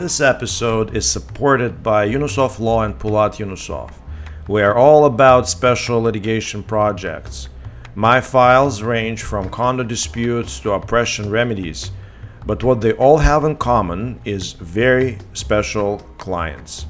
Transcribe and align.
This 0.00 0.22
episode 0.22 0.96
is 0.96 1.04
supported 1.04 1.82
by 1.82 2.08
Yunusov 2.08 2.58
Law 2.58 2.84
and 2.84 2.98
Pulat 2.98 3.36
Yunusov. 3.36 3.92
We 4.48 4.62
are 4.62 4.74
all 4.74 5.04
about 5.04 5.46
special 5.46 6.00
litigation 6.00 6.62
projects. 6.62 7.50
My 7.94 8.22
files 8.22 8.80
range 8.80 9.22
from 9.22 9.50
condo 9.50 9.84
disputes 9.84 10.58
to 10.60 10.72
oppression 10.72 11.28
remedies, 11.28 11.90
but 12.46 12.64
what 12.64 12.80
they 12.80 12.94
all 12.94 13.18
have 13.18 13.44
in 13.44 13.56
common 13.56 14.18
is 14.24 14.54
very 14.54 15.18
special 15.34 15.98
clients. 16.16 16.86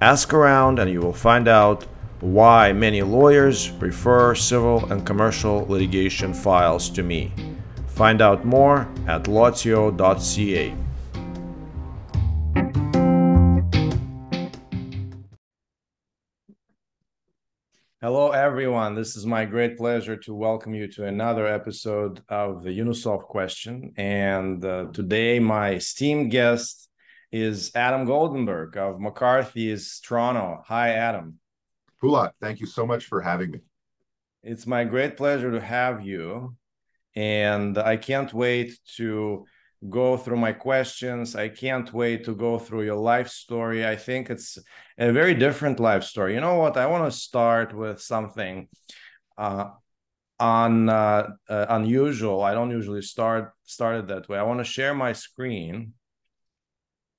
Ask 0.00 0.32
around 0.32 0.78
and 0.78 0.90
you 0.90 1.02
will 1.02 1.12
find 1.12 1.48
out 1.48 1.84
why 2.20 2.72
many 2.72 3.02
lawyers 3.02 3.72
refer 3.72 4.34
civil 4.34 4.90
and 4.90 5.04
commercial 5.04 5.66
litigation 5.68 6.32
files 6.32 6.88
to 6.88 7.02
me. 7.02 7.30
Find 7.88 8.22
out 8.22 8.46
more 8.46 8.88
at 9.06 9.24
lawto.ca. 9.24 10.83
everyone. 18.54 18.94
This 18.94 19.16
is 19.16 19.26
my 19.26 19.44
great 19.44 19.76
pleasure 19.76 20.16
to 20.16 20.32
welcome 20.32 20.74
you 20.74 20.86
to 20.92 21.06
another 21.06 21.44
episode 21.44 22.22
of 22.28 22.62
the 22.62 22.70
Yunusov 22.70 23.24
Question. 23.24 23.92
And 23.96 24.64
uh, 24.64 24.92
today, 24.92 25.40
my 25.40 25.72
esteemed 25.72 26.30
guest 26.30 26.88
is 27.32 27.72
Adam 27.74 28.06
Goldenberg 28.06 28.76
of 28.76 29.00
McCarthy's 29.00 29.98
Toronto. 29.98 30.62
Hi, 30.66 30.90
Adam. 30.90 31.40
Pulat, 32.00 32.30
thank 32.40 32.60
you 32.60 32.66
so 32.66 32.86
much 32.86 33.06
for 33.06 33.20
having 33.20 33.50
me. 33.50 33.58
It's 34.44 34.68
my 34.68 34.84
great 34.84 35.16
pleasure 35.16 35.50
to 35.50 35.60
have 35.60 36.06
you. 36.06 36.54
And 37.16 37.76
I 37.76 37.96
can't 37.96 38.32
wait 38.32 38.78
to 38.98 39.46
go 39.88 40.16
through 40.16 40.36
my 40.36 40.52
questions. 40.52 41.36
I 41.36 41.48
can't 41.48 41.92
wait 41.92 42.24
to 42.24 42.34
go 42.34 42.58
through 42.58 42.82
your 42.84 42.96
life 42.96 43.28
story. 43.28 43.86
I 43.86 43.96
think 43.96 44.30
it's 44.30 44.58
a 44.98 45.12
very 45.12 45.34
different 45.34 45.80
life 45.80 46.04
story. 46.04 46.34
You 46.34 46.40
know 46.40 46.56
what? 46.56 46.76
I 46.76 46.86
want 46.86 47.10
to 47.10 47.18
start 47.18 47.74
with 47.74 48.00
something 48.00 48.68
uh, 49.36 49.70
uh, 50.40 50.42
uh, 51.48 51.66
unusual. 51.68 52.42
I 52.42 52.54
don't 52.54 52.70
usually 52.70 53.02
start 53.02 53.52
started 53.64 54.08
that 54.08 54.28
way. 54.28 54.38
I 54.38 54.42
want 54.42 54.60
to 54.60 54.64
share 54.64 54.94
my 54.94 55.12
screen, 55.12 55.94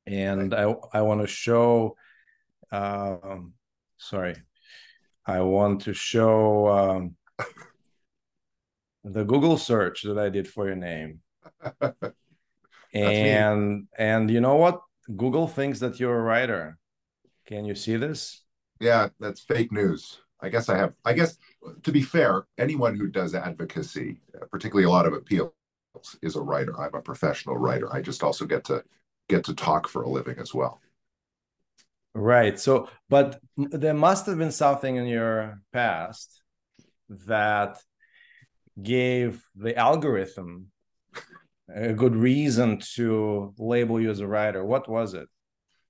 and 0.05 0.53
I 0.53 0.75
I 0.93 1.01
want 1.01 1.21
to 1.21 1.27
show. 1.27 1.95
Um, 2.71 3.53
sorry, 3.97 4.35
I 5.25 5.41
want 5.41 5.81
to 5.81 5.93
show 5.93 6.67
um, 6.67 7.15
the 9.03 9.23
Google 9.23 9.57
search 9.57 10.03
that 10.03 10.17
I 10.17 10.29
did 10.29 10.47
for 10.47 10.67
your 10.67 10.75
name. 10.75 11.21
and 12.95 13.87
and 13.97 14.29
you 14.29 14.41
know 14.41 14.55
what? 14.55 14.81
Google 15.15 15.47
thinks 15.47 15.79
that 15.79 15.99
you're 15.99 16.17
a 16.17 16.21
writer. 16.21 16.77
Can 17.45 17.65
you 17.65 17.75
see 17.75 17.97
this? 17.97 18.43
Yeah 18.79 19.09
that's 19.19 19.41
fake 19.41 19.71
news. 19.71 20.21
I 20.41 20.49
guess 20.49 20.69
i 20.69 20.77
have 20.77 20.93
i 21.05 21.13
guess 21.13 21.37
to 21.83 21.91
be 21.91 22.01
fair 22.01 22.45
anyone 22.57 22.95
who 22.95 23.07
does 23.07 23.33
advocacy 23.33 24.21
particularly 24.51 24.85
a 24.85 24.89
lot 24.89 25.07
of 25.07 25.13
appeals 25.13 25.53
is 26.21 26.35
a 26.35 26.41
writer. 26.41 26.79
I'm 26.79 26.93
a 26.93 27.01
professional 27.01 27.57
writer. 27.57 27.93
I 27.93 28.01
just 28.01 28.23
also 28.23 28.45
get 28.45 28.63
to 28.65 28.83
get 29.29 29.43
to 29.45 29.55
talk 29.55 29.87
for 29.87 30.03
a 30.03 30.09
living 30.09 30.37
as 30.39 30.53
well. 30.53 30.81
Right. 32.13 32.59
So 32.59 32.89
but 33.09 33.39
there 33.57 33.93
must 33.93 34.25
have 34.27 34.37
been 34.37 34.51
something 34.51 34.95
in 34.95 35.07
your 35.07 35.61
past 35.73 36.41
that 37.09 37.77
gave 38.81 39.43
the 39.55 39.75
algorithm 39.75 40.71
a 41.73 41.93
good 41.93 42.15
reason 42.15 42.79
to 42.95 43.53
label 43.57 43.99
you 43.99 44.09
as 44.09 44.19
a 44.19 44.27
writer. 44.27 44.63
What 44.65 44.87
was 44.87 45.13
it? 45.13 45.27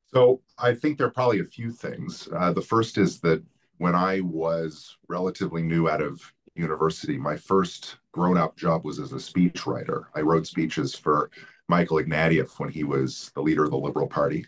So 0.07 0.41
I 0.57 0.73
think 0.73 0.97
there 0.97 1.07
are 1.07 1.11
probably 1.11 1.41
a 1.41 1.45
few 1.45 1.71
things. 1.71 2.29
Uh, 2.33 2.53
the 2.53 2.61
first 2.61 2.97
is 2.97 3.19
that 3.21 3.43
when 3.77 3.95
I 3.95 4.21
was 4.21 4.97
relatively 5.09 5.61
new 5.61 5.89
out 5.89 6.01
of 6.01 6.21
university, 6.55 7.17
my 7.17 7.35
first 7.35 7.97
grown-up 8.13 8.55
job 8.55 8.85
was 8.85 8.99
as 8.99 9.11
a 9.11 9.15
speechwriter. 9.15 10.05
I 10.15 10.21
wrote 10.21 10.47
speeches 10.47 10.95
for 10.95 11.29
Michael 11.67 11.97
Ignatieff 11.97 12.59
when 12.59 12.69
he 12.69 12.83
was 12.85 13.31
the 13.35 13.41
leader 13.41 13.65
of 13.65 13.71
the 13.71 13.77
Liberal 13.77 14.07
Party, 14.07 14.45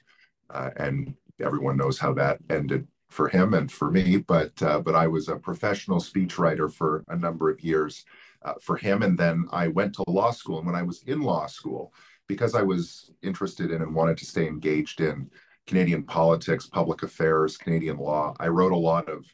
uh, 0.50 0.69
and 0.78 1.13
everyone 1.41 1.75
knows 1.75 2.00
how 2.00 2.13
that 2.13 2.38
ended 2.50 2.88
for 3.09 3.28
him 3.28 3.53
and 3.53 3.69
for 3.69 3.91
me. 3.91 4.18
But 4.18 4.62
uh, 4.62 4.80
but 4.80 4.96
I 4.96 5.07
was 5.07 5.28
a 5.28 5.35
professional 5.35 6.00
speechwriter 6.00 6.72
for 6.72 7.03
a 7.09 7.18
number 7.18 7.50
of 7.50 7.62
years 7.62 8.06
uh, 8.47 8.53
for 8.62 8.78
him. 8.78 9.03
And 9.03 9.18
then 9.18 9.46
I 9.52 9.68
went 9.68 9.94
to 9.96 10.03
law 10.08 10.31
school. 10.31 10.58
And 10.58 10.66
when 10.66 10.75
I 10.75 10.84
was 10.84 11.03
in 11.03 11.22
law 11.22 11.47
school, 11.47 11.94
because 12.28 12.56
I 12.56 12.62
was 12.62 13.12
interested 13.22 13.72
in 13.72 13.81
and 13.81 13.94
wanted 13.94 14.18
to 14.19 14.25
stay 14.25 14.47
engaged 14.47 15.02
in 15.02 15.30
Canadian 15.66 16.03
politics, 16.03 16.66
public 16.66 17.03
affairs, 17.03 17.57
Canadian 17.57 17.97
law, 17.97 18.34
I 18.40 18.47
wrote 18.47 18.72
a 18.72 18.78
lot 18.78 19.09
of 19.09 19.25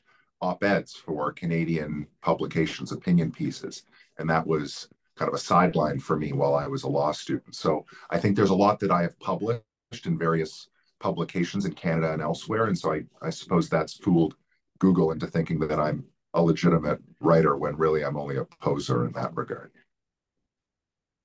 op 0.41 0.63
eds 0.63 0.95
for 0.95 1.31
Canadian 1.31 2.07
publications, 2.21 2.91
opinion 2.91 3.31
pieces. 3.31 3.83
And 4.17 4.29
that 4.29 4.45
was 4.45 4.89
kind 5.15 5.29
of 5.29 5.35
a 5.35 5.39
sideline 5.39 5.99
for 5.99 6.17
me 6.17 6.33
while 6.33 6.55
I 6.55 6.67
was 6.67 6.83
a 6.83 6.89
law 6.89 7.11
student. 7.11 7.55
So 7.55 7.85
I 8.09 8.19
think 8.19 8.35
there's 8.35 8.49
a 8.49 8.55
lot 8.55 8.79
that 8.79 8.91
I 8.91 9.03
have 9.03 9.19
published 9.19 9.63
in 10.05 10.17
various 10.17 10.69
publications 10.99 11.65
in 11.65 11.73
Canada 11.73 12.13
and 12.13 12.21
elsewhere. 12.21 12.65
And 12.65 12.77
so 12.77 12.93
I, 12.93 13.03
I 13.21 13.29
suppose 13.29 13.69
that's 13.69 13.93
fooled 13.93 14.35
Google 14.79 15.11
into 15.11 15.27
thinking 15.27 15.59
that 15.59 15.79
I'm 15.79 16.03
a 16.33 16.41
legitimate 16.41 16.99
writer 17.19 17.55
when 17.55 17.75
really 17.77 18.03
I'm 18.03 18.17
only 18.17 18.37
a 18.37 18.45
poser 18.61 19.05
in 19.05 19.13
that 19.13 19.35
regard. 19.35 19.71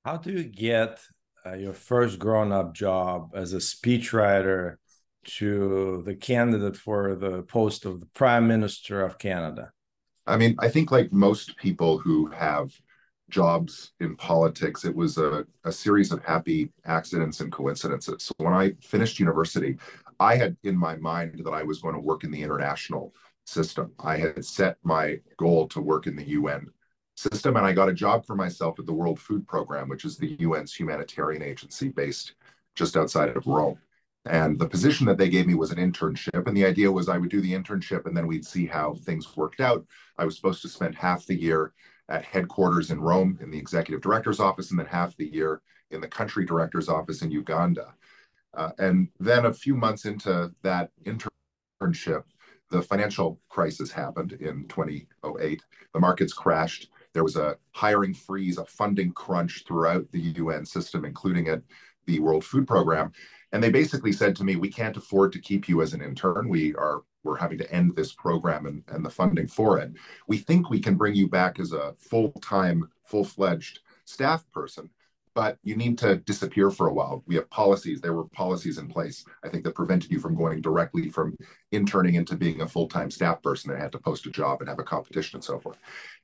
How 0.04 0.16
do 0.16 0.32
you 0.32 0.44
get 0.44 1.00
uh, 1.44 1.54
your 1.54 1.72
first 1.72 2.18
grown 2.18 2.52
up 2.52 2.74
job 2.74 3.30
as 3.34 3.52
a 3.52 3.58
speechwriter 3.58 4.76
to 5.24 6.02
the 6.06 6.14
candidate 6.14 6.76
for 6.76 7.14
the 7.14 7.42
post 7.42 7.84
of 7.84 8.00
the 8.00 8.06
Prime 8.06 8.46
Minister 8.46 9.02
of 9.02 9.18
Canada? 9.18 9.72
I 10.26 10.36
mean, 10.36 10.56
I 10.58 10.68
think 10.68 10.90
like 10.90 11.12
most 11.12 11.56
people 11.56 11.98
who 11.98 12.26
have 12.28 12.72
jobs 13.30 13.92
in 14.00 14.16
politics, 14.16 14.84
it 14.84 14.94
was 14.94 15.18
a, 15.18 15.46
a 15.64 15.72
series 15.72 16.12
of 16.12 16.24
happy 16.24 16.70
accidents 16.84 17.40
and 17.40 17.52
coincidences. 17.52 18.24
So 18.24 18.34
when 18.38 18.54
I 18.54 18.72
finished 18.80 19.18
university, 19.18 19.76
I 20.20 20.36
had 20.36 20.56
in 20.64 20.76
my 20.76 20.96
mind 20.96 21.40
that 21.44 21.50
I 21.50 21.62
was 21.62 21.80
going 21.80 21.94
to 21.94 22.00
work 22.00 22.24
in 22.24 22.30
the 22.30 22.42
international 22.42 23.14
system. 23.48 23.92
I 23.98 24.18
had 24.18 24.44
set 24.44 24.76
my 24.82 25.20
goal 25.36 25.68
to 25.68 25.80
work 25.80 26.06
in 26.06 26.16
the 26.16 26.28
UN 26.28 26.68
system, 27.16 27.56
and 27.56 27.66
I 27.66 27.72
got 27.72 27.88
a 27.88 27.94
job 27.94 28.24
for 28.24 28.36
myself 28.36 28.78
at 28.78 28.86
the 28.86 28.92
World 28.92 29.18
Food 29.18 29.46
Program, 29.46 29.88
which 29.88 30.04
is 30.04 30.16
the 30.16 30.36
UN's 30.42 30.74
humanitarian 30.74 31.42
agency 31.42 31.88
based 31.88 32.34
just 32.76 32.96
outside 32.96 33.36
of 33.36 33.46
Rome. 33.46 33.78
And 34.24 34.58
the 34.58 34.68
position 34.68 35.06
that 35.06 35.16
they 35.16 35.28
gave 35.28 35.46
me 35.46 35.54
was 35.54 35.70
an 35.70 35.78
internship. 35.78 36.46
And 36.46 36.56
the 36.56 36.66
idea 36.66 36.92
was 36.92 37.08
I 37.08 37.18
would 37.18 37.30
do 37.30 37.40
the 37.40 37.54
internship 37.54 38.06
and 38.06 38.16
then 38.16 38.26
we'd 38.26 38.44
see 38.44 38.66
how 38.66 38.94
things 38.94 39.36
worked 39.36 39.60
out. 39.60 39.86
I 40.18 40.24
was 40.24 40.36
supposed 40.36 40.62
to 40.62 40.68
spend 40.68 40.94
half 40.94 41.24
the 41.26 41.40
year 41.40 41.72
at 42.08 42.24
headquarters 42.24 42.90
in 42.90 43.00
Rome 43.00 43.38
in 43.40 43.50
the 43.50 43.58
executive 43.58 44.02
director's 44.02 44.40
office 44.40 44.70
and 44.70 44.78
then 44.78 44.86
half 44.86 45.16
the 45.16 45.32
year 45.32 45.62
in 45.90 46.00
the 46.00 46.08
country 46.08 46.44
director's 46.44 46.88
office 46.88 47.22
in 47.22 47.30
Uganda. 47.30 47.94
Uh, 48.54 48.70
and 48.78 49.08
then 49.18 49.46
a 49.46 49.52
few 49.52 49.74
months 49.74 50.04
into 50.04 50.52
that 50.62 50.90
internship, 51.04 52.24
the 52.70 52.82
financial 52.82 53.40
crisis 53.48 53.90
happened 53.90 54.32
in 54.32 54.66
2008. 54.68 55.62
The 55.92 56.00
markets 56.00 56.32
crashed. 56.32 56.90
There 57.14 57.24
was 57.24 57.36
a 57.36 57.56
hiring 57.72 58.14
freeze, 58.14 58.58
a 58.58 58.64
funding 58.64 59.12
crunch 59.12 59.64
throughout 59.66 60.10
the 60.12 60.20
UN 60.20 60.66
system, 60.66 61.04
including 61.04 61.48
at 61.48 61.62
the 62.06 62.20
World 62.20 62.44
Food 62.44 62.66
Program. 62.66 63.12
And 63.52 63.62
they 63.62 63.70
basically 63.70 64.12
said 64.12 64.36
to 64.36 64.44
me, 64.44 64.56
we 64.56 64.70
can't 64.70 64.96
afford 64.96 65.32
to 65.32 65.38
keep 65.38 65.68
you 65.68 65.80
as 65.80 65.94
an 65.94 66.02
intern. 66.02 66.48
We 66.48 66.74
are 66.74 67.02
we're 67.24 67.36
having 67.36 67.58
to 67.58 67.70
end 67.72 67.94
this 67.94 68.12
program 68.12 68.66
and, 68.66 68.82
and 68.88 69.04
the 69.04 69.10
funding 69.10 69.48
for 69.48 69.78
it. 69.78 69.92
We 70.28 70.38
think 70.38 70.70
we 70.70 70.80
can 70.80 70.96
bring 70.96 71.14
you 71.14 71.28
back 71.28 71.58
as 71.58 71.72
a 71.72 71.94
full-time, 71.98 72.88
full-fledged 73.04 73.80
staff 74.04 74.44
person, 74.52 74.88
but 75.38 75.56
you 75.62 75.76
need 75.76 75.96
to 75.96 76.16
disappear 76.16 76.68
for 76.68 76.88
a 76.88 76.92
while. 76.92 77.22
We 77.28 77.36
have 77.36 77.48
policies. 77.48 78.00
There 78.00 78.12
were 78.12 78.24
policies 78.24 78.76
in 78.76 78.88
place, 78.88 79.24
I 79.44 79.48
think, 79.48 79.62
that 79.62 79.76
prevented 79.76 80.10
you 80.10 80.18
from 80.18 80.34
going 80.34 80.60
directly 80.60 81.10
from 81.10 81.36
interning 81.70 82.16
into 82.16 82.34
being 82.34 82.60
a 82.60 82.66
full-time 82.66 83.08
staff 83.08 83.40
person 83.40 83.70
and 83.70 83.80
had 83.80 83.92
to 83.92 84.00
post 84.00 84.26
a 84.26 84.30
job 84.30 84.58
and 84.58 84.68
have 84.68 84.80
a 84.80 84.82
competition 84.82 85.36
and 85.36 85.44
so 85.44 85.60
forth. 85.60 85.78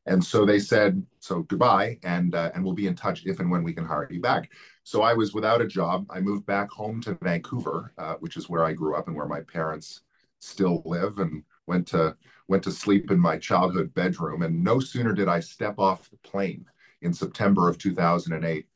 And 0.07 0.25
so 0.25 0.45
they 0.45 0.59
said, 0.59 1.01
so 1.21 1.43
goodbye, 1.43 2.01
and 2.03 2.35
uh, 2.35 2.51
and 2.57 2.65
we'll 2.65 2.75
be 2.75 2.89
in 2.89 2.97
touch 2.97 3.25
if 3.25 3.39
and 3.39 3.49
when 3.49 3.63
we 3.63 3.73
can 3.73 3.85
hire 3.85 4.09
you 4.11 4.21
back. 4.21 4.51
So 4.83 5.03
I 5.03 5.15
was 5.15 5.33
without 5.33 5.63
a 5.63 5.69
job. 5.69 6.07
I 6.11 6.19
moved 6.19 6.45
back 6.45 6.69
home 6.73 7.01
to 7.03 7.17
Vancouver, 7.23 7.93
uh, 7.97 8.15
which 8.15 8.37
is 8.37 8.49
where 8.49 8.65
I 8.65 8.73
grew 8.73 8.97
up 8.97 9.07
and 9.07 9.15
where 9.15 9.29
my 9.29 9.43
parents 9.43 10.01
still 10.41 10.83
live, 10.85 11.21
and 11.21 11.45
went 11.69 11.87
to 11.89 12.17
went 12.49 12.65
to 12.65 12.73
sleep 12.73 13.13
in 13.13 13.21
my 13.21 13.39
childhood 13.39 13.95
bedroom. 13.95 14.43
And 14.43 14.65
no 14.65 14.81
sooner 14.81 15.13
did 15.13 15.29
I 15.29 15.39
step 15.39 15.79
off 15.79 16.11
the 16.11 16.17
plane 16.29 16.65
in 17.03 17.15
September 17.15 17.69
of 17.69 17.79
2008 17.79 18.67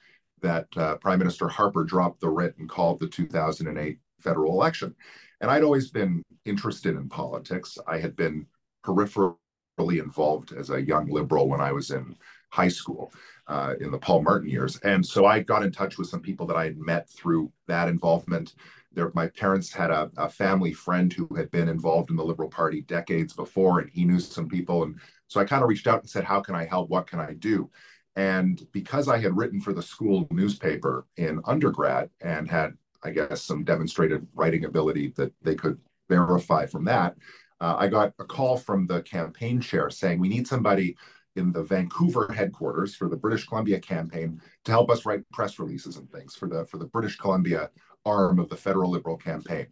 that 0.42 0.66
uh, 0.76 0.96
Prime 0.96 1.18
Minister 1.18 1.48
Harper 1.48 1.84
dropped 1.84 2.20
the 2.20 2.28
writ 2.30 2.56
and 2.58 2.68
called 2.68 3.00
the 3.00 3.08
2008 3.08 3.98
federal 4.20 4.52
election. 4.52 4.94
And 5.40 5.50
I'd 5.50 5.62
always 5.62 5.90
been 5.90 6.22
interested 6.44 6.96
in 6.96 7.08
politics. 7.08 7.78
I 7.86 7.98
had 7.98 8.16
been 8.16 8.46
peripherally 8.84 9.36
involved 9.78 10.52
as 10.52 10.70
a 10.70 10.82
young 10.82 11.08
liberal 11.10 11.48
when 11.48 11.60
I 11.60 11.72
was 11.72 11.90
in 11.90 12.16
high 12.50 12.68
school. 12.68 13.12
uh, 13.46 13.74
in 13.80 13.90
the 13.90 13.98
Paul 13.98 14.22
Martin 14.22 14.48
years. 14.50 14.76
And 14.80 15.04
so 15.04 15.24
I 15.24 15.40
got 15.40 15.62
in 15.62 15.72
touch 15.72 15.96
with 15.96 16.08
some 16.08 16.20
people 16.20 16.46
that 16.46 16.56
I 16.56 16.64
had 16.64 16.76
met 16.76 17.08
through 17.08 17.50
that 17.66 17.88
involvement. 17.88 18.54
There, 18.92 19.10
my 19.14 19.28
parents 19.28 19.72
had 19.72 19.90
a, 19.90 20.10
a 20.18 20.28
family 20.28 20.74
friend 20.74 21.10
who 21.10 21.26
had 21.34 21.50
been 21.50 21.66
involved 21.68 22.10
in 22.10 22.16
the 22.16 22.24
Liberal 22.24 22.50
Party 22.50 22.82
decades 22.82 23.32
before, 23.32 23.80
and 23.80 23.88
he 23.88 24.04
knew 24.04 24.20
some 24.20 24.48
people. 24.48 24.82
And 24.82 25.00
so 25.28 25.40
I 25.40 25.44
kind 25.44 25.62
of 25.62 25.68
reached 25.70 25.86
out 25.86 26.00
and 26.00 26.10
said, 26.10 26.24
How 26.24 26.40
can 26.40 26.54
I 26.54 26.66
help? 26.66 26.90
What 26.90 27.06
can 27.06 27.20
I 27.20 27.32
do? 27.34 27.70
And 28.18 28.66
because 28.72 29.06
I 29.06 29.18
had 29.18 29.36
written 29.36 29.60
for 29.60 29.72
the 29.72 29.80
school 29.80 30.26
newspaper 30.32 31.06
in 31.18 31.40
undergrad 31.44 32.10
and 32.20 32.50
had, 32.50 32.72
I 33.04 33.10
guess, 33.10 33.42
some 33.42 33.62
demonstrated 33.62 34.26
writing 34.34 34.64
ability 34.64 35.12
that 35.16 35.32
they 35.40 35.54
could 35.54 35.78
verify 36.08 36.66
from 36.66 36.84
that, 36.86 37.14
uh, 37.60 37.76
I 37.78 37.86
got 37.86 38.14
a 38.18 38.24
call 38.24 38.56
from 38.56 38.88
the 38.88 39.02
campaign 39.02 39.60
chair 39.60 39.88
saying, 39.88 40.18
We 40.18 40.28
need 40.28 40.48
somebody 40.48 40.96
in 41.36 41.52
the 41.52 41.62
Vancouver 41.62 42.32
headquarters 42.32 42.96
for 42.96 43.08
the 43.08 43.16
British 43.16 43.46
Columbia 43.46 43.78
campaign 43.78 44.42
to 44.64 44.72
help 44.72 44.90
us 44.90 45.06
write 45.06 45.22
press 45.30 45.60
releases 45.60 45.96
and 45.96 46.10
things 46.10 46.34
for 46.34 46.48
the 46.48 46.66
for 46.66 46.78
the 46.78 46.86
British 46.86 47.16
Columbia 47.18 47.70
arm 48.04 48.40
of 48.40 48.48
the 48.48 48.56
federal 48.56 48.90
Liberal 48.90 49.16
campaign. 49.16 49.68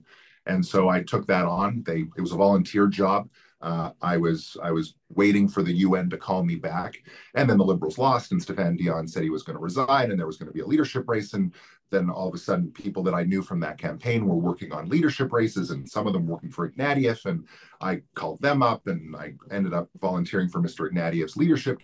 And 0.47 0.65
so 0.65 0.89
I 0.89 1.03
took 1.03 1.27
that 1.27 1.47
on. 1.47 1.83
They 1.85 2.05
it 2.17 2.21
was 2.21 2.31
a 2.31 2.37
volunteer 2.37 2.87
job. 2.87 3.29
Uh, 3.63 3.91
I 4.03 4.19
was 4.19 4.57
I 4.63 4.71
was 4.71 4.95
waiting 5.09 5.49
for 5.49 5.63
the 5.63 5.73
UN 5.73 6.11
to 6.11 6.19
call 6.19 6.45
me 6.45 6.57
back, 6.57 7.03
and 7.35 7.49
then 7.49 7.57
the 7.57 7.65
Liberals 7.65 7.97
lost, 7.97 8.33
and 8.33 8.41
Stéphane 8.41 8.77
Dion 8.77 9.09
said 9.09 9.23
he 9.23 9.31
was 9.31 9.43
going 9.43 9.57
to 9.57 9.63
resign, 9.63 10.11
and 10.11 10.19
there 10.19 10.27
was 10.27 10.37
going 10.37 10.49
to 10.49 10.53
be 10.53 10.61
a 10.61 10.67
leadership 10.67 11.09
race, 11.09 11.33
and 11.33 11.55
then 11.91 12.11
all 12.11 12.29
of 12.29 12.35
a 12.35 12.39
sudden, 12.39 12.71
people 12.71 13.03
that 13.05 13.15
I 13.15 13.23
knew 13.23 13.43
from 13.43 13.61
that 13.61 13.79
campaign 13.79 14.27
were 14.27 14.37
working 14.37 14.73
on 14.73 14.89
leadership 14.89 15.33
races, 15.33 15.71
and 15.71 15.89
some 15.89 16.07
of 16.07 16.13
them 16.13 16.27
working 16.27 16.51
for 16.51 16.69
Ignatieff, 16.69 17.25
and 17.25 17.47
I 17.81 18.03
called 18.15 18.43
them 18.43 18.63
up, 18.63 18.87
and 18.89 19.17
I 19.17 19.33
ended 19.51 19.73
up 19.73 19.89
volunteering 20.01 20.49
for 20.49 20.61
Mr. 20.61 20.91
Ignatieff's 20.91 21.37
leadership 21.37 21.81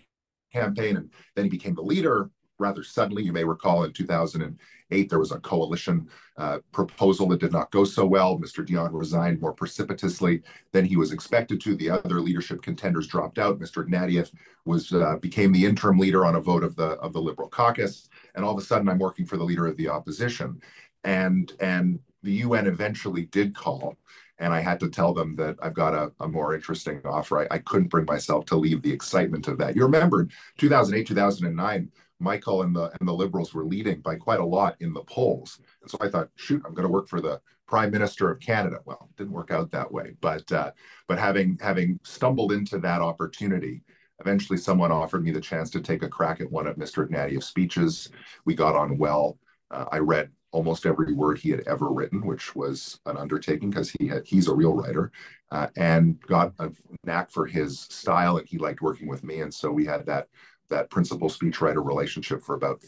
campaign, 0.53 0.97
and 0.99 1.11
then 1.35 1.47
he 1.47 1.51
became 1.51 1.75
the 1.75 1.83
leader 1.83 2.31
rather 2.63 2.83
suddenly. 2.83 3.23
You 3.23 3.33
may 3.33 3.45
recall 3.45 3.85
in 3.85 3.93
2008, 3.93 5.11
there 5.11 5.19
was 5.19 5.33
a 5.33 5.41
coalition 5.41 6.09
uh, 6.37 6.61
proposal 6.71 7.29
that 7.29 7.41
did 7.41 7.53
not 7.53 7.71
go 7.71 7.85
so 7.85 8.07
well. 8.07 8.39
Mr. 8.39 8.65
Dion 8.65 8.93
resigned 8.93 9.41
more 9.41 9.53
precipitously 9.53 10.43
than 10.73 10.85
he 10.85 10.97
was 10.97 11.13
expected 11.13 11.61
to. 11.61 11.75
The 11.75 11.91
other 11.91 12.21
leadership 12.21 12.63
contenders 12.63 13.07
dropped 13.07 13.39
out. 13.39 13.61
Mr. 13.61 13.87
Ignatieff 13.87 14.33
was 14.65 14.93
uh, 14.93 15.17
became 15.21 15.53
the 15.53 15.67
interim 15.67 15.99
leader 15.99 16.25
on 16.25 16.37
a 16.37 16.41
vote 16.41 16.65
of 16.65 16.77
the 16.77 16.93
of 17.01 17.13
the 17.13 17.21
Liberal 17.21 17.49
caucus, 17.49 18.09
and 18.35 18.45
all 18.45 18.53
of 18.53 18.59
a 18.59 18.67
sudden, 18.67 18.89
I'm 18.89 18.99
working 18.99 19.27
for 19.27 19.37
the 19.37 19.45
leader 19.45 19.67
of 19.67 19.77
the 19.77 19.89
opposition, 19.89 20.63
and 21.05 21.53
and 21.61 21.99
the 22.23 22.33
UN 22.33 22.67
eventually 22.67 23.27
did 23.27 23.55
call 23.55 23.97
and 24.43 24.53
I 24.53 24.61
had 24.61 24.81
to 24.81 24.91
tell 24.91 25.15
them 25.15 25.37
that 25.37 25.57
I've 25.63 25.73
got 25.75 25.95
a, 25.95 26.11
a 26.19 26.29
more 26.29 26.55
interesting 26.55 27.01
offer. 27.05 27.41
I, 27.41 27.47
I, 27.53 27.59
couldn't 27.59 27.89
bring 27.89 28.07
myself 28.07 28.45
to 28.47 28.57
leave 28.57 28.83
the 28.83 28.93
excitement 28.93 29.47
of 29.47 29.57
that. 29.59 29.77
You 29.77 29.83
remember 29.83 30.29
2008, 30.59 31.07
2009, 31.07 31.91
Michael 32.23 32.63
and 32.63 32.75
the 32.75 32.91
and 32.99 33.09
the 33.09 33.13
Liberals 33.13 33.53
were 33.53 33.65
leading 33.65 34.01
by 34.01 34.17
quite 34.17 34.41
a 34.41 34.45
lot 34.45 34.77
in 34.81 34.93
the 34.93 35.03
polls. 35.03 35.61
And 35.83 35.91
so 35.91 35.99
I 36.01 36.09
thought, 36.09 36.31
shoot, 36.37 36.63
I'm 36.65 36.75
going 36.75 36.87
to 36.87 36.93
work 36.93 37.09
for 37.09 37.21
the 37.21 37.41
Prime 37.67 37.91
Minister 37.91 38.31
of 38.31 38.41
Canada. 38.41 38.79
Well, 38.85 39.09
it 39.11 39.17
didn't 39.17 39.33
work 39.33 39.51
out 39.51 39.71
that 39.71 39.91
way, 39.91 40.15
but 40.21 40.51
uh, 40.53 40.73
but 41.09 41.19
having 41.19 41.59
having 41.61 41.99
stumbled 42.03 42.53
into 42.53 42.79
that 42.79 43.01
opportunity, 43.01 43.83
eventually 44.21 44.59
someone 44.59 44.93
offered 44.93 45.25
me 45.25 45.31
the 45.31 45.41
chance 45.41 45.71
to 45.71 45.81
take 45.81 46.03
a 46.03 46.09
crack 46.09 46.41
at 46.41 46.51
one 46.51 46.67
of 46.67 46.77
Mr. 46.77 47.07
Ignatieff's 47.09 47.47
speeches. 47.47 48.11
We 48.45 48.55
got 48.55 48.77
on 48.77 48.99
well. 48.99 49.39
Uh, 49.71 49.87
I 49.91 49.99
read 49.99 50.31
almost 50.53 50.85
every 50.85 51.15
word 51.15 51.39
he 51.39 51.51
had 51.51 51.67
ever 51.67 51.91
written, 51.91 52.27
which 52.27 52.55
was 52.55 53.01
an 53.07 53.17
undertaking 53.17 53.71
because 53.71 53.91
he 53.99 54.07
had 54.07 54.27
he's 54.27 54.49
a 54.49 54.55
real 54.55 54.75
writer, 54.75 55.11
uh, 55.51 55.69
and 55.77 56.21
got 56.21 56.53
a 56.59 56.71
knack 57.05 57.31
for 57.31 57.47
his 57.47 57.81
style, 57.81 58.37
and 58.37 58.47
he 58.47 58.59
liked 58.59 58.83
working 58.83 59.09
with 59.09 59.25
me, 59.25 59.41
and 59.41 59.53
so 59.53 59.71
we 59.73 59.85
had 59.85 60.07
that 60.07 60.29
that 60.73 60.91
principal 60.91 61.29
speechwriter 61.29 61.85
relationship 61.85 62.43
for 62.43 62.55
about 62.55 62.83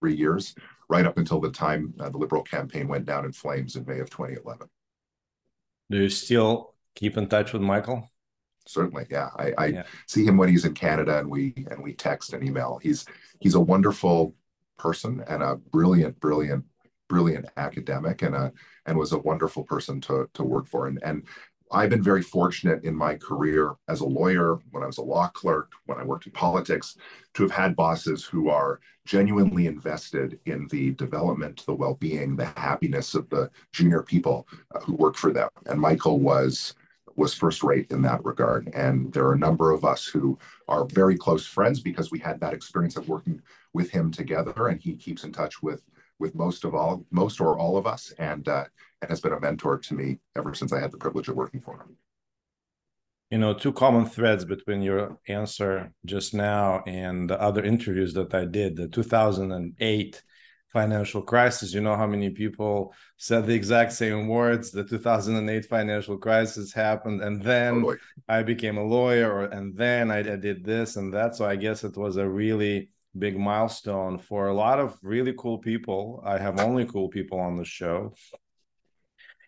three 0.00 0.14
years, 0.14 0.54
right 0.88 1.06
up 1.06 1.18
until 1.18 1.40
the 1.40 1.50
time 1.50 1.94
uh, 2.00 2.08
the 2.08 2.18
Liberal 2.18 2.42
campaign 2.42 2.88
went 2.88 3.06
down 3.06 3.24
in 3.24 3.32
flames 3.32 3.76
in 3.76 3.84
May 3.86 4.00
of 4.00 4.10
2011. 4.10 4.68
Do 5.90 5.98
you 5.98 6.08
still 6.08 6.74
keep 6.94 7.16
in 7.16 7.28
touch 7.28 7.52
with 7.52 7.62
Michael? 7.62 8.10
Certainly, 8.66 9.06
yeah. 9.10 9.28
I, 9.36 9.52
I 9.58 9.66
yeah. 9.66 9.82
see 10.06 10.24
him 10.24 10.36
when 10.36 10.48
he's 10.48 10.64
in 10.64 10.74
Canada, 10.74 11.18
and 11.18 11.28
we 11.28 11.52
and 11.70 11.82
we 11.82 11.92
text 11.92 12.32
and 12.32 12.42
email. 12.42 12.78
He's 12.82 13.04
he's 13.40 13.54
a 13.54 13.60
wonderful 13.60 14.34
person 14.78 15.22
and 15.28 15.42
a 15.42 15.56
brilliant, 15.56 16.18
brilliant, 16.18 16.64
brilliant 17.08 17.46
academic, 17.58 18.22
and 18.22 18.34
a 18.34 18.52
and 18.86 18.96
was 18.96 19.12
a 19.12 19.18
wonderful 19.18 19.64
person 19.64 20.00
to 20.02 20.28
to 20.32 20.42
work 20.42 20.66
for. 20.66 20.86
And 20.86 20.98
and 21.02 21.24
I've 21.74 21.90
been 21.90 22.02
very 22.02 22.22
fortunate 22.22 22.84
in 22.84 22.94
my 22.94 23.16
career 23.16 23.74
as 23.88 24.00
a 24.00 24.06
lawyer, 24.06 24.60
when 24.70 24.84
I 24.84 24.86
was 24.86 24.98
a 24.98 25.02
law 25.02 25.28
clerk, 25.28 25.72
when 25.86 25.98
I 25.98 26.04
worked 26.04 26.26
in 26.26 26.32
politics, 26.32 26.96
to 27.34 27.42
have 27.42 27.50
had 27.50 27.74
bosses 27.74 28.24
who 28.24 28.48
are 28.48 28.80
genuinely 29.04 29.66
invested 29.66 30.38
in 30.46 30.68
the 30.68 30.92
development, 30.92 31.66
the 31.66 31.74
well 31.74 31.94
being, 31.94 32.36
the 32.36 32.46
happiness 32.56 33.14
of 33.14 33.28
the 33.28 33.50
junior 33.72 34.02
people 34.02 34.46
uh, 34.74 34.80
who 34.80 34.94
work 34.94 35.16
for 35.16 35.32
them. 35.32 35.48
And 35.66 35.80
Michael 35.80 36.20
was 36.20 36.74
was 37.16 37.34
first 37.34 37.62
rate 37.62 37.90
in 37.90 38.02
that 38.02 38.24
regard. 38.24 38.70
And 38.74 39.12
there 39.12 39.24
are 39.26 39.34
a 39.34 39.38
number 39.38 39.70
of 39.70 39.84
us 39.84 40.04
who 40.06 40.38
are 40.68 40.84
very 40.84 41.16
close 41.16 41.46
friends 41.46 41.80
because 41.80 42.10
we 42.10 42.18
had 42.18 42.40
that 42.40 42.54
experience 42.54 42.96
of 42.96 43.08
working 43.08 43.40
with 43.72 43.90
him 43.90 44.10
together. 44.10 44.68
And 44.68 44.80
he 44.80 44.96
keeps 44.96 45.24
in 45.24 45.32
touch 45.32 45.62
with 45.62 45.82
with 46.18 46.34
most 46.34 46.64
of 46.64 46.74
all, 46.74 47.04
most 47.10 47.40
or 47.40 47.58
all 47.58 47.76
of 47.76 47.86
us. 47.86 48.12
And 48.18 48.46
uh, 48.48 48.64
and 49.04 49.10
has 49.10 49.20
been 49.20 49.32
a 49.32 49.40
mentor 49.40 49.78
to 49.78 49.94
me 49.94 50.18
ever 50.36 50.54
since 50.54 50.72
I 50.72 50.80
had 50.80 50.90
the 50.90 50.98
privilege 50.98 51.28
of 51.28 51.36
working 51.36 51.60
for 51.60 51.74
him. 51.74 51.96
You 53.30 53.38
know, 53.38 53.54
two 53.54 53.72
common 53.72 54.06
threads 54.06 54.44
between 54.44 54.82
your 54.82 55.18
answer 55.28 55.92
just 56.04 56.34
now 56.34 56.82
and 56.86 57.28
the 57.28 57.40
other 57.40 57.64
interviews 57.64 58.14
that 58.14 58.34
I 58.34 58.44
did, 58.44 58.76
the 58.76 58.88
2008 58.88 60.22
financial 60.72 61.22
crisis. 61.22 61.72
You 61.72 61.80
know 61.80 61.96
how 61.96 62.06
many 62.06 62.30
people 62.30 62.94
said 63.16 63.46
the 63.46 63.54
exact 63.54 63.92
same 63.92 64.28
words. 64.28 64.70
The 64.70 64.84
2008 64.84 65.66
financial 65.66 66.18
crisis 66.18 66.72
happened, 66.72 67.22
and 67.22 67.42
then 67.42 67.74
totally. 67.74 67.96
I 68.28 68.42
became 68.42 68.76
a 68.76 68.84
lawyer, 68.84 69.32
or, 69.32 69.44
and 69.44 69.76
then 69.76 70.10
I, 70.10 70.18
I, 70.18 70.36
did 70.36 70.64
this 70.64 70.96
and 70.96 71.12
that. 71.14 71.36
So 71.36 71.46
I 71.46 71.56
guess 71.56 71.84
it 71.84 71.96
was 71.96 72.16
a 72.16 72.28
really 72.28 72.90
big 73.18 73.38
milestone 73.38 74.18
for 74.18 74.48
a 74.48 74.54
lot 74.54 74.80
of 74.80 74.98
really 75.02 75.34
cool 75.36 75.58
people. 75.58 76.22
I 76.24 76.38
have 76.38 76.60
only 76.60 76.84
cool 76.84 77.08
people 77.08 77.38
on 77.38 77.56
the 77.56 77.64
show, 77.64 78.12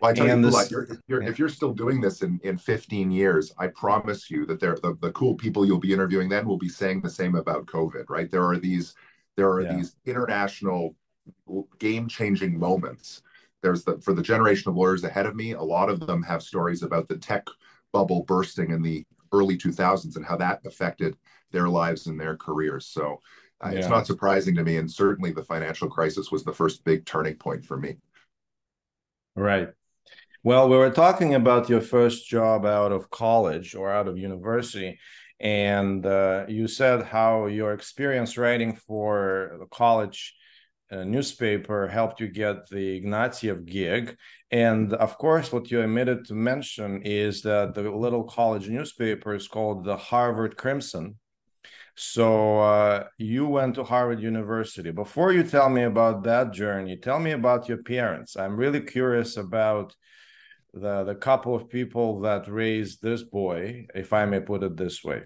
well, 0.00 0.10
I 0.10 0.14
tell 0.14 0.28
and 0.28 0.44
you, 0.44 0.50
this, 0.50 0.70
you're, 0.70 0.82
if, 0.84 0.98
you're, 1.06 1.22
if 1.22 1.38
you're 1.38 1.48
still 1.48 1.72
doing 1.72 2.00
this 2.00 2.22
in, 2.22 2.38
in 2.44 2.58
15 2.58 3.10
years, 3.10 3.52
I 3.58 3.68
promise 3.68 4.30
you 4.30 4.44
that 4.46 4.60
there 4.60 4.76
the, 4.82 4.96
the 5.00 5.12
cool 5.12 5.34
people 5.34 5.64
you'll 5.64 5.78
be 5.78 5.92
interviewing 5.92 6.28
then 6.28 6.46
will 6.46 6.58
be 6.58 6.68
saying 6.68 7.00
the 7.00 7.10
same 7.10 7.34
about 7.34 7.66
COVID, 7.66 8.04
right? 8.08 8.30
There 8.30 8.44
are 8.44 8.58
these 8.58 8.94
there 9.36 9.50
are 9.50 9.62
yeah. 9.62 9.74
these 9.74 9.96
international 10.04 10.94
game 11.79 12.08
changing 12.08 12.58
moments. 12.58 13.22
There's 13.62 13.84
the 13.84 13.98
for 13.98 14.12
the 14.12 14.22
generation 14.22 14.70
of 14.70 14.76
lawyers 14.76 15.05
ahead 15.05 15.26
of 15.26 15.34
me, 15.34 15.52
a 15.52 15.62
lot 15.62 15.88
of 15.88 16.00
them 16.00 16.22
have 16.22 16.43
stories 16.43 16.82
about 16.82 17.08
the 17.08 17.17
tech 17.17 17.46
bubble 17.93 18.24
bursting 18.24 18.70
in 18.72 18.82
the 18.82 19.05
early 19.32 19.56
2000s 19.56 20.17
and 20.17 20.24
how 20.24 20.36
that 20.36 20.60
affected 20.67 21.17
their 21.52 21.69
lives 21.69 22.06
and 22.06 22.20
their 22.20 22.36
careers. 22.36 22.86
So 22.86 23.20
uh, 23.65 23.70
yeah. 23.70 23.79
it's 23.79 23.89
not 23.89 24.06
surprising 24.06 24.55
to 24.56 24.65
me, 24.65 24.77
and 24.77 24.91
certainly 24.91 25.32
the 25.32 25.44
financial 25.44 25.89
crisis 25.89 26.31
was 26.31 26.44
the 26.44 26.53
first 26.53 26.84
big 26.84 27.06
turning 27.06 27.36
point 27.36 27.65
for 27.65 27.77
me. 27.77 27.96
Right. 29.34 29.69
Well, 30.43 30.69
we 30.69 30.77
were 30.77 30.91
talking 30.91 31.34
about 31.34 31.69
your 31.69 31.81
first 31.81 32.29
job 32.29 32.65
out 32.65 32.93
of 32.93 33.10
college 33.10 33.75
or 33.75 33.91
out 33.91 34.08
of 34.08 34.17
university, 34.19 34.98
and 35.41 36.05
uh, 36.06 36.44
you 36.48 36.69
said 36.69 37.03
how 37.03 37.46
your 37.46 37.72
experience 37.72 38.39
writing 38.39 38.77
for 38.77 39.56
the 39.58 39.67
college 39.67 40.34
uh, 40.91 41.05
newspaper 41.05 41.89
helped 41.89 42.20
you 42.20 42.29
get 42.29 42.69
the 42.69 43.01
Ignatieff 43.01 43.65
gig. 43.65 44.17
And 44.51 44.93
of 44.94 45.19
course, 45.19 45.53
what 45.53 45.70
you 45.70 45.81
omitted 45.81 46.27
to 46.27 46.34
mention 46.34 47.03
is 47.03 47.43
that 47.43 47.75
the 47.75 47.91
little 47.91 48.25
college 48.25 48.69
newspaper 48.69 49.34
is 49.34 49.48
called 49.48 49.84
the 49.84 49.96
Harvard 49.96 50.56
Crimson. 50.56 51.17
So 51.96 52.58
uh, 52.60 53.05
you 53.17 53.46
went 53.46 53.76
to 53.76 53.84
Harvard 53.84 54.20
University. 54.20 54.91
Before 54.91 55.32
you 55.32 55.43
tell 55.43 55.70
me 55.70 55.84
about 55.84 56.22
that 56.24 56.53
journey, 56.53 56.96
tell 56.98 57.19
me 57.19 57.31
about 57.32 57.69
your 57.69 57.82
parents. 57.82 58.36
I'm 58.36 58.56
really 58.56 58.82
curious 58.82 59.38
about 59.38 59.96
the 60.74 61.05
the 61.05 61.15
couple 61.15 61.55
of 61.55 61.70
people 61.70 62.20
that 62.20 62.48
raised 62.48 63.03
this 63.03 63.22
boy, 63.22 63.86
if 63.94 64.12
I 64.12 64.26
may 64.26 64.41
put 64.41 64.62
it 64.62 64.76
this 64.76 65.03
way? 65.03 65.22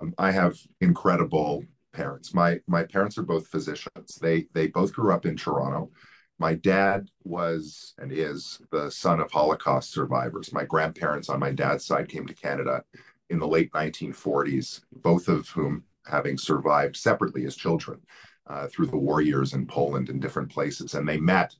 Um, 0.00 0.14
I 0.18 0.30
have 0.30 0.56
incredible 0.80 1.62
parents. 1.92 2.32
My 2.32 2.60
my 2.66 2.84
parents 2.84 3.18
are 3.18 3.22
both 3.22 3.48
physicians. 3.48 4.18
They 4.20 4.46
they 4.54 4.68
both 4.68 4.94
grew 4.94 5.12
up 5.12 5.26
in 5.26 5.36
Toronto. 5.36 5.90
My 6.38 6.54
dad 6.54 7.08
was 7.24 7.94
and 7.98 8.12
is 8.12 8.60
the 8.70 8.90
son 8.90 9.20
of 9.20 9.30
Holocaust 9.30 9.92
survivors. 9.92 10.52
My 10.52 10.64
grandparents 10.64 11.28
on 11.28 11.40
my 11.40 11.50
dad's 11.50 11.84
side 11.84 12.08
came 12.08 12.26
to 12.26 12.34
Canada 12.34 12.82
in 13.30 13.38
the 13.38 13.48
late 13.48 13.72
1940s, 13.72 14.82
both 14.92 15.28
of 15.28 15.48
whom 15.48 15.84
having 16.06 16.38
survived 16.38 16.96
separately 16.96 17.44
as 17.44 17.56
children 17.56 18.00
uh, 18.46 18.66
through 18.68 18.86
the 18.86 18.96
war 18.96 19.20
years 19.20 19.52
in 19.52 19.66
Poland 19.66 20.08
and 20.08 20.20
different 20.20 20.50
places. 20.50 20.94
And 20.94 21.06
they 21.06 21.18
met 21.18 21.54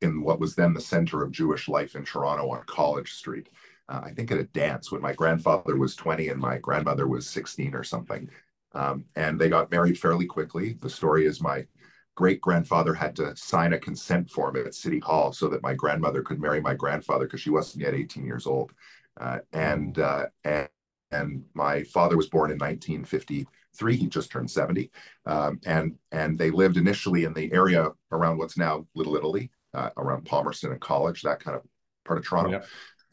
in 0.00 0.22
what 0.22 0.40
was 0.40 0.54
then 0.54 0.74
the 0.74 0.80
center 0.80 1.22
of 1.22 1.32
Jewish 1.32 1.68
life 1.68 1.94
in 1.94 2.04
Toronto 2.04 2.50
on 2.50 2.62
College 2.66 3.12
Street. 3.12 3.48
Uh, 3.88 4.02
I 4.04 4.10
think 4.10 4.30
at 4.30 4.38
a 4.38 4.44
dance 4.44 4.92
when 4.92 5.00
my 5.00 5.12
grandfather 5.12 5.76
was 5.76 5.96
20 5.96 6.28
and 6.28 6.40
my 6.40 6.58
grandmother 6.58 7.08
was 7.08 7.28
16 7.28 7.74
or 7.74 7.84
something. 7.84 8.28
Um, 8.74 9.04
and 9.16 9.40
they 9.40 9.48
got 9.48 9.70
married 9.70 9.98
fairly 9.98 10.26
quickly. 10.26 10.74
The 10.74 10.90
story 10.90 11.24
is 11.24 11.40
my 11.40 11.66
great 12.14 12.40
grandfather 12.40 12.92
had 12.92 13.16
to 13.16 13.34
sign 13.36 13.72
a 13.72 13.78
consent 13.78 14.28
form 14.28 14.56
at 14.56 14.74
City 14.74 14.98
Hall 14.98 15.32
so 15.32 15.48
that 15.48 15.62
my 15.62 15.72
grandmother 15.72 16.22
could 16.22 16.40
marry 16.40 16.60
my 16.60 16.74
grandfather 16.74 17.24
because 17.24 17.40
she 17.40 17.50
wasn't 17.50 17.82
yet 17.82 17.94
18 17.94 18.24
years 18.24 18.46
old. 18.46 18.72
Uh, 19.20 19.38
and, 19.52 19.98
uh, 19.98 20.26
and 20.44 20.68
and 21.10 21.44
my 21.54 21.82
father 21.84 22.16
was 22.16 22.28
born 22.28 22.50
in 22.50 22.58
1953. 22.58 23.96
He 23.96 24.06
just 24.06 24.30
turned 24.30 24.50
70, 24.50 24.90
um, 25.26 25.60
and 25.66 25.96
and 26.12 26.38
they 26.38 26.50
lived 26.50 26.76
initially 26.76 27.24
in 27.24 27.32
the 27.32 27.52
area 27.52 27.90
around 28.12 28.38
what's 28.38 28.58
now 28.58 28.86
Little 28.94 29.16
Italy, 29.16 29.50
uh, 29.74 29.90
around 29.96 30.24
Palmerston 30.24 30.72
and 30.72 30.80
College, 30.80 31.22
that 31.22 31.40
kind 31.40 31.56
of 31.56 31.62
part 32.04 32.18
of 32.18 32.26
Toronto. 32.26 32.50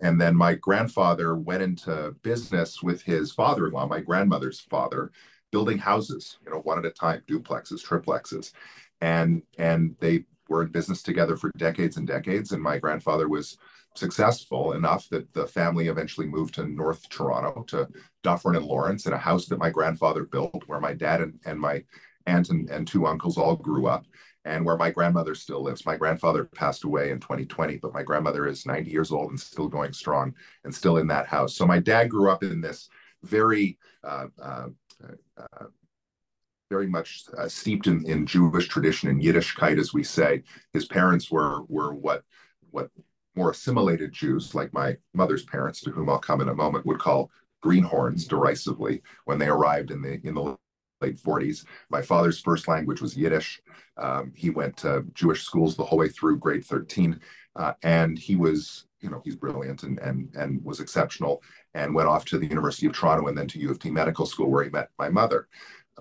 And 0.02 0.20
then 0.20 0.36
my 0.36 0.56
grandfather 0.56 1.36
went 1.36 1.64
into 1.64 2.14
business 2.22 2.84
with 2.84 3.02
his 3.02 3.32
father-in-law, 3.32 3.88
my 3.88 4.02
grandmother's 4.02 4.60
father, 4.60 5.12
building 5.52 5.78
houses, 5.78 6.38
you 6.44 6.52
know, 6.52 6.60
one 6.60 6.78
at 6.78 6.86
a 6.86 6.90
time, 6.92 7.22
duplexes, 7.30 7.82
triplexes 7.82 8.52
and 9.02 9.42
and 9.58 9.96
they 10.00 10.24
were 10.50 10.64
in 10.64 10.70
business 10.70 11.02
together 11.02 11.36
for 11.36 11.52
decades 11.58 11.98
and 11.98 12.08
decades. 12.08 12.52
And 12.52 12.62
my 12.62 12.78
grandfather 12.78 13.28
was 13.28 13.58
successful 13.96 14.74
enough 14.74 15.08
that 15.10 15.32
the 15.34 15.48
family 15.48 15.88
eventually 15.88 16.28
moved 16.28 16.56
to 16.56 16.66
North 16.66 17.08
Toronto 17.10 17.64
to 17.68 17.88
Dufferin 18.24 18.56
and 18.56 18.66
Lawrence 18.66 19.06
in 19.06 19.14
a 19.14 19.18
house 19.18 19.46
that 19.48 19.60
my 19.60 19.70
grandfather 19.70 20.25
built, 20.25 20.64
where 20.68 20.80
my 20.80 20.94
dad 20.94 21.22
and, 21.22 21.40
and 21.46 21.60
my 21.60 21.84
aunt 22.25 22.50
and, 22.50 22.70
and 22.70 22.88
two 22.88 23.06
uncles 23.06 23.38
all 23.38 23.56
grew 23.56 23.88
up, 23.88 24.06
and 24.46 24.66
where 24.66 24.78
my 24.78 24.92
grandmother 24.92 25.36
still 25.36 25.64
lives. 25.64 25.86
My 25.86 25.98
grandfather 25.98 26.46
passed 26.46 26.84
away 26.84 27.12
in 27.12 27.20
2020, 27.20 27.78
but 27.78 27.94
my 27.94 28.04
grandmother 28.04 28.48
is 28.48 28.66
90 28.66 28.92
years 28.92 29.12
old 29.12 29.32
and 29.32 29.40
still 29.40 29.68
going 29.68 29.94
strong 29.94 30.34
and 30.64 30.74
still 30.74 30.98
in 30.98 31.08
that 31.08 31.28
house. 31.28 31.56
So 31.56 31.66
my 31.66 31.80
dad 31.80 32.10
grew 32.10 32.30
up 32.30 32.44
in 32.44 32.62
this 32.62 32.90
very 33.24 33.78
uh, 34.04 34.28
uh, 34.42 34.68
uh, 35.38 35.66
very 36.70 36.88
much 36.88 37.24
uh, 37.38 37.48
steeped 37.48 37.88
in, 37.88 38.06
in 38.06 38.25
Jewish 38.25 38.68
tradition 38.68 39.10
and 39.10 39.22
Yiddishkeit, 39.22 39.80
as 39.80 39.94
we 39.94 40.04
say. 40.04 40.44
His 40.74 40.86
parents 40.86 41.32
were 41.32 41.64
were 41.68 41.94
what 41.94 42.24
what 42.72 42.90
more 43.36 43.51
assimilated 43.51 44.12
Jews, 44.12 44.56
like 44.56 44.74
my 44.74 44.98
mother's 45.13 45.44
parents, 45.44 45.82
to 45.82 45.92
whom 45.92 46.10
I'll 46.10 46.20
come 46.20 46.42
in 46.42 46.50
a 46.50 46.56
moment, 46.56 46.86
would 46.86 47.00
call 47.00 47.32
greenhorns 47.62 48.27
derisively 48.27 49.01
when 49.25 49.39
they 49.39 49.48
arrived 49.48 49.92
in 49.92 50.01
the 50.01 50.20
in 50.24 50.36
the 50.36 50.58
late 51.01 51.18
40s. 51.18 51.65
My 51.89 52.01
father's 52.01 52.39
first 52.39 52.68
language 52.68 53.01
was 53.01 53.18
Yiddish. 53.18 53.62
Um, 53.98 54.32
he 54.36 54.50
went 54.50 54.77
to 54.77 55.06
Jewish 55.13 55.44
schools 55.44 55.75
the 55.75 55.84
whole 55.84 56.00
way 56.00 56.10
through 56.10 56.38
grade 56.38 56.65
13, 56.65 57.20
uh, 57.56 57.74
and 57.84 58.18
he 58.18 58.36
was 58.36 58.86
you 59.01 59.10
know 59.10 59.22
he's 59.24 59.36
brilliant 59.36 59.84
and 59.84 60.00
and 60.00 60.34
and 60.36 60.63
was 60.63 60.80
exceptional 60.80 61.44
and 61.74 61.94
went 61.94 62.08
off 62.08 62.25
to 62.25 62.38
the 62.38 62.48
University 62.48 62.88
of 62.88 62.94
Toronto 62.94 63.27
and 63.27 63.38
then 63.38 63.48
to 63.48 63.60
U 63.60 63.70
of 63.70 63.80
T 63.80 63.92
Medical 63.92 64.25
School 64.25 64.50
where 64.50 64.63
he 64.63 64.70
met 64.70 64.89
my 64.98 65.10
mother 65.10 65.48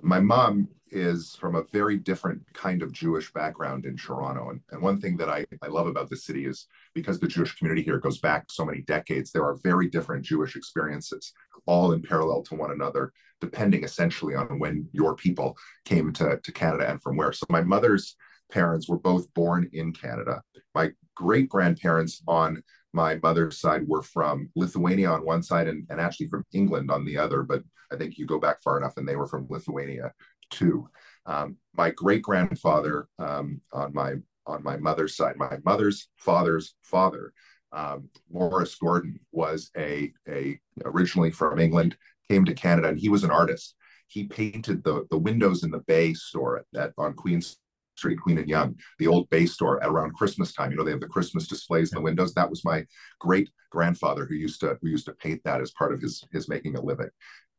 my 0.02 0.20
mom 0.20 0.68
is 0.94 1.36
from 1.40 1.56
a 1.56 1.64
very 1.72 1.98
different 1.98 2.40
kind 2.54 2.82
of 2.82 2.92
Jewish 2.92 3.32
background 3.32 3.84
in 3.84 3.96
Toronto. 3.96 4.50
And, 4.50 4.60
and 4.70 4.80
one 4.80 5.00
thing 5.00 5.16
that 5.18 5.28
I, 5.28 5.44
I 5.62 5.66
love 5.66 5.86
about 5.86 6.08
the 6.08 6.16
city 6.16 6.46
is 6.46 6.68
because 6.94 7.18
the 7.18 7.28
Jewish 7.28 7.56
community 7.56 7.82
here 7.82 7.98
goes 7.98 8.18
back 8.18 8.46
so 8.48 8.64
many 8.64 8.82
decades, 8.82 9.30
there 9.30 9.44
are 9.44 9.58
very 9.64 9.88
different 9.88 10.24
Jewish 10.24 10.56
experiences, 10.56 11.32
all 11.66 11.92
in 11.92 12.02
parallel 12.02 12.42
to 12.44 12.54
one 12.54 12.70
another, 12.70 13.12
depending 13.40 13.82
essentially 13.84 14.34
on 14.34 14.58
when 14.58 14.88
your 14.92 15.16
people 15.16 15.56
came 15.84 16.12
to, 16.14 16.38
to 16.42 16.52
Canada 16.52 16.88
and 16.88 17.02
from 17.02 17.16
where. 17.16 17.32
So 17.32 17.46
my 17.48 17.62
mother's 17.62 18.16
parents 18.50 18.88
were 18.88 18.98
both 18.98 19.32
born 19.34 19.68
in 19.72 19.92
Canada. 19.92 20.42
My 20.74 20.90
great 21.16 21.48
grandparents 21.48 22.22
on 22.28 22.62
my 22.92 23.18
mother's 23.22 23.58
side 23.58 23.86
were 23.88 24.02
from 24.02 24.48
Lithuania 24.54 25.10
on 25.10 25.24
one 25.24 25.42
side 25.42 25.66
and, 25.66 25.84
and 25.90 26.00
actually 26.00 26.28
from 26.28 26.44
England 26.52 26.90
on 26.90 27.04
the 27.04 27.18
other, 27.18 27.42
but 27.42 27.64
I 27.92 27.96
think 27.96 28.18
you 28.18 28.26
go 28.26 28.38
back 28.38 28.62
far 28.62 28.78
enough 28.78 28.96
and 28.96 29.06
they 29.06 29.16
were 29.16 29.26
from 29.26 29.46
Lithuania 29.50 30.12
too. 30.50 30.88
Um, 31.26 31.56
my 31.74 31.90
great 31.90 32.22
grandfather 32.22 33.08
um, 33.18 33.60
on 33.72 33.92
my 33.94 34.14
on 34.46 34.62
my 34.62 34.76
mother's 34.76 35.16
side, 35.16 35.36
my 35.36 35.56
mother's 35.64 36.08
father's 36.16 36.74
father, 36.82 37.32
um, 37.72 38.10
Morris 38.30 38.74
Gordon, 38.74 39.18
was 39.32 39.70
a 39.76 40.12
a 40.28 40.58
originally 40.84 41.30
from 41.30 41.58
England, 41.58 41.96
came 42.28 42.44
to 42.44 42.54
Canada, 42.54 42.88
and 42.88 42.98
he 42.98 43.08
was 43.08 43.24
an 43.24 43.30
artist. 43.30 43.74
He 44.08 44.24
painted 44.24 44.84
the 44.84 45.06
the 45.10 45.18
windows 45.18 45.64
in 45.64 45.70
the 45.70 45.80
Bay 45.86 46.14
store 46.14 46.64
at, 46.76 46.92
on 46.98 47.14
Queens 47.14 47.56
Street, 47.96 48.20
Queen 48.20 48.38
and 48.38 48.48
Yonge, 48.48 48.76
the 48.98 49.06
old 49.06 49.30
Bay 49.30 49.46
store 49.46 49.76
around 49.76 50.14
Christmas 50.14 50.52
time. 50.52 50.70
You 50.70 50.76
know, 50.76 50.84
they 50.84 50.90
have 50.90 51.00
the 51.00 51.06
Christmas 51.06 51.46
displays 51.46 51.92
in 51.92 51.96
the 51.96 52.02
windows. 52.02 52.34
That 52.34 52.50
was 52.50 52.64
my 52.64 52.84
great 53.18 53.50
grandfather 53.70 54.26
who 54.26 54.34
used 54.34 54.60
to 54.60 54.78
who 54.80 54.88
used 54.88 55.06
to 55.06 55.14
paint 55.14 55.42
that 55.44 55.60
as 55.60 55.70
part 55.72 55.92
of 55.92 56.00
his 56.00 56.24
his 56.32 56.48
making 56.48 56.76
a 56.76 56.82
living. 56.82 57.10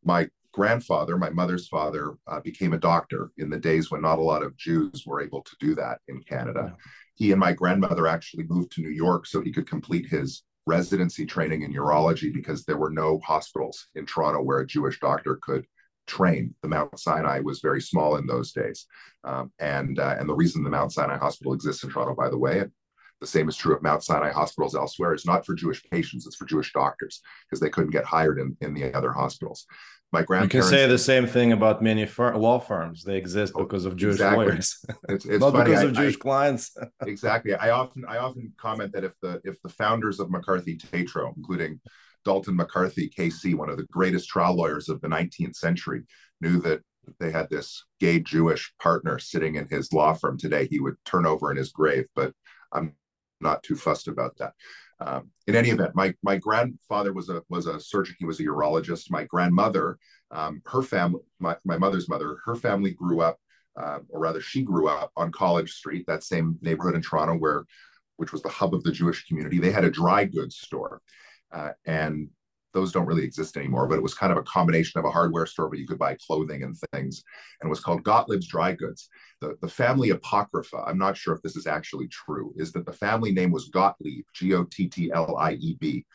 My 0.04 0.30
grandfather, 0.56 1.18
my 1.18 1.30
mother's 1.30 1.68
father, 1.68 2.18
uh, 2.28 2.40
became 2.40 2.72
a 2.72 2.78
doctor 2.78 3.30
in 3.38 3.50
the 3.50 3.60
days 3.60 3.92
when 3.92 4.02
not 4.02 4.20
a 4.20 4.24
lot 4.24 4.42
of 4.42 4.56
Jews 4.56 5.04
were 5.06 5.22
able 5.22 5.42
to 5.42 5.56
do 5.60 5.76
that 5.76 6.00
in 6.08 6.22
Canada. 6.22 6.64
Yeah. 6.70 6.84
He 7.16 7.32
and 7.32 7.40
my 7.40 7.52
grandmother 7.52 8.08
actually 8.08 8.46
moved 8.48 8.72
to 8.72 8.82
New 8.82 8.90
York 8.90 9.26
so 9.26 9.42
he 9.42 9.52
could 9.52 9.70
complete 9.70 10.08
his 10.08 10.44
residency 10.66 11.26
training 11.26 11.64
in 11.64 11.74
urology 11.74 12.34
because 12.34 12.64
there 12.64 12.78
were 12.78 12.90
no 12.90 13.20
hospitals 13.20 13.88
in 13.96 14.06
Toronto 14.06 14.42
where 14.42 14.60
a 14.60 14.68
Jewish 14.68 14.98
doctor 15.02 15.38
could 15.42 15.66
train. 16.08 16.56
The 16.62 16.70
Mount 16.70 16.98
Sinai 16.98 17.42
was 17.42 17.60
very 17.60 17.82
small 17.82 18.16
in 18.16 18.26
those 18.26 18.54
days, 18.54 18.88
um, 19.26 19.52
and 19.60 20.00
uh, 20.00 20.16
and 20.18 20.30
the 20.30 20.34
reason 20.34 20.64
the 20.64 20.70
Mount 20.70 20.94
Sinai 20.94 21.18
Hospital 21.18 21.54
exists 21.54 21.84
in 21.84 21.90
Toronto, 21.90 22.16
by 22.16 22.30
the 22.30 22.38
way, 22.38 22.64
the 23.22 23.28
same 23.28 23.50
is 23.50 23.56
true 23.56 23.76
of 23.76 23.82
Mount 23.82 24.04
Sinai 24.04 24.32
hospitals 24.32 24.76
elsewhere, 24.76 25.14
It's 25.14 25.26
not 25.26 25.46
for 25.46 25.56
Jewish 25.56 25.84
patients; 25.90 26.28
it's 26.28 26.36
for 26.36 26.46
Jewish 26.46 26.74
doctors 26.74 27.22
because 27.46 27.60
they 27.60 27.70
couldn't 27.70 27.92
get 27.92 28.06
hired 28.06 28.40
in 28.40 28.56
in 28.62 28.74
the 28.74 28.94
other 28.94 29.12
hospitals. 29.12 29.66
My 30.16 30.24
grandparents. 30.24 30.54
You 30.54 30.62
can 30.62 30.70
say 30.70 30.88
the 30.88 30.98
same 30.98 31.28
thing 31.28 31.52
about 31.52 31.82
many 31.82 32.06
fir- 32.06 32.38
law 32.38 32.58
firms. 32.58 33.04
They 33.04 33.18
exist 33.18 33.52
oh, 33.54 33.64
because 33.64 33.84
of 33.84 33.98
Jewish 33.98 34.16
exactly. 34.16 34.46
lawyers, 34.46 34.86
it's, 35.10 35.26
it's 35.26 35.42
not 35.42 35.52
funny. 35.52 35.66
because 35.66 35.84
of 35.84 35.90
I, 35.92 36.02
Jewish 36.02 36.16
I, 36.16 36.20
clients. 36.20 36.78
exactly. 37.06 37.54
I 37.54 37.72
often 37.72 38.06
I 38.08 38.20
often 38.20 38.54
comment 38.58 38.94
that 38.94 39.04
if 39.04 39.12
the 39.22 39.42
if 39.44 39.62
the 39.62 39.68
founders 39.68 40.22
of 40.22 40.32
McCarthy 40.32 40.78
Tétrault, 40.78 41.36
including 41.36 41.82
Dalton 42.24 42.56
McCarthy, 42.56 43.10
KC, 43.10 43.56
one 43.56 43.70
of 43.70 43.76
the 43.76 43.88
greatest 43.92 44.30
trial 44.30 44.56
lawyers 44.56 44.88
of 44.88 45.02
the 45.02 45.10
19th 45.10 45.58
century, 45.58 46.04
knew 46.40 46.62
that 46.62 46.82
they 47.20 47.30
had 47.30 47.50
this 47.50 47.84
gay 48.00 48.22
Jewish 48.22 48.74
partner 48.82 49.20
sitting 49.20 49.56
in 49.56 49.68
his 49.68 49.92
law 49.92 50.14
firm 50.14 50.38
today, 50.38 50.66
he 50.72 50.80
would 50.80 50.96
turn 51.04 51.26
over 51.26 51.52
in 51.52 51.58
his 51.58 51.72
grave. 51.72 52.06
But 52.16 52.32
I'm 52.72 52.96
not 53.42 53.64
too 53.64 53.76
fussed 53.76 54.08
about 54.08 54.38
that. 54.38 54.54
Um, 55.00 55.30
in 55.48 55.56
any 55.56 55.70
event, 55.70 55.94
my 55.94 56.14
my 56.24 56.38
grandfather 56.38 57.12
was 57.14 57.30
a 57.30 57.44
was 57.50 57.68
a 57.68 57.80
surgeon. 57.80 58.16
He 58.18 58.26
was 58.26 58.40
a 58.40 58.44
urologist. 58.44 59.12
My 59.12 59.26
grandmother, 59.26 59.98
um, 60.32 60.62
her 60.66 60.82
family, 60.82 61.22
my, 61.40 61.58
my 61.66 61.78
mother's 61.78 62.08
mother, 62.08 62.38
her 62.46 62.56
family 62.56 62.92
grew 62.92 63.22
up, 63.22 63.38
uh, 63.80 64.00
or 64.10 64.22
rather, 64.22 64.40
she 64.42 64.62
grew 64.62 64.88
up 64.88 65.12
on 65.18 65.32
College 65.32 65.72
Street, 65.72 66.06
that 66.08 66.24
same 66.24 66.58
neighborhood 66.62 66.96
in 66.96 67.02
Toronto, 67.02 67.36
where 67.36 67.66
which 68.18 68.32
was 68.32 68.42
the 68.42 68.50
hub 68.50 68.74
of 68.74 68.84
the 68.84 68.92
Jewish 68.92 69.28
community. 69.28 69.60
They 69.60 69.72
had 69.72 69.84
a 69.84 69.92
dry 69.92 70.24
goods 70.24 70.56
store, 70.58 71.02
uh, 71.54 71.72
and 71.86 72.30
those 72.76 72.92
don't 72.92 73.08
really 73.08 73.24
exist 73.24 73.58
anymore, 73.58 73.88
but 73.88 73.98
it 73.98 74.04
was 74.04 74.14
kind 74.14 74.32
of 74.32 74.38
a 74.38 74.44
combination 74.44 75.00
of 75.00 75.06
a 75.06 75.12
hardware 75.12 75.48
store, 75.48 75.70
but 75.70 75.80
you 75.80 75.88
could 75.88 75.98
buy 75.98 76.16
clothing 76.28 76.62
and 76.62 76.78
things, 76.94 77.24
and 77.62 77.70
was 77.70 77.80
called 77.80 78.04
Gottlieb's 78.04 78.48
Dry 78.48 78.74
Goods. 78.74 79.10
The, 79.42 79.56
the 79.62 79.68
family 79.68 80.12
apocrypha, 80.12 80.84
I'm 80.86 81.00
not 81.00 81.18
sure 81.18 81.34
if 81.34 81.42
this 81.42 81.56
is 81.56 81.66
actually 81.66 82.08
true, 82.10 82.54
is 82.58 82.72
that 82.74 82.86
the 82.86 82.94
family 82.94 83.32
name 83.32 83.52
was 83.52 83.70
Gottlieb, 83.70 84.26
G 84.36 84.54
O 84.54 84.66
T 84.66 84.88
T 84.88 85.12
L 85.12 85.38
I 85.38 85.54
E 85.54 85.78
B. 85.80 86.06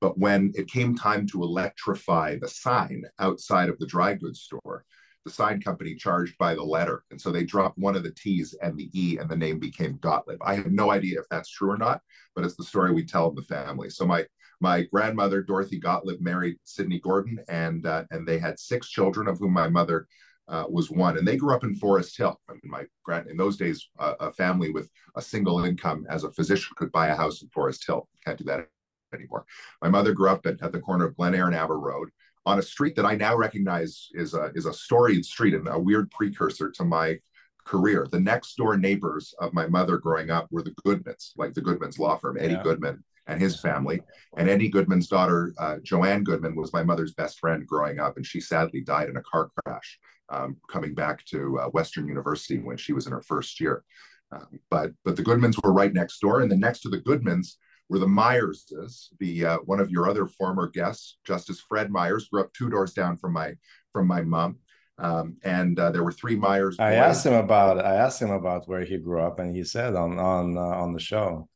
But 0.00 0.18
when 0.18 0.52
it 0.54 0.68
came 0.68 0.96
time 0.96 1.26
to 1.28 1.42
electrify 1.42 2.36
the 2.38 2.48
sign 2.48 3.04
outside 3.18 3.68
of 3.68 3.78
the 3.78 3.86
dry 3.86 4.14
goods 4.14 4.40
store, 4.42 4.84
the 5.24 5.30
sign 5.30 5.60
company 5.60 5.94
charged 5.94 6.36
by 6.38 6.54
the 6.54 6.62
letter. 6.62 7.04
And 7.10 7.20
so 7.20 7.30
they 7.30 7.44
dropped 7.44 7.78
one 7.78 7.94
of 7.94 8.02
the 8.02 8.10
T's 8.10 8.54
and 8.60 8.76
the 8.76 8.90
E, 8.92 9.18
and 9.18 9.30
the 9.30 9.36
name 9.36 9.60
became 9.60 9.98
Gotlib. 9.98 10.38
I 10.42 10.56
have 10.56 10.72
no 10.72 10.90
idea 10.90 11.20
if 11.20 11.26
that's 11.30 11.50
true 11.50 11.70
or 11.70 11.78
not, 11.78 12.00
but 12.34 12.44
it's 12.44 12.56
the 12.56 12.64
story 12.64 12.92
we 12.92 13.04
tell 13.04 13.28
of 13.28 13.36
the 13.36 13.42
family. 13.42 13.88
So 13.88 14.04
my 14.04 14.26
my 14.62 14.82
grandmother 14.82 15.42
Dorothy 15.42 15.78
Gottlieb 15.78 16.20
married 16.20 16.56
Sidney 16.62 17.00
Gordon, 17.00 17.40
and 17.48 17.84
uh, 17.84 18.04
and 18.12 18.26
they 18.26 18.38
had 18.38 18.60
six 18.60 18.88
children, 18.88 19.26
of 19.26 19.38
whom 19.38 19.52
my 19.52 19.68
mother 19.68 20.06
uh, 20.46 20.64
was 20.68 20.88
one. 20.88 21.18
And 21.18 21.26
they 21.26 21.36
grew 21.36 21.52
up 21.52 21.64
in 21.64 21.74
Forest 21.74 22.16
Hill. 22.16 22.40
I 22.48 22.52
mean, 22.52 22.60
my 22.64 22.84
grand 23.02 23.28
in 23.28 23.36
those 23.36 23.56
days, 23.56 23.88
uh, 23.98 24.14
a 24.20 24.32
family 24.32 24.70
with 24.70 24.88
a 25.16 25.20
single 25.20 25.64
income 25.64 26.06
as 26.08 26.22
a 26.22 26.32
physician 26.32 26.72
could 26.76 26.92
buy 26.92 27.08
a 27.08 27.16
house 27.16 27.42
in 27.42 27.48
Forest 27.48 27.84
Hill. 27.84 28.08
Can't 28.24 28.38
do 28.38 28.44
that 28.44 28.68
anymore. 29.12 29.44
My 29.82 29.88
mother 29.88 30.12
grew 30.12 30.28
up 30.28 30.46
at, 30.46 30.62
at 30.62 30.70
the 30.70 30.80
corner 30.80 31.06
of 31.06 31.16
Glenayr 31.16 31.46
and 31.46 31.56
Aber 31.56 31.78
Road 31.78 32.10
on 32.46 32.60
a 32.60 32.62
street 32.62 32.94
that 32.96 33.04
I 33.04 33.16
now 33.16 33.36
recognize 33.36 34.10
is 34.14 34.32
a 34.32 34.52
is 34.54 34.66
a 34.66 34.72
storied 34.72 35.24
street 35.24 35.54
and 35.54 35.66
a 35.68 35.78
weird 35.78 36.08
precursor 36.12 36.70
to 36.70 36.84
my 36.84 37.18
career. 37.64 38.06
The 38.10 38.20
next 38.20 38.56
door 38.56 38.76
neighbors 38.76 39.34
of 39.40 39.54
my 39.54 39.66
mother 39.66 39.98
growing 39.98 40.30
up 40.30 40.46
were 40.52 40.62
the 40.62 40.74
Goodmans, 40.86 41.32
like 41.36 41.52
the 41.52 41.62
Goodmans 41.62 41.98
law 41.98 42.16
firm, 42.16 42.36
Eddie 42.38 42.54
yeah. 42.54 42.62
Goodman 42.62 43.02
and 43.26 43.40
his 43.40 43.60
family. 43.60 44.00
And 44.36 44.48
Eddie 44.48 44.68
Goodman's 44.68 45.08
daughter, 45.08 45.54
uh, 45.58 45.76
Joanne 45.82 46.24
Goodman, 46.24 46.56
was 46.56 46.72
my 46.72 46.82
mother's 46.82 47.14
best 47.14 47.38
friend 47.38 47.66
growing 47.66 48.00
up, 48.00 48.16
and 48.16 48.26
she 48.26 48.40
sadly 48.40 48.80
died 48.80 49.08
in 49.08 49.16
a 49.16 49.22
car 49.22 49.50
crash 49.64 49.98
um, 50.30 50.56
coming 50.70 50.94
back 50.94 51.24
to 51.26 51.58
uh, 51.60 51.66
Western 51.68 52.08
University 52.08 52.58
when 52.58 52.76
she 52.76 52.92
was 52.92 53.06
in 53.06 53.12
her 53.12 53.20
first 53.20 53.60
year. 53.60 53.84
Um, 54.32 54.60
but 54.70 54.92
but 55.04 55.16
the 55.16 55.22
Goodmans 55.22 55.62
were 55.62 55.72
right 55.72 55.92
next 55.92 56.20
door, 56.20 56.40
and 56.40 56.50
then 56.50 56.60
next 56.60 56.80
to 56.80 56.88
the 56.88 57.00
Goodmans 57.00 57.56
were 57.88 57.98
the 57.98 58.06
Myerses. 58.06 59.08
The 59.20 59.44
uh, 59.44 59.58
one 59.66 59.80
of 59.80 59.90
your 59.90 60.08
other 60.08 60.26
former 60.26 60.68
guests, 60.68 61.18
Justice 61.24 61.60
Fred 61.60 61.90
Myers, 61.90 62.28
grew 62.28 62.40
up 62.40 62.52
two 62.54 62.70
doors 62.70 62.92
down 62.92 63.18
from 63.18 63.34
my 63.34 63.54
from 63.92 64.06
my 64.06 64.22
mom. 64.22 64.58
Um, 64.98 65.36
and 65.42 65.78
uh, 65.78 65.90
there 65.90 66.04
were 66.04 66.12
three 66.12 66.36
Myers. 66.36 66.76
I 66.78 66.94
asked 66.94 67.26
him 67.26 67.34
about 67.34 67.84
I 67.84 67.96
asked 67.96 68.22
him 68.22 68.30
about 68.30 68.68
where 68.68 68.84
he 68.84 68.96
grew 68.96 69.20
up, 69.20 69.38
and 69.38 69.54
he 69.54 69.64
said 69.64 69.94
on 69.94 70.18
on 70.18 70.56
uh, 70.56 70.60
on 70.60 70.94
the 70.94 71.00
show 71.00 71.48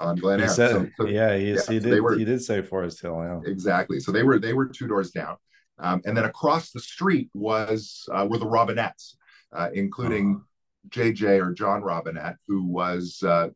on 0.00 0.16
Glen 0.16 0.40
he. 0.40 0.48
Said, 0.48 0.70
so, 0.70 0.88
so, 0.98 1.06
yeah, 1.06 1.36
he, 1.36 1.48
yeah, 1.48 1.52
he 1.52 1.58
so 1.58 1.78
did. 1.78 2.00
Were, 2.00 2.16
he 2.16 2.24
did 2.24 2.42
say 2.42 2.62
Forest 2.62 3.00
Hill. 3.00 3.22
Yeah, 3.22 3.50
exactly. 3.50 4.00
So 4.00 4.12
they 4.12 4.22
were 4.22 4.38
they 4.38 4.52
were 4.52 4.66
two 4.66 4.86
doors 4.86 5.10
down, 5.10 5.36
um, 5.78 6.02
and 6.04 6.16
then 6.16 6.24
across 6.24 6.70
the 6.70 6.80
street 6.80 7.30
was 7.34 8.08
uh, 8.12 8.26
were 8.28 8.38
the 8.38 8.46
Robinettes, 8.46 9.14
uh, 9.52 9.70
including 9.72 10.42
JJ 10.88 11.44
or 11.44 11.52
John 11.52 11.82
Robinette, 11.82 12.36
who 12.48 12.64
was 12.64 13.22
uh, 13.22 13.48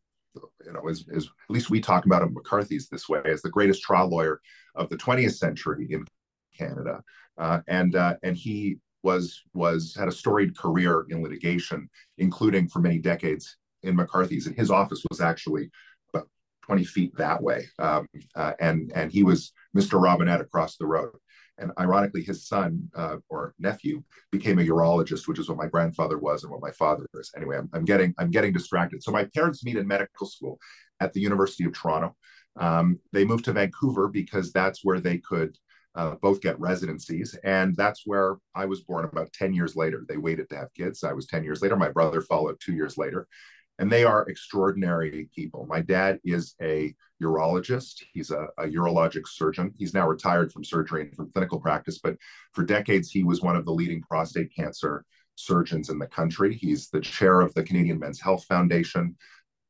you 0.65 0.73
know 0.73 0.87
is, 0.87 1.05
is 1.09 1.25
at 1.25 1.53
least 1.53 1.69
we 1.69 1.81
talk 1.81 2.05
about 2.05 2.21
him 2.21 2.33
McCarthy's 2.33 2.89
this 2.89 3.09
way 3.09 3.21
as 3.25 3.41
the 3.41 3.49
greatest 3.49 3.81
trial 3.81 4.09
lawyer 4.09 4.39
of 4.75 4.89
the 4.89 4.97
20th 4.97 5.35
century 5.35 5.87
in 5.89 6.05
Canada, 6.57 7.01
uh, 7.37 7.59
and 7.67 7.95
uh, 7.95 8.15
and 8.23 8.35
he 8.35 8.77
was 9.03 9.41
was 9.53 9.95
had 9.97 10.07
a 10.07 10.11
storied 10.11 10.57
career 10.57 11.05
in 11.09 11.23
litigation, 11.23 11.89
including 12.17 12.67
for 12.67 12.79
many 12.79 12.99
decades 12.99 13.57
in 13.83 13.95
McCarthy's, 13.95 14.47
and 14.47 14.55
his 14.57 14.71
office 14.71 15.03
was 15.09 15.21
actually 15.21 15.69
20 16.69 16.85
feet 16.85 17.17
that 17.17 17.41
way. 17.41 17.65
Um, 17.79 18.07
uh, 18.35 18.53
and, 18.59 18.91
and 18.93 19.11
he 19.11 19.23
was 19.23 19.53
Mr. 19.75 19.99
Robinette 19.99 20.39
across 20.39 20.77
the 20.77 20.85
road. 20.85 21.15
And 21.57 21.71
ironically, 21.79 22.21
his 22.21 22.47
son 22.47 22.89
uh, 22.95 23.17
or 23.27 23.55
nephew 23.57 24.03
became 24.31 24.59
a 24.59 24.63
urologist, 24.63 25.27
which 25.27 25.39
is 25.39 25.49
what 25.49 25.57
my 25.57 25.65
grandfather 25.65 26.19
was 26.19 26.43
and 26.43 26.51
what 26.51 26.61
my 26.61 26.71
father 26.71 27.07
is. 27.15 27.31
Anyway, 27.35 27.57
I'm, 27.57 27.69
I'm 27.73 27.85
getting 27.85 28.13
I'm 28.17 28.31
getting 28.31 28.53
distracted. 28.53 29.03
So 29.03 29.11
my 29.11 29.25
parents 29.25 29.65
meet 29.65 29.75
in 29.75 29.87
medical 29.87 30.27
school 30.27 30.57
at 31.01 31.11
the 31.11 31.19
University 31.19 31.65
of 31.65 31.73
Toronto. 31.73 32.15
Um, 32.57 32.99
they 33.11 33.25
moved 33.25 33.45
to 33.45 33.53
Vancouver 33.53 34.07
because 34.07 34.53
that's 34.53 34.85
where 34.85 35.01
they 35.01 35.17
could 35.17 35.57
uh, 35.95 36.15
both 36.21 36.39
get 36.39 36.59
residencies. 36.59 37.35
And 37.43 37.75
that's 37.75 38.03
where 38.05 38.37
I 38.55 38.65
was 38.65 38.81
born 38.81 39.03
about 39.05 39.33
10 39.33 39.53
years 39.53 39.75
later. 39.75 40.05
They 40.07 40.17
waited 40.17 40.49
to 40.49 40.55
have 40.55 40.73
kids. 40.75 41.03
I 41.03 41.13
was 41.13 41.25
10 41.25 41.43
years 41.43 41.61
later. 41.61 41.75
My 41.75 41.89
brother 41.89 42.21
followed 42.21 42.57
two 42.63 42.73
years 42.73 42.97
later 42.97 43.27
and 43.79 43.89
they 43.89 44.03
are 44.03 44.27
extraordinary 44.27 45.29
people. 45.33 45.65
My 45.67 45.81
dad 45.81 46.19
is 46.25 46.53
a 46.61 46.93
urologist. 47.23 48.03
He's 48.13 48.29
a, 48.29 48.47
a, 48.57 48.65
urologic 48.65 49.25
surgeon. 49.25 49.73
He's 49.77 49.93
now 49.93 50.07
retired 50.07 50.51
from 50.51 50.65
surgery 50.65 51.03
and 51.03 51.15
from 51.15 51.31
clinical 51.31 51.59
practice, 51.59 51.97
but 51.97 52.17
for 52.51 52.63
decades, 52.63 53.09
he 53.09 53.23
was 53.23 53.41
one 53.41 53.55
of 53.55 53.65
the 53.65 53.71
leading 53.71 54.01
prostate 54.01 54.53
cancer 54.53 55.05
surgeons 55.35 55.89
in 55.89 55.97
the 55.97 56.07
country. 56.07 56.53
He's 56.53 56.89
the 56.89 56.99
chair 56.99 57.39
of 57.39 57.53
the 57.53 57.63
Canadian 57.63 57.99
Men's 57.99 58.19
Health 58.19 58.43
Foundation 58.43 59.15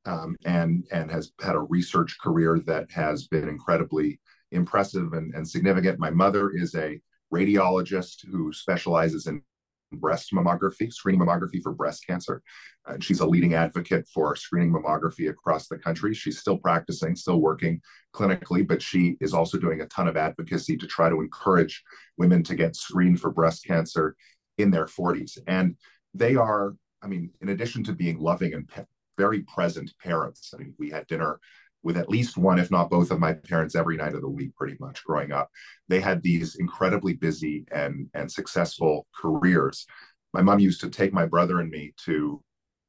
um, 0.06 0.36
and, 0.44 0.84
and 0.92 1.12
has 1.12 1.32
had 1.40 1.56
a 1.56 1.60
research 1.60 2.18
career 2.20 2.60
that 2.66 2.90
has 2.92 3.28
been 3.28 3.48
incredibly 3.48 4.20
impressive 4.52 5.14
and, 5.14 5.36
and 5.36 5.48
significant. 5.48 6.00
My 6.00 6.10
mother 6.10 6.50
is 6.50 6.74
a 6.74 7.00
radiologist 7.32 8.26
who 8.32 8.52
specializes 8.52 9.28
in 9.28 9.44
breast 9.92 10.32
mammography, 10.34 10.92
screening 10.92 11.22
mammography 11.22 11.62
for 11.62 11.72
breast 11.72 12.06
cancer. 12.06 12.42
Uh, 12.88 12.94
and 12.94 13.04
she's 13.04 13.20
a 13.20 13.28
leading 13.28 13.54
advocate 13.54 14.08
for 14.14 14.36
screening 14.36 14.72
mammography 14.72 15.30
across 15.30 15.68
the 15.68 15.78
country. 15.78 16.14
She's 16.14 16.40
still 16.40 16.58
practicing, 16.58 17.16
still 17.16 17.42
working 17.42 17.82
clinically, 18.14 18.68
but 18.68 18.82
she 18.82 19.18
is 19.22 19.34
also 19.34 19.58
doing 19.58 19.82
a 19.82 19.88
ton 19.88 20.08
of 20.08 20.18
advocacy 20.18 20.78
to 20.78 20.88
try 20.88 21.10
to 21.10 21.22
encourage 21.22 21.84
women 22.18 22.44
to 22.44 22.56
get 22.56 22.76
screened 22.76 23.20
for 23.20 23.32
breast 23.32 23.66
cancer 23.66 24.16
in 24.58 24.72
their 24.72 24.86
40s. 24.86 25.38
And 25.48 25.76
they 26.14 26.36
are, 26.36 26.76
I 27.02 27.08
mean, 27.08 27.32
in 27.42 27.50
addition 27.50 27.84
to 27.86 27.94
being 27.94 28.20
loving 28.20 28.54
and 28.54 28.68
pe- 28.68 28.86
very 29.18 29.42
present 29.42 29.94
parents, 30.02 30.54
I 30.54 30.58
mean, 30.58 30.74
we 30.78 30.90
had 30.90 31.08
dinner 31.08 31.40
with 31.84 31.98
at 31.98 32.10
least 32.10 32.38
one, 32.38 32.60
if 32.60 32.72
not 32.72 32.90
both, 32.90 33.12
of 33.12 33.20
my 33.20 33.34
parents 33.34 33.76
every 33.76 33.98
night 33.98 34.14
of 34.14 34.22
the 34.22 34.30
week, 34.30 34.56
pretty 34.56 34.76
much 34.80 35.04
growing 35.04 35.32
up. 35.32 35.50
They 35.88 36.00
had 36.00 36.22
these 36.22 36.56
incredibly 36.56 37.14
busy 37.14 37.66
and, 37.72 38.08
and 38.14 38.32
successful 38.32 39.08
careers. 39.16 39.86
My 40.34 40.42
mom 40.42 40.60
used 40.60 40.82
to 40.82 40.90
take 40.90 41.14
my 41.14 41.26
brother 41.26 41.60
and 41.60 41.70
me 41.70 41.94
to 42.06 42.44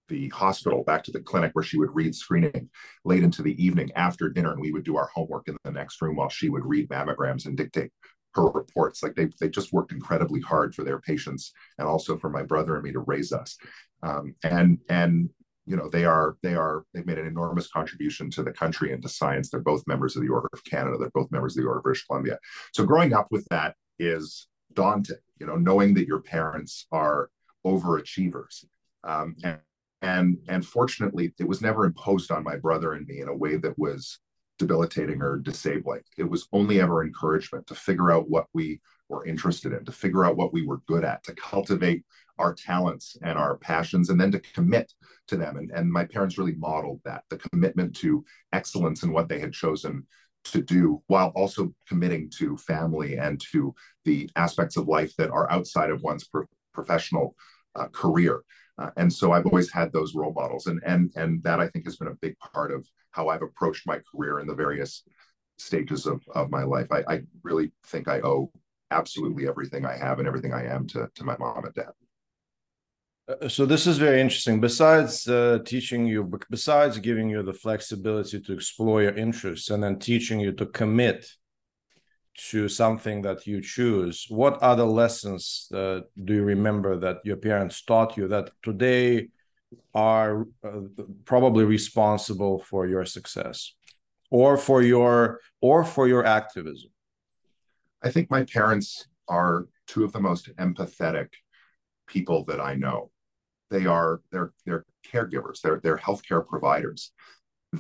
the 0.09 0.29
hospital 0.31 0.83
back 0.83 1.05
to 1.05 1.13
the 1.13 1.21
clinic 1.21 1.53
where 1.55 1.63
she 1.63 1.79
would 1.79 1.95
read 1.95 2.15
screening 2.15 2.69
late 3.05 3.23
into 3.23 3.43
the 3.43 3.65
evening 3.65 3.91
after 3.95 4.29
dinner 4.29 4.53
and 4.53 4.61
we 4.61 4.73
would 4.73 4.85
do 4.85 4.97
our 4.97 5.09
homework 5.15 5.49
in 5.49 5.57
the 5.63 5.71
next 5.71 6.03
room 6.03 6.17
while 6.17 6.29
she 6.29 6.49
would 6.49 6.67
read 6.67 6.89
mammograms 6.89 7.47
and 7.47 7.57
dictate 7.57 7.93
her 8.35 8.47
reports 8.51 9.03
like 9.03 9.15
they, 9.15 9.29
they 9.41 9.49
just 9.49 9.73
worked 9.73 9.93
incredibly 9.93 10.41
hard 10.41 10.75
for 10.75 10.85
their 10.85 11.01
patients 11.01 11.53
and 11.79 11.87
also 11.87 12.17
for 12.17 12.29
my 12.29 12.43
brother 12.43 12.75
and 12.75 12.85
me 12.85 12.93
to 12.93 13.01
raise 13.01 13.33
us 13.33 13.57
um, 14.03 14.35
and 14.43 14.79
and 14.89 15.31
you 15.67 15.77
know 15.77 15.89
they 15.89 16.05
are 16.05 16.37
they 16.43 16.55
are 16.55 16.85
they've 16.93 17.07
made 17.07 17.19
an 17.19 17.27
enormous 17.27 17.69
contribution 17.69 18.31
to 18.31 18.43
the 18.43 18.53
country 18.53 18.93
and 18.93 19.03
to 19.03 19.09
science. 19.09 19.51
They're 19.51 19.61
both 19.61 19.87
members 19.87 20.17
of 20.17 20.23
the 20.23 20.29
order 20.29 20.49
of 20.53 20.65
canada. 20.65 20.97
They're 20.99 21.11
both 21.11 21.31
members 21.31 21.57
of 21.57 21.63
the 21.63 21.69
order 21.69 21.79
of 21.79 21.85
british 21.85 22.07
columbia. 22.07 22.39
So 22.73 22.85
growing 22.85 23.13
up 23.13 23.29
with 23.31 23.47
that 23.51 23.75
is 23.99 24.49
daunting 24.75 25.17
you 25.39 25.47
know 25.47 25.57
knowing 25.57 25.95
that 25.95 26.07
your 26.07 26.21
parents 26.21 26.87
are 26.93 27.31
overachievers. 27.67 28.65
Um, 29.05 29.37
and 29.45 29.59
and 30.03 30.39
and 30.49 30.65
fortunately 30.65 31.33
it 31.39 31.49
was 31.49 31.61
never 31.61 31.85
imposed 31.85 32.31
on 32.31 32.45
my 32.45 32.57
brother 32.57 32.95
and 32.95 33.07
me 33.07 33.21
in 33.21 33.29
a 33.29 33.37
way 33.37 33.57
that 33.57 33.79
was 33.79 34.19
debilitating 34.59 35.23
or 35.23 35.39
disabling. 35.39 36.03
It 36.19 36.29
was 36.29 36.47
only 36.53 36.81
ever 36.81 37.03
encouragement 37.03 37.67
to 37.69 37.75
figure 37.75 38.11
out 38.11 38.29
what 38.29 38.47
we 38.53 38.81
were 39.11 39.27
interested 39.27 39.73
in 39.73 39.85
to 39.85 39.93
figure 39.93 40.25
out 40.25 40.37
what 40.37 40.53
we 40.53 40.67
were 40.67 40.81
good 40.87 41.05
at 41.05 41.23
to 41.25 41.35
cultivate 41.35 42.05
our 42.39 42.55
talents 42.55 43.17
and 43.23 43.39
our 43.39 43.59
passions 43.59 44.09
and 44.09 44.19
then 44.19 44.33
to 44.33 44.41
commit 44.41 44.93
to 45.29 45.37
them. 45.37 45.57
And, 45.57 45.71
and 45.71 45.93
my 45.93 46.05
parents 46.05 46.39
really 46.39 46.55
modeled 46.55 47.01
that 47.05 47.25
the 47.29 47.39
commitment 47.39 47.95
to 47.97 48.25
excellence 48.53 49.03
in 49.03 49.13
what 49.13 49.29
they 49.29 49.39
had 49.39 49.53
chosen 49.53 50.07
to 50.45 50.63
do 50.63 51.03
while 51.09 51.33
also 51.35 51.75
committing 51.87 52.31
to 52.31 52.57
family 52.57 53.19
and 53.19 53.39
to 53.53 53.75
the 54.07 54.31
aspects 54.37 54.79
of 54.79 54.89
life 54.89 55.15
that 55.17 55.31
are 55.31 55.51
outside 55.51 55.91
of 55.91 56.03
one's 56.03 56.27
pro- 56.27 56.47
professional 56.73 57.35
uh, 57.75 57.89
career. 57.89 58.41
Uh, 58.79 58.91
and 58.97 59.13
so 59.13 59.33
i've 59.33 59.45
always 59.45 59.71
had 59.71 59.93
those 59.93 60.15
role 60.15 60.33
models 60.33 60.67
and 60.67 60.81
and 60.87 61.13
and 61.15 61.43
that 61.43 61.61
i 61.61 61.69
think 61.69 61.85
has 61.85 61.97
been 61.97 62.09
a 62.09 62.23
big 62.23 62.35
part 62.39 62.73
of 62.73 62.89
how 63.11 63.29
i've 63.29 63.43
approached 63.43 63.87
my 63.87 64.01
career 64.11 64.41
in 64.41 64.47
the 64.47 64.55
various 64.55 65.03
stages 65.61 66.07
of, 66.07 66.23
of 66.35 66.51
my 66.51 66.63
life. 66.63 66.89
I, 66.91 67.05
I 67.07 67.21
really 67.43 67.73
think 67.87 68.09
i 68.09 68.21
owe 68.21 68.51
absolutely 68.91 69.49
everything 69.49 69.85
i 69.85 69.97
have 69.97 70.19
and 70.19 70.29
everything 70.29 70.53
i 70.53 70.65
am 70.65 70.87
to, 70.87 71.09
to 71.15 71.25
my 71.25 71.37
mom 71.39 71.65
and 71.65 71.75
dad. 71.75 71.93
Uh, 73.29 73.49
so 73.49 73.65
this 73.65 73.87
is 73.87 73.99
very 73.99 74.21
interesting. 74.21 74.61
Besides 74.61 75.29
uh, 75.29 75.59
teaching 75.65 76.07
you 76.07 76.31
besides 76.51 76.99
giving 76.99 77.29
you 77.29 77.43
the 77.43 77.53
flexibility 77.53 78.41
to 78.41 78.53
explore 78.53 79.03
your 79.03 79.17
interests 79.17 79.71
and 79.71 79.83
then 79.83 79.99
teaching 79.99 80.41
you 80.41 80.53
to 80.53 80.67
commit 80.67 81.31
to 82.49 82.69
something 82.69 83.23
that 83.23 83.47
you 83.47 83.61
choose 83.61 84.27
what 84.29 84.63
other 84.63 84.85
lessons 84.85 85.69
uh, 85.75 86.01
do 86.25 86.35
you 86.35 86.43
remember 86.43 86.97
that 86.97 87.19
your 87.25 87.37
parents 87.37 87.83
taught 87.83 88.17
you 88.17 88.29
that 88.29 88.51
today 88.63 89.29
are 89.95 90.47
uh, 90.65 90.81
probably 91.25 91.65
responsible 91.65 92.61
for 92.61 92.87
your 92.87 93.05
success 93.05 93.75
or 94.31 94.57
for 94.57 94.81
your 94.81 95.41
or 95.61 95.85
for 95.85 96.09
your 96.09 96.25
activism 96.25 96.91
i 98.03 98.11
think 98.11 98.31
my 98.31 98.45
parents 98.45 99.07
are 99.29 99.67
two 99.87 100.05
of 100.05 100.13
the 100.13 100.21
most 100.21 100.49
empathetic 100.57 101.29
people 102.11 102.45
that 102.45 102.61
i 102.61 102.75
know. 102.75 103.11
They 103.71 103.87
are 103.87 104.21
they're 104.33 104.53
they're 104.67 104.85
caregivers. 105.11 105.61
They're 105.63 105.81
they're 105.83 105.97
healthcare 105.97 106.45
providers. 106.47 107.13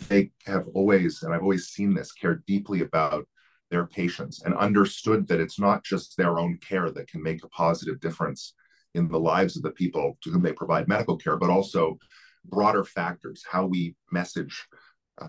They 0.09 0.31
have 0.47 0.67
always 0.73 1.23
and 1.23 1.35
i've 1.35 1.43
always 1.43 1.67
seen 1.67 1.93
this 1.95 2.13
care 2.13 2.43
deeply 2.47 2.83
about 2.83 3.27
their 3.73 3.87
patients 3.87 4.43
and 4.45 4.55
understood 4.55 5.27
that 5.29 5.41
it's 5.41 5.59
not 5.59 5.85
just 5.85 6.17
their 6.17 6.39
own 6.39 6.59
care 6.59 6.91
that 6.91 7.09
can 7.09 7.23
make 7.23 7.43
a 7.45 7.49
positive 7.49 8.01
difference 8.01 8.55
in 8.95 9.09
the 9.09 9.19
lives 9.19 9.57
of 9.57 9.63
the 9.63 9.71
people 9.73 10.17
to 10.23 10.31
whom 10.31 10.43
they 10.43 10.53
provide 10.53 10.87
medical 10.87 11.17
care 11.17 11.37
but 11.37 11.51
also 11.51 11.99
broader 12.45 12.85
factors 12.85 13.45
how 13.51 13.67
we 13.67 13.95
message 14.13 14.67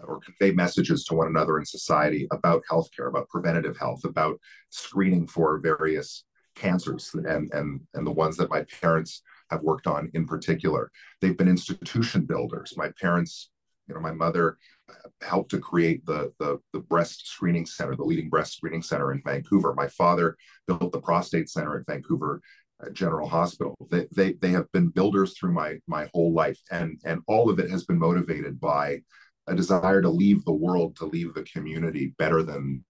or 0.03 0.19
convey 0.19 0.53
messages 0.53 1.03
to 1.05 1.15
one 1.15 1.27
another 1.27 1.57
in 1.59 1.65
society 1.65 2.27
about 2.31 2.63
healthcare 2.69 3.07
about 3.09 3.29
preventative 3.29 3.77
health 3.77 4.03
about 4.05 4.39
screening 4.69 5.27
for 5.27 5.59
various 5.59 6.23
cancers 6.55 7.11
and 7.13 7.51
and 7.53 7.81
and 7.93 8.05
the 8.05 8.11
ones 8.11 8.37
that 8.37 8.49
my 8.49 8.65
parents 8.81 9.21
have 9.51 9.61
worked 9.61 9.85
on 9.85 10.09
in 10.13 10.25
particular. 10.25 10.89
They've 11.19 11.37
been 11.37 11.47
institution 11.47 12.25
builders. 12.25 12.73
My 12.77 12.89
parents, 12.99 13.49
you 13.87 13.93
know, 13.93 14.01
my 14.01 14.13
mother 14.13 14.57
uh, 14.89 15.09
helped 15.21 15.51
to 15.51 15.59
create 15.59 16.05
the, 16.05 16.31
the, 16.39 16.59
the 16.73 16.79
breast 16.79 17.27
screening 17.27 17.65
center, 17.65 17.95
the 17.95 18.03
leading 18.03 18.29
breast 18.29 18.53
screening 18.53 18.81
center 18.81 19.11
in 19.11 19.21
Vancouver. 19.25 19.73
My 19.73 19.87
father 19.89 20.37
built 20.67 20.91
the 20.91 21.01
prostate 21.01 21.49
center 21.49 21.77
at 21.77 21.85
Vancouver 21.85 22.41
uh, 22.81 22.89
General 22.91 23.27
Hospital. 23.27 23.75
They, 23.91 24.07
they, 24.15 24.33
they 24.33 24.51
have 24.51 24.71
been 24.71 24.87
builders 24.87 25.37
through 25.37 25.51
my, 25.51 25.77
my 25.85 26.09
whole 26.13 26.33
life. 26.33 26.59
And, 26.71 26.99
and 27.03 27.21
all 27.27 27.49
of 27.49 27.59
it 27.59 27.69
has 27.69 27.83
been 27.83 27.99
motivated 27.99 28.59
by 28.59 29.01
a 29.47 29.55
desire 29.55 30.01
to 30.01 30.09
leave 30.09 30.43
the 30.45 30.51
world, 30.51 30.95
to 30.97 31.05
leave 31.05 31.33
the 31.33 31.43
community 31.43 32.13
better 32.17 32.43
than 32.43 32.83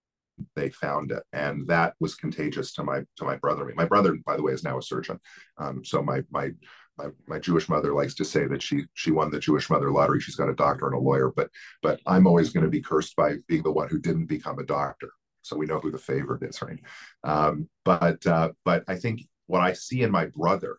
they 0.55 0.69
found 0.69 1.11
it, 1.11 1.23
and 1.33 1.67
that 1.67 1.93
was 1.99 2.15
contagious 2.15 2.73
to 2.73 2.83
my 2.83 3.01
to 3.17 3.25
my 3.25 3.35
brother. 3.37 3.71
My 3.75 3.85
brother, 3.85 4.17
by 4.25 4.35
the 4.35 4.43
way, 4.43 4.53
is 4.53 4.63
now 4.63 4.77
a 4.77 4.81
surgeon. 4.81 5.19
Um, 5.57 5.83
so 5.85 6.01
my 6.01 6.23
my 6.31 6.51
my, 6.97 7.07
my 7.27 7.39
Jewish 7.39 7.69
mother 7.69 7.93
likes 7.93 8.15
to 8.15 8.25
say 8.25 8.47
that 8.47 8.61
she 8.61 8.85
she 8.93 9.11
won 9.11 9.31
the 9.31 9.39
Jewish 9.39 9.69
mother 9.69 9.91
lottery. 9.91 10.19
She's 10.19 10.35
got 10.35 10.49
a 10.49 10.55
doctor 10.55 10.87
and 10.87 10.95
a 10.95 10.99
lawyer, 10.99 11.31
but 11.35 11.49
but 11.81 11.99
I'm 12.05 12.27
always 12.27 12.51
going 12.51 12.63
to 12.65 12.69
be 12.69 12.81
cursed 12.81 13.15
by 13.15 13.35
being 13.47 13.63
the 13.63 13.71
one 13.71 13.89
who 13.89 13.99
didn't 13.99 14.25
become 14.25 14.59
a 14.59 14.65
doctor. 14.65 15.11
So 15.43 15.55
we 15.55 15.65
know 15.65 15.79
who 15.79 15.91
the 15.91 15.97
favorite 15.97 16.43
is, 16.43 16.61
right? 16.61 16.79
Um, 17.23 17.69
but 17.85 18.25
uh, 18.25 18.51
but 18.65 18.83
I 18.87 18.95
think 18.95 19.21
what 19.47 19.61
I 19.61 19.73
see 19.73 20.03
in 20.03 20.11
my 20.11 20.27
brother 20.27 20.77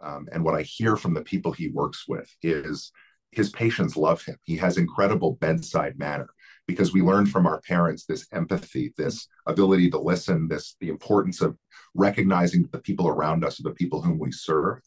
um, 0.00 0.28
and 0.32 0.44
what 0.44 0.54
I 0.54 0.62
hear 0.62 0.96
from 0.96 1.14
the 1.14 1.22
people 1.22 1.52
he 1.52 1.68
works 1.68 2.04
with 2.08 2.30
is 2.42 2.92
his 3.36 3.50
patients 3.50 3.96
love 3.96 4.22
him. 4.24 4.36
He 4.44 4.56
has 4.56 4.76
incredible 4.76 5.36
bedside 5.40 5.98
manner 5.98 6.28
because 6.66 6.92
we 6.92 7.02
learn 7.02 7.26
from 7.26 7.46
our 7.46 7.60
parents 7.60 8.04
this 8.04 8.26
empathy, 8.32 8.92
this 8.96 9.28
ability 9.46 9.90
to 9.90 9.98
listen, 9.98 10.48
this 10.48 10.76
the 10.80 10.88
importance 10.88 11.40
of 11.40 11.56
recognizing 11.94 12.68
the 12.72 12.78
people 12.78 13.08
around 13.08 13.44
us 13.44 13.58
the 13.58 13.70
people 13.70 14.00
whom 14.02 14.18
we 14.18 14.32
serve. 14.32 14.80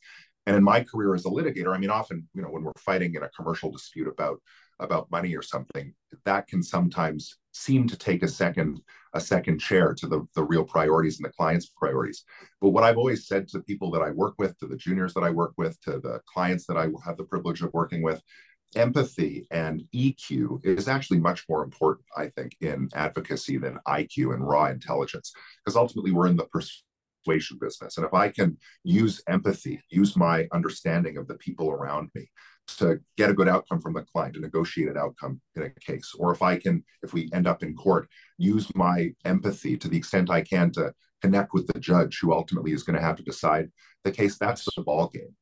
And 0.46 0.56
in 0.56 0.64
my 0.64 0.82
career 0.84 1.14
as 1.14 1.26
a 1.26 1.30
litigator, 1.30 1.76
I 1.76 1.78
mean, 1.78 1.90
often, 1.90 2.28
you 2.34 2.42
know, 2.42 2.50
when 2.50 2.64
we're 2.64 2.72
fighting 2.78 3.16
in 3.16 3.24
a 3.24 3.30
commercial 3.30 3.72
dispute 3.72 4.08
about 4.08 4.42
about 4.80 5.10
money 5.12 5.36
or 5.36 5.42
something, 5.42 5.94
that 6.26 6.48
can 6.48 6.62
sometimes 6.62 7.38
seem 7.58 7.88
to 7.88 7.98
take 7.98 8.24
a 8.24 8.28
second 8.28 8.82
a 9.14 9.22
second 9.22 9.60
chair 9.60 9.94
to 9.94 10.06
the, 10.06 10.28
the 10.36 10.44
real 10.44 10.64
priorities 10.64 11.18
and 11.18 11.26
the 11.26 11.34
client's 11.34 11.68
priorities. 11.68 12.24
But 12.62 12.70
what 12.70 12.84
I've 12.84 12.98
always 12.98 13.28
said 13.28 13.48
to 13.50 13.62
people 13.62 13.90
that 13.92 14.02
I 14.02 14.12
work 14.12 14.36
with, 14.38 14.58
to 14.60 14.68
the 14.68 14.76
juniors 14.76 15.14
that 15.14 15.24
I 15.24 15.32
work 15.32 15.54
with, 15.58 15.80
to 15.82 16.00
the 16.00 16.22
clients 16.32 16.68
that 16.68 16.78
I 16.78 16.90
have 17.06 17.18
the 17.18 17.24
privilege 17.24 17.62
of 17.62 17.74
working 17.74 18.02
with, 18.04 18.22
empathy 18.76 19.48
and 19.50 19.84
EQ 19.96 20.66
is 20.66 20.88
actually 20.88 21.20
much 21.20 21.46
more 21.50 21.64
important, 21.64 22.06
I 22.16 22.28
think, 22.28 22.56
in 22.62 22.90
advocacy 22.94 23.58
than 23.58 23.80
IQ 23.88 24.34
and 24.34 24.48
raw 24.48 24.66
intelligence, 24.66 25.32
because 25.64 25.78
ultimately 25.78 26.12
we're 26.12 26.28
in 26.28 26.36
the 26.36 26.46
persuasion 26.46 27.58
business. 27.60 27.98
And 27.98 28.06
if 28.06 28.14
I 28.14 28.30
can 28.30 28.58
use 28.84 29.22
empathy, 29.28 29.82
use 29.90 30.16
my 30.16 30.48
understanding 30.52 31.18
of 31.18 31.28
the 31.28 31.36
people 31.36 31.72
around 31.72 32.10
me 32.14 32.30
to 32.68 33.00
get 33.18 33.30
a 33.30 33.34
good 33.34 33.48
outcome 33.48 33.80
from 33.80 33.94
the 33.94 34.04
client, 34.04 34.36
a 34.36 34.40
negotiated 34.40 34.98
outcome 34.98 35.42
in 35.56 35.64
a 35.64 35.70
case, 35.70 36.14
or 36.18 36.32
if 36.32 36.42
I 36.42 36.58
can, 36.58 36.84
if 37.02 37.14
we 37.14 37.30
end 37.34 37.48
up 37.48 37.64
in 37.64 37.76
court, 37.76 38.08
use 38.38 38.74
my 38.76 39.14
empathy 39.26 39.78
to 39.78 39.88
the 39.88 39.98
extent 39.98 40.30
I 40.30 40.42
can 40.42 40.72
to 40.72 40.94
connect 41.22 41.54
with 41.54 41.68
the 41.68 41.80
judge 41.80 42.20
who 42.22 42.34
ultimately 42.34 42.74
is 42.74 42.84
going 42.84 42.96
to 42.96 43.02
have 43.02 43.16
to 43.18 43.24
decide 43.24 43.72
the 44.04 44.12
case, 44.12 44.38
that's 44.38 44.66
the 44.76 44.84
ball 44.84 45.10
game. 45.14 45.36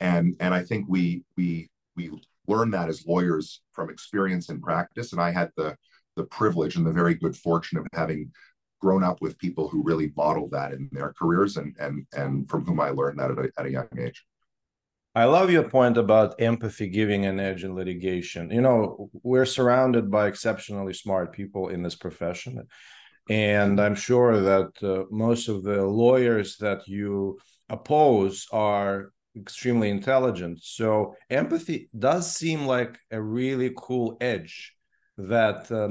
And 0.00 0.36
and 0.40 0.52
I 0.52 0.62
think 0.62 0.86
we 0.88 1.24
we 1.36 1.70
we 1.96 2.10
learn 2.46 2.70
that 2.72 2.88
as 2.88 3.06
lawyers 3.06 3.62
from 3.72 3.90
experience 3.90 4.48
and 4.48 4.62
practice. 4.62 5.12
And 5.12 5.20
I 5.20 5.30
had 5.30 5.50
the 5.56 5.76
the 6.16 6.24
privilege 6.24 6.76
and 6.76 6.86
the 6.86 6.92
very 6.92 7.14
good 7.14 7.36
fortune 7.36 7.78
of 7.78 7.86
having 7.92 8.30
grown 8.80 9.04
up 9.04 9.22
with 9.22 9.38
people 9.38 9.68
who 9.68 9.82
really 9.82 10.12
model 10.16 10.48
that 10.48 10.72
in 10.72 10.88
their 10.92 11.14
careers 11.18 11.56
and 11.56 11.74
and 11.78 12.06
and 12.16 12.48
from 12.50 12.64
whom 12.64 12.80
I 12.80 12.90
learned 12.90 13.18
that 13.18 13.30
at 13.30 13.38
a, 13.38 13.50
at 13.58 13.66
a 13.66 13.70
young 13.70 13.88
age. 13.98 14.24
I 15.14 15.24
love 15.24 15.50
your 15.50 15.68
point 15.68 15.98
about 15.98 16.40
empathy 16.40 16.88
giving 16.88 17.26
an 17.26 17.38
edge 17.38 17.64
in 17.64 17.74
litigation. 17.74 18.50
You 18.50 18.62
know, 18.62 19.10
we're 19.22 19.44
surrounded 19.44 20.10
by 20.10 20.26
exceptionally 20.26 20.94
smart 20.94 21.32
people 21.32 21.68
in 21.68 21.82
this 21.82 21.96
profession. 21.96 22.66
And 23.28 23.78
I'm 23.78 23.94
sure 23.94 24.40
that 24.40 24.82
uh, 24.82 25.04
most 25.10 25.48
of 25.48 25.64
the 25.64 25.84
lawyers 25.84 26.56
that 26.58 26.88
you 26.88 27.38
oppose 27.68 28.46
are 28.52 29.12
extremely 29.36 29.90
intelligent. 29.90 30.60
So 30.62 31.14
empathy 31.28 31.90
does 31.96 32.34
seem 32.34 32.66
like 32.66 32.98
a 33.10 33.20
really 33.20 33.72
cool 33.76 34.16
edge 34.20 34.74
that 35.18 35.70
uh, 35.70 35.90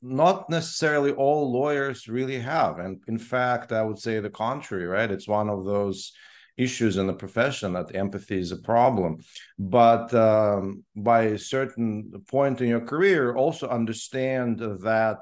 not 0.00 0.48
necessarily 0.48 1.10
all 1.10 1.52
lawyers 1.52 2.08
really 2.08 2.38
have. 2.38 2.78
And 2.78 3.00
in 3.08 3.18
fact, 3.18 3.72
I 3.72 3.82
would 3.82 3.98
say 3.98 4.20
the 4.20 4.30
contrary, 4.30 4.86
right? 4.86 5.10
It's 5.10 5.28
one 5.28 5.50
of 5.50 5.64
those 5.64 6.12
issues 6.60 6.96
in 6.96 7.06
the 7.06 7.20
profession 7.24 7.72
that 7.72 7.94
empathy 7.94 8.38
is 8.38 8.52
a 8.52 8.56
problem. 8.72 9.18
But 9.58 10.12
um, 10.14 10.84
by 10.94 11.20
a 11.22 11.38
certain 11.38 12.22
point 12.28 12.60
in 12.60 12.68
your 12.68 12.84
career, 12.92 13.34
also 13.34 13.68
understand 13.68 14.58
that 14.58 15.18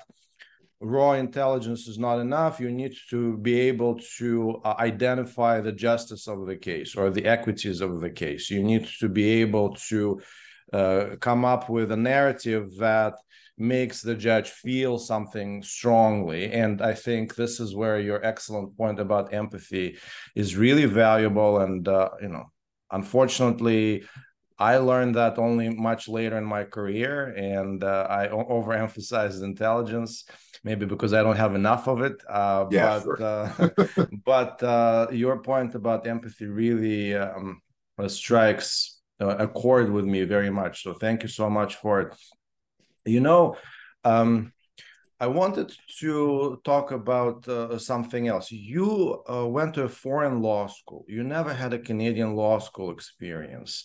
raw 0.80 1.12
intelligence 1.12 1.88
is 1.88 1.98
not 1.98 2.18
enough. 2.20 2.60
You 2.60 2.70
need 2.70 2.94
to 3.10 3.36
be 3.38 3.60
able 3.70 3.98
to 4.18 4.60
uh, 4.64 4.74
identify 4.78 5.60
the 5.60 5.72
justice 5.72 6.28
of 6.28 6.46
the 6.46 6.56
case 6.56 6.94
or 6.94 7.10
the 7.10 7.26
equities 7.26 7.80
of 7.80 8.00
the 8.00 8.10
case. 8.10 8.50
You 8.50 8.62
need 8.62 8.86
to 9.00 9.08
be 9.08 9.28
able 9.42 9.74
to 9.90 10.20
uh, 10.72 11.16
come 11.20 11.44
up 11.44 11.68
with 11.68 11.90
a 11.92 11.96
narrative 11.96 12.76
that 12.78 13.14
makes 13.60 14.02
the 14.02 14.14
judge 14.14 14.50
feel 14.50 14.98
something 14.98 15.62
strongly. 15.62 16.52
And 16.52 16.80
I 16.82 16.94
think 16.94 17.34
this 17.34 17.60
is 17.60 17.74
where 17.74 18.00
your 18.00 18.24
excellent 18.24 18.76
point 18.76 19.00
about 19.00 19.34
empathy 19.34 19.98
is 20.34 20.56
really 20.56 20.86
valuable. 20.86 21.60
And, 21.60 21.86
uh, 21.86 22.10
you 22.20 22.28
know, 22.28 22.44
unfortunately, 22.90 24.04
I 24.58 24.78
learned 24.78 25.14
that 25.14 25.38
only 25.38 25.68
much 25.68 26.08
later 26.08 26.36
in 26.36 26.44
my 26.44 26.64
career, 26.64 27.28
and 27.36 27.84
uh, 27.84 28.08
I 28.10 28.26
overemphasized 28.26 29.44
intelligence, 29.44 30.24
maybe 30.64 30.84
because 30.84 31.12
I 31.12 31.22
don't 31.22 31.36
have 31.36 31.54
enough 31.54 31.86
of 31.86 32.02
it. 32.02 32.20
Uh, 32.28 32.66
yeah, 32.68 32.90
but 32.90 33.02
sure. 33.02 33.22
uh, 33.22 33.68
but 34.24 34.60
uh, 34.62 35.06
your 35.12 35.40
point 35.42 35.76
about 35.76 36.08
empathy 36.08 36.46
really 36.46 37.14
um, 37.14 37.60
strikes 38.08 38.98
a 39.20 39.46
chord 39.48 39.90
with 39.90 40.04
me 40.04 40.24
very 40.24 40.50
much. 40.50 40.82
So 40.82 40.94
thank 40.94 41.22
you 41.22 41.28
so 41.28 41.48
much 41.50 41.76
for 41.76 42.00
it. 42.00 42.16
You 43.08 43.20
know, 43.20 43.56
um, 44.04 44.52
I 45.20 45.26
wanted 45.26 45.72
to 46.00 46.60
talk 46.64 46.92
about 46.92 47.48
uh, 47.48 47.78
something 47.78 48.28
else. 48.28 48.52
You 48.52 49.22
uh, 49.28 49.46
went 49.46 49.74
to 49.74 49.84
a 49.84 49.88
foreign 49.88 50.40
law 50.42 50.68
school. 50.68 51.04
You 51.08 51.24
never 51.24 51.52
had 51.52 51.72
a 51.72 51.78
Canadian 51.78 52.34
law 52.34 52.58
school 52.58 52.90
experience 52.90 53.84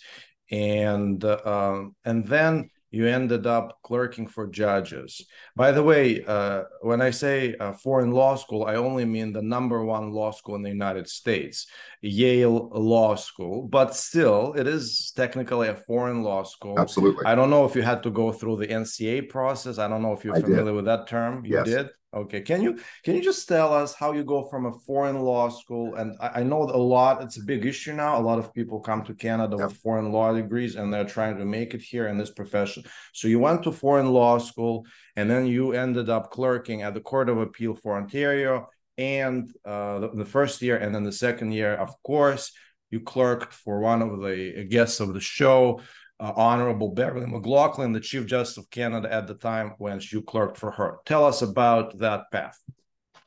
and 0.51 1.23
uh, 1.23 1.85
and 2.05 2.27
then 2.27 2.69
you 2.93 3.07
ended 3.07 3.47
up 3.47 3.79
clerking 3.81 4.27
for 4.27 4.45
judges. 4.45 5.25
By 5.55 5.71
the 5.71 5.81
way, 5.81 6.23
uh, 6.25 6.65
when 6.81 7.01
I 7.01 7.09
say 7.09 7.55
uh, 7.55 7.73
foreign 7.73 8.11
law 8.11 8.35
school, 8.35 8.65
I 8.65 8.75
only 8.75 9.03
mean 9.03 9.33
the 9.33 9.41
number 9.41 9.83
one 9.83 10.11
law 10.11 10.29
school 10.29 10.53
in 10.53 10.61
the 10.61 10.69
United 10.69 11.09
States, 11.09 11.65
Yale 12.01 12.69
Law 12.69 13.15
School. 13.15 13.67
But 13.67 13.95
still, 13.95 14.53
it 14.53 14.67
is 14.67 15.11
technically 15.15 15.69
a 15.69 15.75
foreign 15.75 16.21
law 16.21 16.43
school. 16.43 16.79
Absolutely. 16.79 17.25
I 17.25 17.33
don't 17.33 17.49
know 17.49 17.65
if 17.65 17.75
you 17.75 17.81
had 17.81 18.03
to 18.03 18.11
go 18.11 18.31
through 18.31 18.57
the 18.57 18.67
NCA 18.67 19.27
process. 19.27 19.79
I 19.79 19.87
don't 19.87 20.03
know 20.03 20.13
if 20.13 20.23
you're 20.23 20.35
I 20.35 20.41
familiar 20.41 20.65
did. 20.65 20.75
with 20.75 20.85
that 20.85 21.07
term. 21.07 21.43
You 21.45 21.55
yes. 21.55 21.65
did. 21.65 21.89
Okay, 22.13 22.41
can 22.41 22.61
you 22.61 22.77
can 23.03 23.15
you 23.15 23.23
just 23.23 23.47
tell 23.47 23.73
us 23.73 23.95
how 23.95 24.11
you 24.11 24.23
go 24.23 24.43
from 24.43 24.67
a 24.67 24.73
foreign 24.85 25.19
law 25.19 25.49
school? 25.49 25.95
And 25.95 26.15
I, 26.19 26.41
I 26.41 26.43
know 26.43 26.61
a 26.61 26.77
lot. 26.77 27.23
It's 27.23 27.37
a 27.37 27.43
big 27.43 27.65
issue 27.65 27.93
now. 27.93 28.19
A 28.19 28.21
lot 28.21 28.37
of 28.37 28.53
people 28.53 28.79
come 28.79 29.03
to 29.05 29.15
Canada 29.15 29.57
with 29.57 29.77
foreign 29.77 30.11
law 30.11 30.31
degrees, 30.31 30.75
and 30.75 30.93
they're 30.93 31.05
trying 31.05 31.37
to 31.37 31.45
make 31.45 31.73
it 31.73 31.81
here 31.81 32.07
in 32.07 32.17
this 32.17 32.29
profession. 32.29 32.83
So 33.13 33.27
you 33.27 33.39
went 33.39 33.63
to 33.63 33.71
foreign 33.71 34.11
law 34.11 34.37
school, 34.37 34.85
and 35.15 35.27
then 35.29 35.47
you 35.47 35.71
ended 35.71 36.09
up 36.09 36.29
clerking 36.29 36.83
at 36.83 36.93
the 36.93 37.01
Court 37.01 37.29
of 37.29 37.39
Appeal 37.39 37.73
for 37.73 37.97
Ontario, 37.97 38.67
and 38.97 39.49
uh, 39.65 39.99
the, 39.99 40.09
the 40.09 40.25
first 40.25 40.61
year, 40.61 40.77
and 40.77 40.93
then 40.93 41.03
the 41.03 41.11
second 41.11 41.51
year, 41.51 41.73
of 41.73 41.91
course, 42.03 42.51
you 42.91 42.99
clerked 42.99 43.53
for 43.53 43.79
one 43.79 44.03
of 44.03 44.21
the 44.21 44.67
guests 44.69 44.99
of 44.99 45.15
the 45.15 45.19
show, 45.19 45.81
uh, 46.23 46.31
Honorable 46.37 46.89
Beverley 46.89 47.25
McLachlin, 47.25 47.93
the 47.93 47.99
Chief 47.99 48.25
Justice 48.25 48.57
of 48.57 48.69
Canada 48.69 49.11
at 49.11 49.27
the 49.27 49.33
time 49.33 49.73
when 49.77 49.99
you 50.09 50.21
clerked 50.21 50.57
for 50.57 50.71
her. 50.71 50.99
Tell 51.05 51.25
us 51.25 51.41
about 51.41 51.99
that 51.99 52.31
path. 52.31 52.57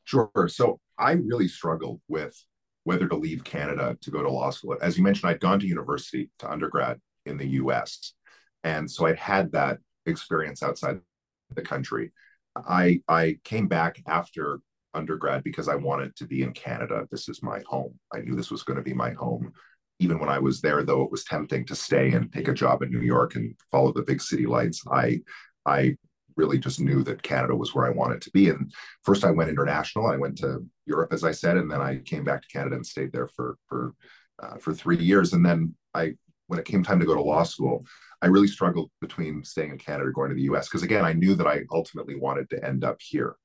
Sure. 0.05 0.31
So 0.47 0.79
I 0.97 1.11
really 1.11 1.47
struggled 1.47 2.01
with 2.07 2.35
whether 2.85 3.07
to 3.07 3.15
leave 3.15 3.43
Canada 3.43 3.95
to 4.01 4.09
go 4.09 4.23
to 4.23 4.31
law 4.31 4.49
school. 4.49 4.75
As 4.81 4.97
you 4.97 5.03
mentioned, 5.03 5.29
I'd 5.29 5.39
gone 5.39 5.59
to 5.59 5.67
university 5.67 6.31
to 6.39 6.49
undergrad 6.49 6.99
in 7.27 7.37
the 7.37 7.47
US. 7.61 8.13
And 8.63 8.89
so 8.89 9.05
I'd 9.05 9.19
had 9.19 9.51
that 9.51 9.77
experience 10.07 10.63
outside 10.63 10.99
the 11.53 11.61
country. 11.61 12.11
I 12.55 13.01
I 13.07 13.37
came 13.43 13.67
back 13.67 14.01
after 14.07 14.59
undergrad 14.95 15.43
because 15.43 15.67
I 15.67 15.75
wanted 15.75 16.15
to 16.15 16.25
be 16.25 16.41
in 16.41 16.51
Canada. 16.53 17.07
This 17.11 17.29
is 17.29 17.43
my 17.43 17.61
home. 17.67 17.99
I 18.11 18.21
knew 18.21 18.35
this 18.35 18.49
was 18.49 18.63
going 18.63 18.77
to 18.77 18.83
be 18.83 18.95
my 18.95 19.11
home 19.11 19.53
even 19.99 20.19
when 20.19 20.29
I 20.29 20.39
was 20.39 20.61
there, 20.61 20.83
though 20.83 21.03
it 21.03 21.11
was 21.11 21.23
tempting 21.23 21.65
to 21.65 21.75
stay 21.75 22.11
and 22.11 22.31
take 22.31 22.47
a 22.47 22.53
job 22.53 22.81
in 22.81 22.91
New 22.91 23.01
York 23.01 23.35
and 23.35 23.55
follow 23.71 23.91
the 23.91 24.03
big 24.03 24.21
city 24.21 24.45
lights, 24.45 24.83
I 24.91 25.21
I 25.65 25.97
really 26.35 26.59
just 26.59 26.79
knew 26.79 27.03
that 27.03 27.23
Canada 27.23 27.55
was 27.55 27.73
where 27.73 27.85
I 27.85 27.89
wanted 27.89 28.21
to 28.21 28.31
be. 28.31 28.49
And 28.49 28.71
first, 29.03 29.25
I 29.25 29.31
went 29.31 29.49
international. 29.49 30.05
I 30.05 30.17
went 30.17 30.37
to 30.39 30.63
Europe, 30.85 31.11
as 31.11 31.23
I 31.23 31.31
said, 31.31 31.57
and 31.57 31.69
then 31.69 31.81
I 31.81 31.97
came 31.97 32.23
back 32.23 32.43
to 32.43 32.47
Canada 32.47 32.75
and 32.75 32.85
stayed 32.85 33.11
there 33.11 33.27
for 33.27 33.57
for 33.67 33.93
uh, 34.41 34.57
for 34.57 34.73
three 34.73 34.97
years. 34.97 35.33
And 35.33 35.45
then 35.45 35.75
I, 35.93 36.13
when 36.45 36.59
it 36.59 36.65
came 36.65 36.83
time 36.83 36.99
to 36.99 37.05
go 37.05 37.15
to 37.15 37.21
law 37.21 37.43
school, 37.43 37.85
I 38.21 38.27
really 38.27 38.47
struggled 38.47 38.91
between 39.01 39.43
staying 39.43 39.71
in 39.71 39.77
Canada 39.77 40.09
or 40.09 40.11
going 40.11 40.29
to 40.29 40.35
the 40.35 40.43
U.S. 40.43 40.67
because 40.67 40.83
again, 40.83 41.03
I 41.03 41.13
knew 41.13 41.35
that 41.35 41.47
I 41.47 41.63
ultimately 41.71 42.15
wanted 42.15 42.49
to 42.51 42.63
end 42.63 42.83
up 42.83 42.97
here, 42.99 43.35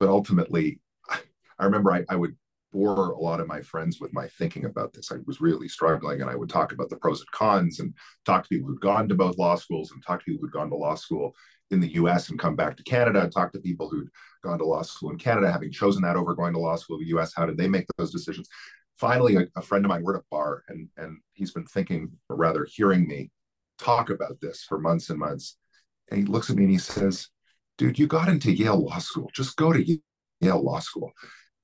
but 0.00 0.08
ultimately, 0.08 0.80
I 1.58 1.64
remember 1.64 1.92
I, 1.92 2.04
I 2.08 2.16
would 2.16 2.36
bore 2.72 3.10
a 3.10 3.18
lot 3.18 3.40
of 3.40 3.46
my 3.46 3.60
friends 3.60 4.00
with 4.00 4.12
my 4.12 4.28
thinking 4.28 4.64
about 4.64 4.92
this. 4.92 5.12
I 5.12 5.16
was 5.26 5.40
really 5.40 5.68
struggling, 5.68 6.20
and 6.20 6.30
I 6.30 6.34
would 6.34 6.48
talk 6.48 6.72
about 6.72 6.88
the 6.88 6.96
pros 6.96 7.20
and 7.20 7.30
cons 7.30 7.80
and 7.80 7.94
talk 8.24 8.42
to 8.42 8.48
people 8.48 8.68
who'd 8.68 8.80
gone 8.80 9.08
to 9.08 9.14
both 9.14 9.38
law 9.38 9.54
schools 9.54 9.92
and 9.92 10.02
talk 10.04 10.20
to 10.20 10.24
people 10.24 10.40
who'd 10.42 10.52
gone 10.52 10.70
to 10.70 10.76
law 10.76 10.94
school 10.94 11.34
in 11.70 11.80
the 11.80 11.94
US 11.94 12.28
and 12.28 12.38
come 12.38 12.56
back 12.56 12.76
to 12.76 12.82
Canada 12.82 13.22
and 13.22 13.32
talk 13.32 13.52
to 13.52 13.60
people 13.60 13.88
who'd 13.88 14.08
gone 14.42 14.58
to 14.58 14.64
law 14.64 14.82
school 14.82 15.10
in 15.10 15.18
Canada, 15.18 15.50
having 15.50 15.70
chosen 15.70 16.02
that 16.02 16.16
over 16.16 16.34
going 16.34 16.52
to 16.52 16.58
law 16.58 16.76
school 16.76 16.98
in 16.98 17.04
the 17.04 17.18
US. 17.18 17.32
How 17.34 17.46
did 17.46 17.56
they 17.56 17.68
make 17.68 17.86
those 17.96 18.12
decisions? 18.12 18.48
Finally, 18.96 19.36
a, 19.36 19.46
a 19.56 19.62
friend 19.62 19.84
of 19.84 19.88
mine, 19.88 20.02
we're 20.02 20.16
at 20.16 20.20
a 20.20 20.24
bar, 20.30 20.64
and, 20.68 20.88
and 20.96 21.18
he's 21.32 21.52
been 21.52 21.66
thinking, 21.66 22.10
or 22.28 22.36
rather 22.36 22.66
hearing 22.70 23.06
me 23.06 23.30
talk 23.78 24.10
about 24.10 24.40
this 24.40 24.62
for 24.62 24.78
months 24.78 25.10
and 25.10 25.18
months. 25.18 25.56
And 26.10 26.20
he 26.20 26.26
looks 26.26 26.50
at 26.50 26.56
me 26.56 26.64
and 26.64 26.72
he 26.72 26.78
says, 26.78 27.28
Dude, 27.78 27.98
you 27.98 28.06
got 28.06 28.28
into 28.28 28.52
Yale 28.52 28.84
Law 28.84 28.98
School. 28.98 29.30
Just 29.34 29.56
go 29.56 29.72
to 29.72 29.98
Yale 30.40 30.62
Law 30.62 30.78
School. 30.78 31.12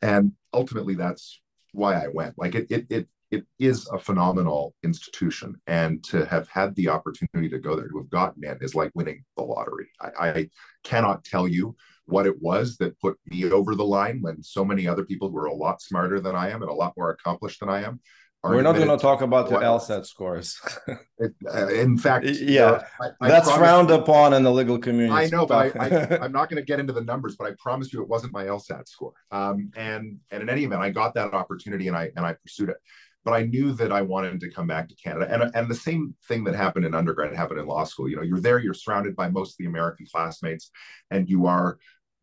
And 0.02 0.32
ultimately, 0.52 0.94
that's 0.94 1.40
why 1.72 1.94
I 1.94 2.08
went. 2.08 2.38
Like 2.38 2.54
it, 2.54 2.70
it, 2.70 2.86
it, 2.90 3.08
it 3.30 3.44
is 3.58 3.86
a 3.88 3.98
phenomenal 3.98 4.74
institution, 4.82 5.60
and 5.66 6.02
to 6.04 6.24
have 6.26 6.48
had 6.48 6.74
the 6.76 6.88
opportunity 6.88 7.48
to 7.50 7.58
go 7.58 7.76
there, 7.76 7.88
to 7.88 7.98
have 7.98 8.10
gotten 8.10 8.44
in, 8.44 8.58
is 8.62 8.74
like 8.74 8.90
winning 8.94 9.24
the 9.36 9.42
lottery. 9.42 9.88
I, 10.00 10.10
I 10.18 10.50
cannot 10.82 11.24
tell 11.24 11.46
you 11.46 11.76
what 12.06 12.26
it 12.26 12.40
was 12.40 12.78
that 12.78 12.98
put 13.00 13.18
me 13.26 13.44
over 13.50 13.74
the 13.74 13.84
line 13.84 14.22
when 14.22 14.42
so 14.42 14.64
many 14.64 14.88
other 14.88 15.04
people 15.04 15.30
who 15.30 15.36
are 15.36 15.46
a 15.46 15.54
lot 15.54 15.82
smarter 15.82 16.20
than 16.20 16.34
I 16.34 16.48
am 16.50 16.62
and 16.62 16.70
a 16.70 16.74
lot 16.74 16.94
more 16.96 17.10
accomplished 17.10 17.60
than 17.60 17.68
I 17.68 17.82
am 17.82 18.00
we're 18.44 18.62
not 18.62 18.76
going 18.76 18.88
to 18.88 18.96
talk 18.96 19.20
about 19.20 19.50
your 19.50 19.60
LSAT 19.60 20.06
scores. 20.06 20.60
it, 21.18 21.34
uh, 21.52 21.68
in 21.68 21.98
fact, 21.98 22.24
yeah, 22.26 22.82
I, 23.00 23.08
I 23.20 23.28
that's 23.28 23.50
frowned 23.50 23.88
you, 23.88 23.96
upon 23.96 24.32
in 24.32 24.44
the 24.44 24.52
legal 24.52 24.78
community. 24.78 25.12
I 25.12 25.28
know, 25.28 25.44
but 25.44 25.76
I, 25.76 26.24
am 26.24 26.32
not 26.32 26.48
going 26.48 26.62
to 26.62 26.66
get 26.66 26.78
into 26.78 26.92
the 26.92 27.02
numbers. 27.02 27.34
But 27.36 27.48
I 27.48 27.54
promise 27.58 27.92
you, 27.92 28.00
it 28.00 28.08
wasn't 28.08 28.32
my 28.32 28.44
LSAT 28.44 28.86
score. 28.88 29.12
Um, 29.32 29.72
and 29.76 30.18
and 30.30 30.42
in 30.42 30.48
any 30.48 30.64
event, 30.64 30.80
I 30.80 30.90
got 30.90 31.14
that 31.14 31.34
opportunity 31.34 31.88
and 31.88 31.96
I 31.96 32.10
and 32.16 32.24
I 32.24 32.34
pursued 32.34 32.68
it. 32.68 32.76
But 33.24 33.34
I 33.34 33.42
knew 33.42 33.72
that 33.72 33.90
I 33.90 34.02
wanted 34.02 34.40
to 34.40 34.50
come 34.50 34.68
back 34.68 34.88
to 34.88 34.94
Canada. 34.94 35.26
And 35.30 35.54
and 35.54 35.68
the 35.68 35.74
same 35.74 36.14
thing 36.28 36.44
that 36.44 36.54
happened 36.54 36.84
in 36.84 36.94
undergrad 36.94 37.34
happened 37.34 37.58
in 37.58 37.66
law 37.66 37.84
school. 37.84 38.08
You 38.08 38.16
know, 38.16 38.22
you're 38.22 38.40
there, 38.40 38.60
you're 38.60 38.72
surrounded 38.72 39.16
by 39.16 39.28
most 39.28 39.52
of 39.52 39.56
the 39.58 39.66
American 39.66 40.06
classmates, 40.06 40.70
and 41.10 41.28
you 41.28 41.46
are 41.46 41.78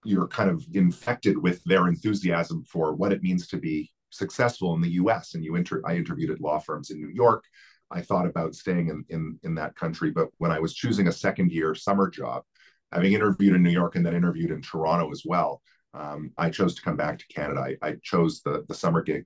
you're 0.06 0.28
kind 0.28 0.50
of 0.50 0.64
infected 0.74 1.38
with 1.38 1.62
their 1.66 1.88
enthusiasm 1.88 2.64
for 2.64 2.94
what 2.94 3.12
it 3.12 3.24
means 3.24 3.48
to 3.48 3.58
be 3.58 3.92
successful 4.10 4.74
in 4.74 4.82
the 4.82 4.92
US. 4.92 5.36
And 5.36 5.44
you 5.44 5.56
inter- 5.56 5.82
I 5.86 5.96
interviewed 5.96 6.32
at 6.32 6.42
law 6.42 6.60
firms 6.60 6.92
in 6.92 7.00
New 7.00 7.10
York. 7.10 7.44
I 7.92 8.02
thought 8.02 8.26
about 8.26 8.56
staying 8.56 8.90
in, 8.90 9.06
in, 9.10 9.40
in 9.44 9.56
that 9.56 9.76
country. 9.76 10.12
But 10.12 10.30
when 10.38 10.52
I 10.52 10.60
was 10.60 10.74
choosing 10.74 11.08
a 11.08 11.12
second 11.12 11.52
year 11.52 11.76
summer 11.76 12.10
job, 12.10 12.44
having 12.92 13.14
interviewed 13.14 13.56
in 13.56 13.64
New 13.64 13.70
York 13.70 13.96
and 13.96 14.06
then 14.06 14.16
interviewed 14.16 14.52
in 14.52 14.62
Toronto 14.62 15.12
as 15.12 15.24
well, 15.26 15.62
um, 15.94 16.32
I 16.38 16.50
chose 16.50 16.76
to 16.76 16.82
come 16.82 16.98
back 16.98 17.20
to 17.20 17.28
Canada. 17.28 17.62
I, 17.62 17.88
I, 17.88 17.96
chose 18.04 18.42
the, 18.42 18.66
the 18.68 18.74
summer 18.74 19.02
gig, 19.02 19.26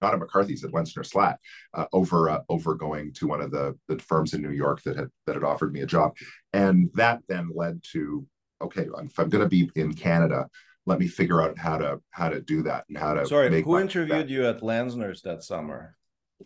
not 0.00 0.14
at 0.14 0.20
McCarthy's 0.20 0.64
at 0.64 0.70
Lenczner 0.70 1.04
Slaght, 1.04 1.36
uh, 1.74 1.84
over 1.92 2.30
uh, 2.30 2.40
over 2.48 2.74
going 2.74 3.12
to 3.14 3.26
one 3.26 3.42
of 3.42 3.50
the, 3.50 3.76
the 3.88 3.98
firms 3.98 4.32
in 4.32 4.40
New 4.40 4.52
York 4.52 4.82
that 4.84 4.96
had 4.96 5.08
that 5.26 5.34
had 5.34 5.44
offered 5.44 5.72
me 5.72 5.82
a 5.82 5.86
job, 5.86 6.12
and 6.54 6.88
that 6.94 7.20
then 7.28 7.50
led 7.54 7.82
to 7.92 8.26
okay, 8.60 8.86
if 9.04 9.18
I'm 9.18 9.28
going 9.28 9.44
to 9.44 9.48
be 9.48 9.70
in 9.74 9.92
Canada, 9.94 10.48
let 10.88 10.98
me 10.98 11.06
figure 11.06 11.42
out 11.42 11.56
how 11.58 11.76
to 11.76 12.00
how 12.10 12.28
to 12.28 12.40
do 12.40 12.62
that 12.62 12.84
and 12.88 12.96
how 12.96 13.14
to 13.14 13.26
sorry 13.26 13.62
who 13.62 13.78
interviewed 13.78 14.30
you 14.30 14.46
at 14.46 14.60
Lenczner's 14.60 15.22
that 15.22 15.44
summer? 15.44 15.96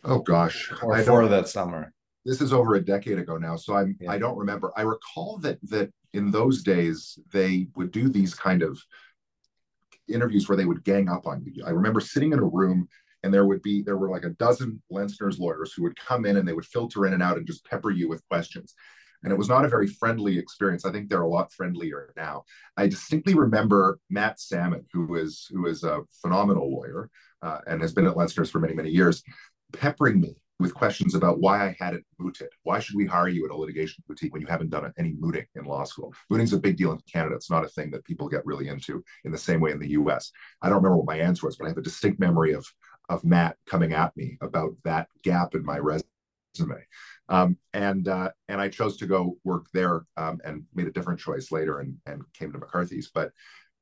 Oh 0.04 0.18
gosh. 0.18 0.72
Or 0.82 0.94
I 0.94 1.02
for 1.04 1.28
that 1.28 1.48
summer? 1.48 1.92
This 2.24 2.40
is 2.40 2.52
over 2.52 2.74
a 2.74 2.84
decade 2.84 3.18
ago 3.18 3.36
now 3.36 3.56
so 3.56 3.74
i'm 3.74 3.96
yeah. 4.00 4.10
i 4.10 4.18
don't 4.18 4.36
remember. 4.36 4.72
I 4.76 4.82
recall 4.82 5.38
that 5.38 5.58
that 5.70 5.92
in 6.12 6.30
those 6.30 6.62
days 6.62 7.18
they 7.32 7.68
would 7.76 7.92
do 7.92 8.08
these 8.08 8.34
kind 8.34 8.62
of 8.62 8.78
interviews 10.08 10.48
where 10.48 10.56
they 10.56 10.66
would 10.66 10.84
gang 10.84 11.08
up 11.08 11.26
on 11.26 11.42
you. 11.44 11.64
I 11.64 11.70
remember 11.70 12.00
sitting 12.00 12.32
in 12.32 12.40
a 12.40 12.44
room 12.44 12.88
and 13.22 13.32
there 13.32 13.46
would 13.46 13.62
be 13.62 13.82
there 13.82 13.96
were 13.96 14.10
like 14.10 14.24
a 14.24 14.30
dozen 14.30 14.82
Lenczner's 14.92 15.38
lawyers 15.38 15.72
who 15.72 15.84
would 15.84 15.96
come 15.96 16.26
in 16.26 16.36
and 16.36 16.46
they 16.46 16.52
would 16.52 16.66
filter 16.66 17.06
in 17.06 17.12
and 17.12 17.22
out 17.22 17.36
and 17.36 17.46
just 17.46 17.64
pepper 17.64 17.90
you 17.90 18.08
with 18.08 18.26
questions 18.28 18.74
and 19.22 19.32
it 19.32 19.38
was 19.38 19.48
not 19.48 19.64
a 19.64 19.68
very 19.68 19.86
friendly 19.86 20.38
experience. 20.38 20.84
I 20.84 20.92
think 20.92 21.08
they're 21.08 21.22
a 21.22 21.28
lot 21.28 21.52
friendlier 21.52 22.12
now. 22.16 22.44
I 22.76 22.86
distinctly 22.86 23.34
remember 23.34 23.98
Matt 24.10 24.40
Sammon, 24.40 24.86
who 24.92 25.16
is 25.16 25.46
who 25.50 25.66
is 25.66 25.84
a 25.84 26.00
phenomenal 26.20 26.70
lawyer 26.72 27.10
uh, 27.42 27.58
and 27.66 27.80
has 27.80 27.92
been 27.92 28.06
at 28.06 28.14
Lenczner's 28.14 28.50
for 28.50 28.60
many 28.60 28.74
many 28.74 28.90
years, 28.90 29.22
peppering 29.72 30.20
me 30.20 30.36
with 30.58 30.74
questions 30.74 31.14
about 31.14 31.40
why 31.40 31.66
I 31.66 31.76
hadn't 31.78 32.04
mooted. 32.18 32.48
Why 32.62 32.78
should 32.78 32.96
we 32.96 33.04
hire 33.04 33.28
you 33.28 33.44
at 33.44 33.50
a 33.50 33.56
litigation 33.56 34.02
boutique 34.06 34.32
when 34.32 34.42
you 34.42 34.46
haven't 34.46 34.70
done 34.70 34.92
any 34.96 35.14
mooting 35.18 35.46
in 35.56 35.64
law 35.64 35.84
school? 35.84 36.14
Mooting's 36.30 36.52
a 36.52 36.58
big 36.58 36.76
deal 36.76 36.92
in 36.92 37.00
Canada. 37.12 37.34
It's 37.34 37.50
not 37.50 37.64
a 37.64 37.68
thing 37.68 37.90
that 37.90 38.04
people 38.04 38.28
get 38.28 38.46
really 38.46 38.68
into 38.68 39.02
in 39.24 39.32
the 39.32 39.38
same 39.38 39.60
way 39.60 39.72
in 39.72 39.80
the 39.80 39.90
US. 39.90 40.30
I 40.62 40.68
don't 40.68 40.76
remember 40.76 40.98
what 40.98 41.06
my 41.06 41.18
answer 41.18 41.46
was, 41.46 41.56
but 41.56 41.66
I 41.66 41.68
have 41.68 41.78
a 41.78 41.82
distinct 41.82 42.20
memory 42.20 42.52
of 42.52 42.64
of 43.08 43.24
Matt 43.24 43.56
coming 43.66 43.92
at 43.92 44.16
me 44.16 44.38
about 44.40 44.70
that 44.84 45.08
gap 45.22 45.54
in 45.54 45.64
my 45.64 45.78
resume. 45.78 46.11
Um, 47.28 47.56
and 47.72 48.08
uh, 48.08 48.30
and 48.48 48.60
I 48.60 48.68
chose 48.68 48.96
to 48.98 49.06
go 49.06 49.38
work 49.44 49.66
there 49.72 50.02
um, 50.16 50.40
and 50.44 50.64
made 50.74 50.86
a 50.86 50.92
different 50.92 51.20
choice 51.20 51.50
later 51.50 51.80
and 51.80 51.96
and 52.06 52.22
came 52.34 52.52
to 52.52 52.58
McCarthy's. 52.58 53.10
But 53.12 53.32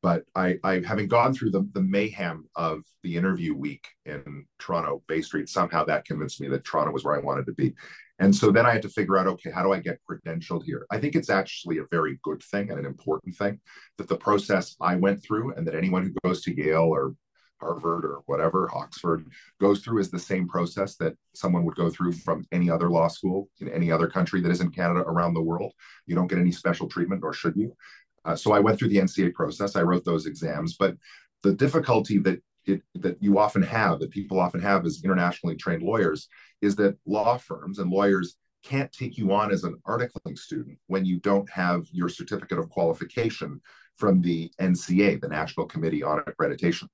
but 0.02 0.24
I, 0.34 0.58
I 0.64 0.80
having 0.86 1.08
gone 1.08 1.34
through 1.34 1.50
the, 1.50 1.68
the 1.72 1.82
mayhem 1.82 2.48
of 2.56 2.82
the 3.02 3.16
interview 3.16 3.54
week 3.54 3.86
in 4.06 4.46
Toronto 4.58 5.02
Bay 5.08 5.20
Street, 5.20 5.48
somehow 5.48 5.84
that 5.84 6.06
convinced 6.06 6.40
me 6.40 6.48
that 6.48 6.64
Toronto 6.64 6.92
was 6.92 7.04
where 7.04 7.16
I 7.16 7.20
wanted 7.20 7.46
to 7.46 7.52
be. 7.52 7.74
And 8.18 8.34
so 8.34 8.50
then 8.50 8.66
I 8.66 8.72
had 8.72 8.82
to 8.82 8.88
figure 8.88 9.18
out, 9.18 9.26
okay, 9.26 9.50
how 9.50 9.62
do 9.62 9.72
I 9.72 9.80
get 9.80 9.98
credentialed 10.08 10.64
here? 10.64 10.86
I 10.90 10.98
think 10.98 11.16
it's 11.16 11.30
actually 11.30 11.78
a 11.78 11.86
very 11.90 12.18
good 12.22 12.42
thing 12.42 12.70
and 12.70 12.78
an 12.78 12.86
important 12.86 13.34
thing 13.34 13.60
that 13.98 14.08
the 14.08 14.16
process 14.16 14.76
I 14.80 14.96
went 14.96 15.22
through 15.22 15.54
and 15.54 15.66
that 15.66 15.74
anyone 15.74 16.02
who 16.02 16.28
goes 16.28 16.42
to 16.42 16.56
Yale 16.56 16.82
or 16.82 17.14
Harvard 17.60 18.04
or 18.04 18.22
whatever, 18.26 18.68
Oxford, 18.74 19.26
goes 19.60 19.80
through 19.80 19.98
is 19.98 20.10
the 20.10 20.18
same 20.18 20.48
process 20.48 20.96
that 20.96 21.14
someone 21.34 21.64
would 21.64 21.76
go 21.76 21.90
through 21.90 22.12
from 22.12 22.44
any 22.52 22.70
other 22.70 22.90
law 22.90 23.08
school 23.08 23.48
in 23.60 23.68
any 23.68 23.90
other 23.90 24.08
country 24.08 24.40
that 24.40 24.50
isn't 24.50 24.74
Canada 24.74 25.00
around 25.00 25.34
the 25.34 25.42
world. 25.42 25.72
You 26.06 26.14
don't 26.14 26.26
get 26.26 26.38
any 26.38 26.52
special 26.52 26.88
treatment, 26.88 27.22
nor 27.22 27.32
should 27.32 27.56
you. 27.56 27.76
Uh, 28.24 28.36
so 28.36 28.52
I 28.52 28.60
went 28.60 28.78
through 28.78 28.88
the 28.88 28.98
NCA 28.98 29.34
process. 29.34 29.76
I 29.76 29.82
wrote 29.82 30.04
those 30.04 30.26
exams, 30.26 30.76
but 30.78 30.96
the 31.42 31.54
difficulty 31.54 32.18
that 32.18 32.42
it, 32.66 32.82
that 32.96 33.22
you 33.22 33.38
often 33.38 33.62
have, 33.62 34.00
that 34.00 34.10
people 34.10 34.38
often 34.38 34.60
have 34.60 34.84
as 34.84 35.02
internationally 35.02 35.56
trained 35.56 35.82
lawyers, 35.82 36.28
is 36.60 36.76
that 36.76 36.98
law 37.06 37.38
firms 37.38 37.78
and 37.78 37.90
lawyers 37.90 38.36
can't 38.62 38.92
take 38.92 39.16
you 39.16 39.32
on 39.32 39.50
as 39.50 39.64
an 39.64 39.76
articling 39.88 40.36
student 40.36 40.78
when 40.86 41.04
you 41.04 41.18
don't 41.20 41.48
have 41.48 41.86
your 41.92 42.10
certificate 42.10 42.58
of 42.58 42.68
qualification 42.68 43.60
from 43.96 44.20
the 44.20 44.50
NCA, 44.60 45.20
the 45.20 45.28
National 45.28 45.66
Committee 45.66 46.02
on 46.02 46.20
Accreditation 46.20 46.88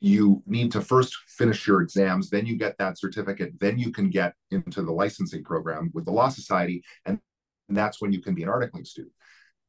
you 0.00 0.42
need 0.46 0.72
to 0.72 0.80
first 0.80 1.14
finish 1.28 1.66
your 1.66 1.82
exams, 1.82 2.30
then 2.30 2.46
you 2.46 2.56
get 2.56 2.76
that 2.78 2.98
certificate, 2.98 3.52
then 3.60 3.78
you 3.78 3.92
can 3.92 4.08
get 4.08 4.34
into 4.50 4.82
the 4.82 4.92
licensing 4.92 5.44
program 5.44 5.90
with 5.94 6.06
the 6.06 6.10
Law 6.10 6.28
Society, 6.28 6.82
and, 7.04 7.18
that's 7.72 8.02
when 8.02 8.12
you 8.12 8.20
can 8.20 8.34
be 8.34 8.42
an 8.42 8.48
articling 8.48 8.84
student. 8.84 9.12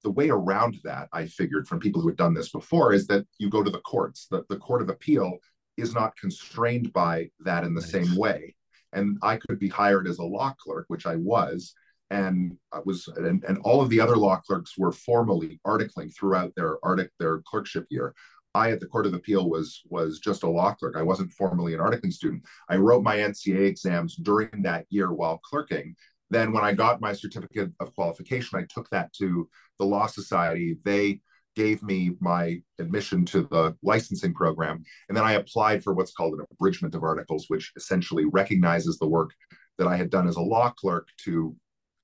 The 0.04 0.10
way 0.10 0.30
around 0.30 0.80
that, 0.84 1.08
I 1.14 1.28
figured 1.28 1.68
from 1.68 1.80
people 1.80 2.02
who 2.02 2.08
had 2.08 2.18
done 2.18 2.34
this 2.34 2.50
before, 2.50 2.94
is 2.94 3.06
that 3.08 3.28
you 3.38 3.48
go 3.48 3.62
to 3.62 3.70
the 3.70 3.82
courts. 3.82 4.26
The, 4.32 4.44
the 4.50 4.58
Court 4.58 4.82
of 4.82 4.90
Appeal 4.90 5.38
is 5.78 5.94
not 5.94 6.18
constrained 6.18 6.92
by 6.94 7.30
that 7.42 7.64
in 7.64 7.76
the 7.76 7.82
nice. 7.82 7.92
same 7.92 8.16
way. 8.16 8.56
And 8.92 9.20
I 9.22 9.38
could 9.38 9.60
be 9.60 9.70
hired 9.70 10.08
as 10.08 10.18
a 10.18 10.24
law 10.24 10.56
clerk, 10.60 10.86
which 10.88 11.06
I 11.06 11.16
was, 11.18 11.76
and 12.10 12.58
I 12.74 12.80
was 12.84 13.08
and, 13.08 13.44
and 13.46 13.58
all 13.60 13.82
of 13.82 13.90
the 13.90 14.02
other 14.02 14.18
law 14.18 14.38
clerks 14.38 14.78
were 14.78 14.92
formally 14.92 15.60
articling 15.66 16.14
throughout 16.14 16.54
their 16.56 16.78
artic 16.84 17.10
their 17.20 17.42
clerkship 17.46 17.86
year. 17.90 18.14
I 18.54 18.72
at 18.72 18.80
the 18.80 18.88
Court 18.88 19.06
of 19.06 19.14
Appeal 19.14 19.50
was 19.50 19.82
was 19.90 20.20
just 20.20 20.44
a 20.44 20.50
law 20.50 20.74
clerk. 20.74 20.96
I 20.98 21.04
wasn't 21.04 21.32
formally 21.32 21.74
an 21.74 21.80
articling 21.80 22.12
student. 22.12 22.44
I 22.70 22.76
wrote 22.78 23.04
my 23.04 23.18
NCA 23.18 23.66
exams 23.68 24.16
during 24.16 24.62
that 24.64 24.86
year 24.90 25.12
while 25.12 25.38
clerking. 25.38 25.96
Then 26.30 26.52
when 26.54 26.64
I 26.64 26.74
got 26.74 27.02
my 27.02 27.14
certificate 27.14 27.72
of 27.80 27.94
qualification, 27.96 28.60
I 28.60 28.66
took 28.74 28.90
that 28.90 29.14
to 29.14 29.50
the 29.80 29.86
Law 29.86 30.08
Society. 30.08 30.78
They 30.84 31.22
gave 31.56 31.84
me 31.84 32.12
my 32.20 32.62
admission 32.80 33.26
to 33.26 33.42
the 33.44 33.76
licensing 33.84 34.34
program. 34.34 34.84
And 35.10 35.18
then 35.18 35.26
I 35.26 35.34
applied 35.34 35.84
for 35.84 35.94
what's 35.94 36.14
called 36.14 36.34
an 36.34 36.46
abridgment 36.52 36.96
of 36.96 37.04
articles, 37.04 37.46
which 37.50 37.74
essentially 37.76 38.26
recognizes 38.26 38.98
the 38.98 39.08
work 39.08 39.32
that 39.78 39.88
I 39.88 39.98
had 39.98 40.10
done 40.10 40.28
as 40.28 40.38
a 40.38 40.42
law 40.42 40.70
clerk 40.70 41.08
to 41.26 41.56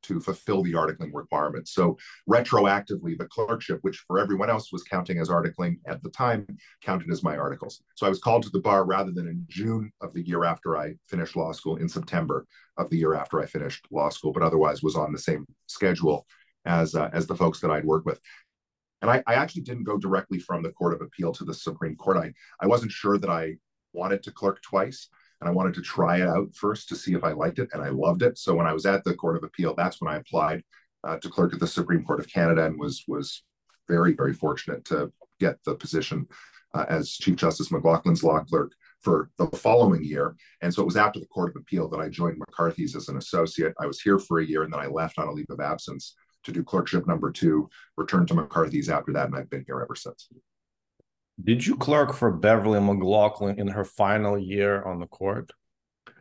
to 0.08 0.20
fulfill 0.20 0.64
the 0.64 0.74
articling 0.74 1.12
requirements. 1.14 1.74
So 1.74 1.98
retroactively, 2.30 3.18
the 3.18 3.28
clerkship, 3.28 3.80
which 3.82 4.04
for 4.08 4.20
everyone 4.20 4.50
else 4.50 4.72
was 4.72 4.84
counting 4.84 5.20
as 5.20 5.30
articling 5.30 5.78
at 5.86 6.02
the 6.04 6.10
time, 6.10 6.48
counted 6.82 7.12
as 7.12 7.24
my 7.24 7.38
articles. 7.38 7.82
So 7.96 8.06
I 8.06 8.10
was 8.10 8.20
called 8.20 8.44
to 8.44 8.50
the 8.50 8.60
bar 8.60 8.86
rather 8.86 9.12
than 9.12 9.28
in 9.28 9.46
June 9.48 9.92
of 10.02 10.14
the 10.14 10.26
year 10.26 10.44
after 10.46 10.78
I 10.78 10.96
finished 11.08 11.36
law 11.36 11.52
school, 11.52 11.78
in 11.78 11.90
September 11.90 12.46
of 12.78 12.90
the 12.90 12.98
year 12.98 13.14
after 13.14 13.40
I 13.42 13.46
finished 13.46 13.86
law 13.92 14.10
school, 14.10 14.32
but 14.32 14.44
otherwise 14.44 14.84
was 14.84 14.96
on 14.96 15.12
the 15.12 15.20
same 15.20 15.46
schedule 15.68 16.26
as 16.66 16.96
uh, 16.96 17.10
as 17.14 17.28
the 17.28 17.36
folks 17.36 17.60
that 17.62 17.72
I'd 17.72 17.86
worked 17.86 18.06
with. 18.06 18.20
And 19.02 19.12
I, 19.12 19.24
I 19.28 19.36
actually 19.36 19.62
didn't 19.62 19.84
go 19.84 19.98
directly 19.98 20.40
from 20.40 20.64
the 20.64 20.72
Court 20.72 20.94
of 20.94 21.02
Appeal 21.02 21.32
to 21.34 21.46
the 21.46 21.54
Supreme 21.54 21.96
Court. 21.96 22.18
I, 22.18 22.34
I 22.60 22.68
wasn't 22.68 22.92
sure 22.92 23.18
that 23.20 23.30
I 23.30 23.58
wanted 23.94 24.24
to 24.24 24.32
clerk 24.32 24.62
twice 24.62 25.10
and 25.42 25.50
I 25.50 25.54
wanted 25.54 25.74
to 25.76 25.82
try 25.82 26.18
it 26.18 26.28
out 26.28 26.56
first 26.56 26.90
to 26.90 26.96
see 26.96 27.14
if 27.14 27.24
I 27.24 27.32
liked 27.32 27.60
it, 27.60 27.70
and 27.74 27.82
I 27.82 27.90
loved 27.90 28.24
it. 28.24 28.38
So 28.38 28.56
when 28.56 28.68
I 28.68 28.74
was 28.74 28.86
at 28.86 29.04
the 29.04 29.14
Court 29.14 29.38
of 29.38 29.44
Appeal, 29.44 29.76
that's 29.76 30.02
when 30.02 30.14
I 30.14 30.18
applied 30.18 30.64
uh, 31.04 31.18
to 31.18 31.30
clerk 31.30 31.54
at 31.54 31.60
the 31.60 31.68
Supreme 31.68 32.04
Court 32.04 32.20
of 32.20 32.32
Canada, 32.32 32.66
and 32.66 32.80
was 32.80 33.04
was 33.08 33.44
very 33.88 34.14
very 34.14 34.34
fortunate 34.34 34.84
to 34.86 35.12
get 35.40 35.58
the 35.64 35.76
position 35.76 36.28
uh, 36.74 36.86
as 36.90 37.12
Chief 37.12 37.36
Justice 37.36 37.70
McLachlin's 37.70 38.24
law 38.24 38.40
clerk 38.44 38.72
for 39.02 39.30
the 39.38 39.48
following 39.48 40.04
year. 40.04 40.36
And 40.62 40.74
so 40.74 40.82
it 40.82 40.86
was 40.86 40.98
after 40.98 41.20
the 41.20 41.28
Court 41.28 41.52
of 41.52 41.62
Appeal 41.62 41.88
that 41.90 42.00
I 42.00 42.10
joined 42.10 42.38
McCarthy's 42.40 42.96
as 42.96 43.10
an 43.10 43.18
associate. 43.18 43.74
I 43.80 43.86
was 43.86 44.02
here 44.02 44.20
for 44.20 44.40
a 44.40 44.46
year, 44.46 44.64
and 44.64 44.74
then 44.74 44.80
I 44.80 44.88
left 44.88 45.20
on 45.20 45.28
a 45.28 45.32
leave 45.32 45.50
of 45.50 45.60
absence 45.60 46.16
to 46.44 46.52
do 46.52 46.64
clerkship 46.64 47.08
number 47.08 47.32
two, 47.32 47.70
returned 47.98 48.28
to 48.30 48.34
McCarthy's 48.34 48.90
after 48.90 49.14
that, 49.14 49.28
and 49.28 49.36
I've 49.36 49.50
been 49.50 49.66
here 49.68 49.82
ever 49.82 49.96
since. 49.96 50.30
Did 51.44 51.66
you 51.66 51.76
clerk 51.76 52.14
for 52.14 52.32
Beverley 52.32 52.80
McLachlin 52.80 53.60
in 53.60 53.68
her 53.68 53.86
final 53.86 54.38
year 54.38 54.84
on 54.84 55.00
the 55.00 55.08
court? 55.08 55.52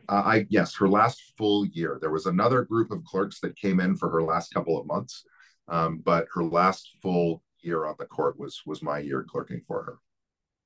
Uh, 0.09 0.23
I 0.25 0.47
yes, 0.51 0.75
her 0.77 0.89
last 0.89 1.33
full 1.37 1.67
year. 1.67 1.99
There 2.01 2.11
was 2.11 2.27
another 2.27 2.63
group 2.63 2.91
of 2.91 3.03
clerks 3.05 3.41
that 3.41 3.57
came 3.57 3.81
in 3.81 3.97
for 3.97 4.11
her 4.11 4.23
last 4.23 4.53
couple 4.53 4.79
of 4.79 4.87
months, 4.87 5.25
um, 5.69 6.01
but 6.05 6.27
her 6.35 6.45
last 6.45 6.97
full 7.03 7.43
year 7.61 7.87
on 7.87 7.97
the 7.99 8.05
court 8.07 8.39
was 8.39 8.63
was 8.67 8.83
my 8.83 8.99
year 8.99 9.25
clerking 9.29 9.63
for 9.67 9.83
her. 9.83 9.99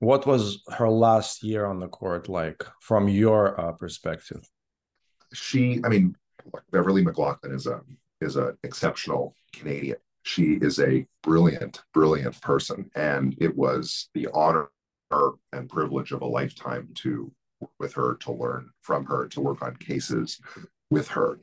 What 0.00 0.26
was 0.26 0.62
her 0.76 0.90
last 0.90 1.42
year 1.42 1.64
on 1.64 1.78
the 1.78 1.88
court 1.88 2.28
like 2.28 2.64
from 2.80 3.08
your 3.08 3.58
uh, 3.60 3.72
perspective? 3.72 4.48
She, 5.32 5.80
I 5.84 5.88
mean, 5.88 6.16
Beverley 6.70 7.04
McLachlin 7.04 7.54
is 7.54 7.66
a 7.66 7.80
is 8.20 8.36
an 8.36 8.58
exceptional 8.62 9.34
Canadian. 9.52 9.98
She 10.22 10.54
is 10.61 10.78
a 10.78 11.06
brilliant, 11.22 11.83
brilliant 11.94 12.40
person, 12.40 12.90
and 12.94 13.35
it 13.40 13.56
was 13.56 14.09
the 14.14 14.28
honor 14.33 14.68
and 15.52 15.68
privilege 15.68 16.12
of 16.12 16.22
a 16.22 16.26
lifetime 16.26 16.88
to 16.94 17.33
work 17.61 17.72
with 17.78 17.94
her, 17.94 18.16
to 18.20 18.33
learn 18.33 18.70
from 18.80 19.04
her, 19.06 19.26
to 19.28 19.40
work 19.40 19.62
on 19.62 19.76
cases 19.76 20.40
with 20.90 21.09
her. 21.09 21.40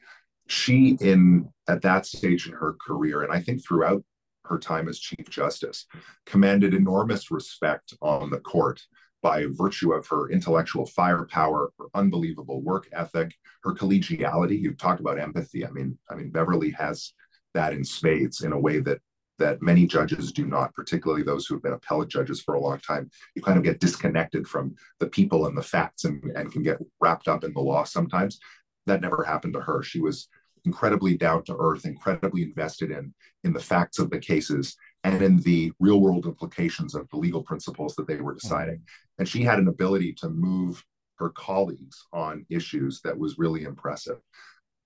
She, 0.47 0.97
in 1.01 1.49
at 1.67 1.81
that 1.81 2.05
stage 2.05 2.47
in 2.47 2.53
her 2.53 2.75
career, 2.79 3.23
and 3.23 3.33
I 3.33 3.41
think 3.41 3.65
throughout 3.65 4.03
her 4.45 4.57
time 4.57 4.87
as 4.87 4.99
Chief 4.99 5.29
Justice, 5.29 5.85
commanded 6.25 6.73
enormous 6.73 7.29
respect 7.31 7.93
on 8.01 8.29
the 8.29 8.39
court 8.39 8.81
by 9.21 9.45
virtue 9.49 9.91
of 9.93 10.07
her 10.07 10.29
intellectual 10.29 10.85
firepower, 10.85 11.71
her 11.77 11.85
unbelievable 11.93 12.61
work 12.61 12.87
ethic, 12.93 13.35
her 13.63 13.73
collegiality. 13.73 14.59
You 14.59 14.73
talk 14.73 14.99
about 14.99 15.19
empathy. 15.19 15.65
I 15.65 15.71
mean, 15.71 15.97
I 16.09 16.15
mean, 16.15 16.29
Beverley 16.29 16.71
has 16.71 17.13
that 17.53 17.73
in 17.73 17.83
spades 17.83 18.41
in 18.41 18.51
a 18.51 18.59
way 18.59 18.79
that 18.79 18.99
that 19.39 19.61
many 19.61 19.85
judges 19.85 20.31
do 20.31 20.47
not, 20.47 20.73
particularly 20.73 21.23
those 21.23 21.45
who 21.45 21.53
have 21.53 21.63
been 21.63 21.73
appellate 21.73 22.09
judges 22.09 22.41
for 22.41 22.55
a 22.55 22.59
long 22.59 22.79
time. 22.79 23.09
You 23.35 23.41
kind 23.41 23.57
of 23.57 23.63
get 23.63 23.79
disconnected 23.79 24.47
from 24.47 24.75
the 24.99 25.07
people 25.07 25.45
and 25.45 25.55
the 25.55 25.61
facts 25.61 26.05
and, 26.05 26.23
and 26.35 26.51
can 26.51 26.63
get 26.63 26.79
wrapped 26.99 27.27
up 27.27 27.43
in 27.43 27.53
the 27.53 27.59
law 27.59 27.83
sometimes. 27.83 28.39
That 28.87 29.01
never 29.01 29.23
happened 29.23 29.53
to 29.53 29.61
her. 29.61 29.83
She 29.83 29.99
was 29.99 30.27
incredibly 30.65 31.15
down 31.17 31.43
to 31.43 31.57
earth, 31.57 31.85
incredibly 31.85 32.43
invested 32.43 32.91
in, 32.91 33.13
in 33.43 33.53
the 33.53 33.59
facts 33.59 33.99
of 33.99 34.09
the 34.09 34.19
cases 34.19 34.75
and 35.03 35.21
in 35.21 35.37
the 35.41 35.71
real 35.79 36.01
world 36.01 36.25
implications 36.25 36.95
of 36.95 37.07
the 37.09 37.17
legal 37.17 37.43
principles 37.43 37.95
that 37.95 38.07
they 38.07 38.17
were 38.17 38.33
mm-hmm. 38.33 38.39
deciding. 38.39 38.81
And 39.19 39.27
she 39.27 39.43
had 39.43 39.59
an 39.59 39.67
ability 39.67 40.13
to 40.13 40.29
move 40.29 40.83
her 41.19 41.29
colleagues 41.29 42.05
on 42.13 42.45
issues 42.49 43.01
that 43.01 43.17
was 43.17 43.37
really 43.37 43.63
impressive. 43.63 44.19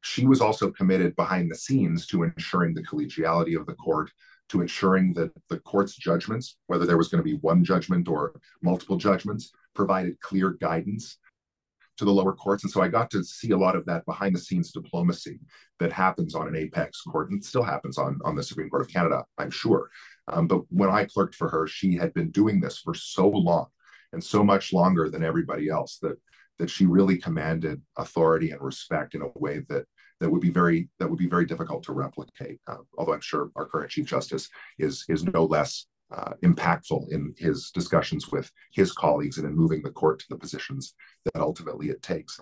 She 0.01 0.25
was 0.25 0.41
also 0.41 0.71
committed 0.71 1.15
behind 1.15 1.49
the 1.49 1.55
scenes 1.55 2.07
to 2.07 2.23
ensuring 2.23 2.73
the 2.73 2.83
collegiality 2.83 3.59
of 3.59 3.65
the 3.65 3.75
court, 3.75 4.11
to 4.49 4.61
ensuring 4.61 5.13
that 5.13 5.31
the 5.49 5.59
court's 5.59 5.95
judgments, 5.95 6.57
whether 6.67 6.85
there 6.85 6.97
was 6.97 7.07
going 7.07 7.23
to 7.23 7.29
be 7.29 7.37
one 7.37 7.63
judgment 7.63 8.07
or 8.07 8.39
multiple 8.61 8.97
judgments, 8.97 9.51
provided 9.73 10.19
clear 10.19 10.51
guidance 10.51 11.17
to 11.97 12.05
the 12.05 12.11
lower 12.11 12.33
courts. 12.33 12.63
And 12.63 12.71
so 12.71 12.81
I 12.81 12.87
got 12.87 13.11
to 13.11 13.23
see 13.23 13.51
a 13.51 13.57
lot 13.57 13.75
of 13.75 13.85
that 13.85 14.05
behind 14.05 14.35
the 14.35 14.39
scenes 14.39 14.71
diplomacy 14.71 15.39
that 15.79 15.91
happens 15.91 16.35
on 16.35 16.47
an 16.47 16.55
apex 16.55 17.01
court 17.01 17.29
and 17.29 17.43
still 17.43 17.63
happens 17.63 17.97
on, 17.97 18.19
on 18.25 18.35
the 18.35 18.43
Supreme 18.43 18.69
Court 18.69 18.81
of 18.81 18.89
Canada, 18.89 19.23
I'm 19.37 19.51
sure. 19.51 19.89
Um, 20.27 20.47
but 20.47 20.61
when 20.69 20.89
I 20.89 21.05
clerked 21.05 21.35
for 21.35 21.47
her, 21.49 21.67
she 21.67 21.95
had 21.95 22.13
been 22.13 22.31
doing 22.31 22.59
this 22.59 22.79
for 22.79 22.93
so 22.93 23.29
long 23.29 23.67
and 24.13 24.23
so 24.23 24.43
much 24.43 24.73
longer 24.73 25.09
than 25.09 25.23
everybody 25.23 25.69
else 25.69 25.99
that 26.01 26.17
that 26.61 26.69
she 26.69 26.85
really 26.85 27.17
commanded 27.17 27.81
authority 27.97 28.51
and 28.51 28.61
respect 28.61 29.15
in 29.15 29.23
a 29.23 29.39
way 29.39 29.63
that 29.67 29.83
that 30.19 30.29
would 30.29 30.41
be 30.41 30.51
very 30.51 30.87
that 30.99 31.09
would 31.09 31.17
be 31.17 31.27
very 31.27 31.43
difficult 31.43 31.81
to 31.83 31.91
replicate. 31.91 32.59
Uh, 32.67 32.77
although 32.99 33.13
I'm 33.13 33.21
sure 33.21 33.49
our 33.55 33.65
current 33.65 33.89
Chief 33.89 34.05
Justice 34.05 34.47
is 34.77 35.03
is 35.09 35.23
no 35.23 35.45
less 35.45 35.87
uh, 36.15 36.33
impactful 36.43 37.11
in 37.11 37.33
his 37.35 37.71
discussions 37.71 38.31
with 38.31 38.51
his 38.73 38.91
colleagues 38.91 39.39
and 39.39 39.47
in 39.47 39.55
moving 39.55 39.81
the 39.81 39.89
court 39.89 40.19
to 40.19 40.25
the 40.29 40.37
positions 40.37 40.93
that 41.25 41.41
ultimately 41.41 41.89
it 41.89 42.03
takes. 42.03 42.39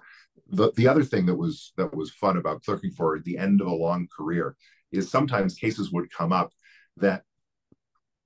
The, 0.49 0.73
the 0.75 0.89
other 0.89 1.05
thing 1.05 1.25
that 1.27 1.35
was 1.35 1.71
that 1.77 1.95
was 1.95 2.11
fun 2.11 2.35
about 2.35 2.61
clerking 2.65 2.91
for 2.91 3.15
at 3.15 3.23
the 3.23 3.37
end 3.37 3.61
of 3.61 3.67
a 3.67 3.73
long 3.73 4.09
career 4.13 4.57
is 4.91 5.09
sometimes 5.09 5.55
cases 5.55 5.93
would 5.93 6.11
come 6.11 6.33
up 6.33 6.51
that 6.97 7.23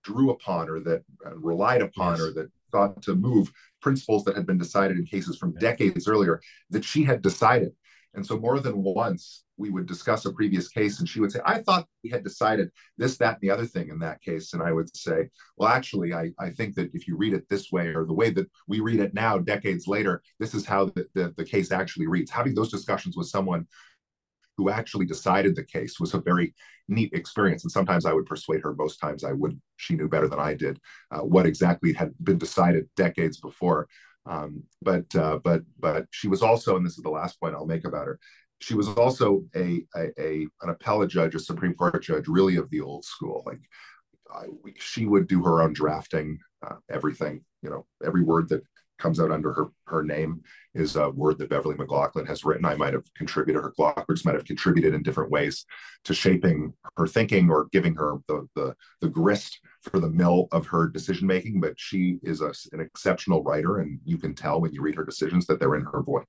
drew 0.03 0.31
upon 0.31 0.69
or 0.69 0.79
that 0.79 1.03
uh, 1.23 1.37
relied 1.37 1.83
upon 1.83 2.13
yes. 2.13 2.21
or 2.21 2.33
that 2.33 2.51
thought 2.73 3.01
to 3.03 3.15
move 3.15 3.49
principles 3.81 4.25
that 4.25 4.35
had 4.35 4.45
been 4.45 4.57
decided 4.57 4.97
in 4.97 5.05
cases 5.05 5.37
from 5.37 5.55
decades 5.55 6.07
earlier 6.07 6.41
that 6.71 6.83
she 6.83 7.03
had 7.05 7.21
decided. 7.21 7.71
And 8.15 8.25
so 8.25 8.37
more 8.37 8.59
than 8.59 8.83
once, 8.83 9.43
we 9.57 9.69
would 9.69 9.85
discuss 9.85 10.25
a 10.25 10.33
previous 10.33 10.67
case 10.67 10.99
and 10.99 11.07
she 11.07 11.19
would 11.19 11.31
say, 11.31 11.39
I 11.45 11.59
thought 11.59 11.87
we 12.03 12.09
had 12.09 12.23
decided 12.23 12.69
this, 12.97 13.17
that, 13.17 13.35
and 13.35 13.41
the 13.41 13.51
other 13.51 13.65
thing 13.65 13.89
in 13.89 13.99
that 13.99 14.21
case. 14.21 14.53
And 14.53 14.63
I 14.63 14.71
would 14.71 14.95
say, 14.95 15.29
well, 15.57 15.69
actually, 15.69 16.13
I, 16.13 16.31
I 16.39 16.49
think 16.49 16.75
that 16.75 16.89
if 16.93 17.07
you 17.07 17.15
read 17.15 17.33
it 17.33 17.47
this 17.49 17.71
way 17.71 17.87
or 17.87 18.05
the 18.05 18.13
way 18.13 18.31
that 18.31 18.49
we 18.67 18.79
read 18.79 18.99
it 18.99 19.13
now, 19.13 19.37
decades 19.37 19.87
later, 19.87 20.21
this 20.39 20.53
is 20.53 20.65
how 20.65 20.85
the, 20.85 21.07
the, 21.13 21.33
the 21.37 21.45
case 21.45 21.71
actually 21.71 22.07
reads. 22.07 22.31
Having 22.31 22.55
those 22.55 22.71
discussions 22.71 23.15
with 23.15 23.27
someone 23.27 23.67
who 24.57 24.69
actually 24.69 25.05
decided 25.05 25.55
the 25.55 25.63
case 25.63 25.99
was 25.99 26.13
a 26.13 26.21
very 26.21 26.53
neat 26.87 27.13
experience. 27.13 27.63
And 27.63 27.71
sometimes 27.71 28.05
I 28.05 28.13
would 28.13 28.25
persuade 28.25 28.61
her, 28.61 28.73
most 28.75 28.97
times 28.97 29.23
I 29.23 29.31
would, 29.31 29.59
she 29.77 29.95
knew 29.95 30.07
better 30.07 30.27
than 30.27 30.39
I 30.39 30.53
did 30.53 30.79
uh, 31.11 31.21
what 31.21 31.45
exactly 31.45 31.93
had 31.93 32.13
been 32.23 32.37
decided 32.37 32.89
decades 32.95 33.39
before. 33.39 33.87
Um, 34.25 34.63
but 34.81 35.13
uh, 35.15 35.39
but 35.43 35.63
but 35.79 36.05
she 36.11 36.27
was 36.27 36.41
also, 36.41 36.77
and 36.77 36.85
this 36.85 36.97
is 36.97 37.03
the 37.03 37.09
last 37.09 37.39
point 37.39 37.55
I'll 37.55 37.65
make 37.65 37.85
about 37.85 38.07
her. 38.07 38.19
She 38.59 38.73
was 38.73 38.87
also 38.87 39.43
a, 39.55 39.83
a, 39.95 40.03
a 40.17 40.47
an 40.61 40.69
appellate 40.69 41.09
judge, 41.09 41.35
a 41.35 41.39
Supreme 41.39 41.73
Court 41.73 42.01
judge, 42.01 42.27
really 42.27 42.55
of 42.55 42.69
the 42.69 42.79
old 42.79 43.03
school. 43.03 43.43
Like 43.45 43.59
I, 44.33 44.45
she 44.77 45.05
would 45.05 45.27
do 45.27 45.43
her 45.43 45.61
own 45.61 45.73
drafting, 45.73 46.39
uh, 46.65 46.75
everything. 46.89 47.43
You 47.61 47.69
know, 47.69 47.85
every 48.05 48.23
word 48.23 48.47
that 48.49 48.63
comes 49.03 49.19
out 49.19 49.31
under 49.31 49.53
her 49.53 49.67
her 49.85 50.01
name 50.01 50.41
is 50.73 50.95
a 50.95 51.09
word 51.11 51.37
that 51.37 51.49
Beverley 51.49 51.75
McLachlin 51.75 52.25
has 52.25 52.43
written. 52.43 52.65
I 52.65 52.75
might 52.75 52.93
have 52.93 53.03
contributed, 53.13 53.61
her 53.61 53.73
clockworks 53.77 54.25
might 54.25 54.33
have 54.33 54.45
contributed 54.45 54.95
in 54.95 55.03
different 55.03 55.29
ways 55.29 55.65
to 56.05 56.13
shaping 56.15 56.73
her 56.97 57.05
thinking 57.05 57.49
or 57.51 57.67
giving 57.71 57.93
her 57.95 58.15
the 58.27 58.47
the, 58.55 58.75
the 59.01 59.09
grist 59.09 59.59
for 59.81 59.99
the 59.99 60.09
mill 60.09 60.47
of 60.51 60.65
her 60.67 60.87
decision 60.87 61.27
making. 61.27 61.59
But 61.59 61.73
she 61.77 62.17
is 62.23 62.41
a, 62.41 62.53
an 62.71 62.79
exceptional 62.79 63.43
writer, 63.43 63.79
and 63.79 63.99
you 64.05 64.17
can 64.17 64.33
tell 64.33 64.61
when 64.61 64.73
you 64.73 64.81
read 64.81 64.95
her 64.95 65.05
decisions 65.05 65.45
that 65.47 65.59
they're 65.59 65.75
in 65.75 65.85
her 65.85 66.01
voice. 66.01 66.25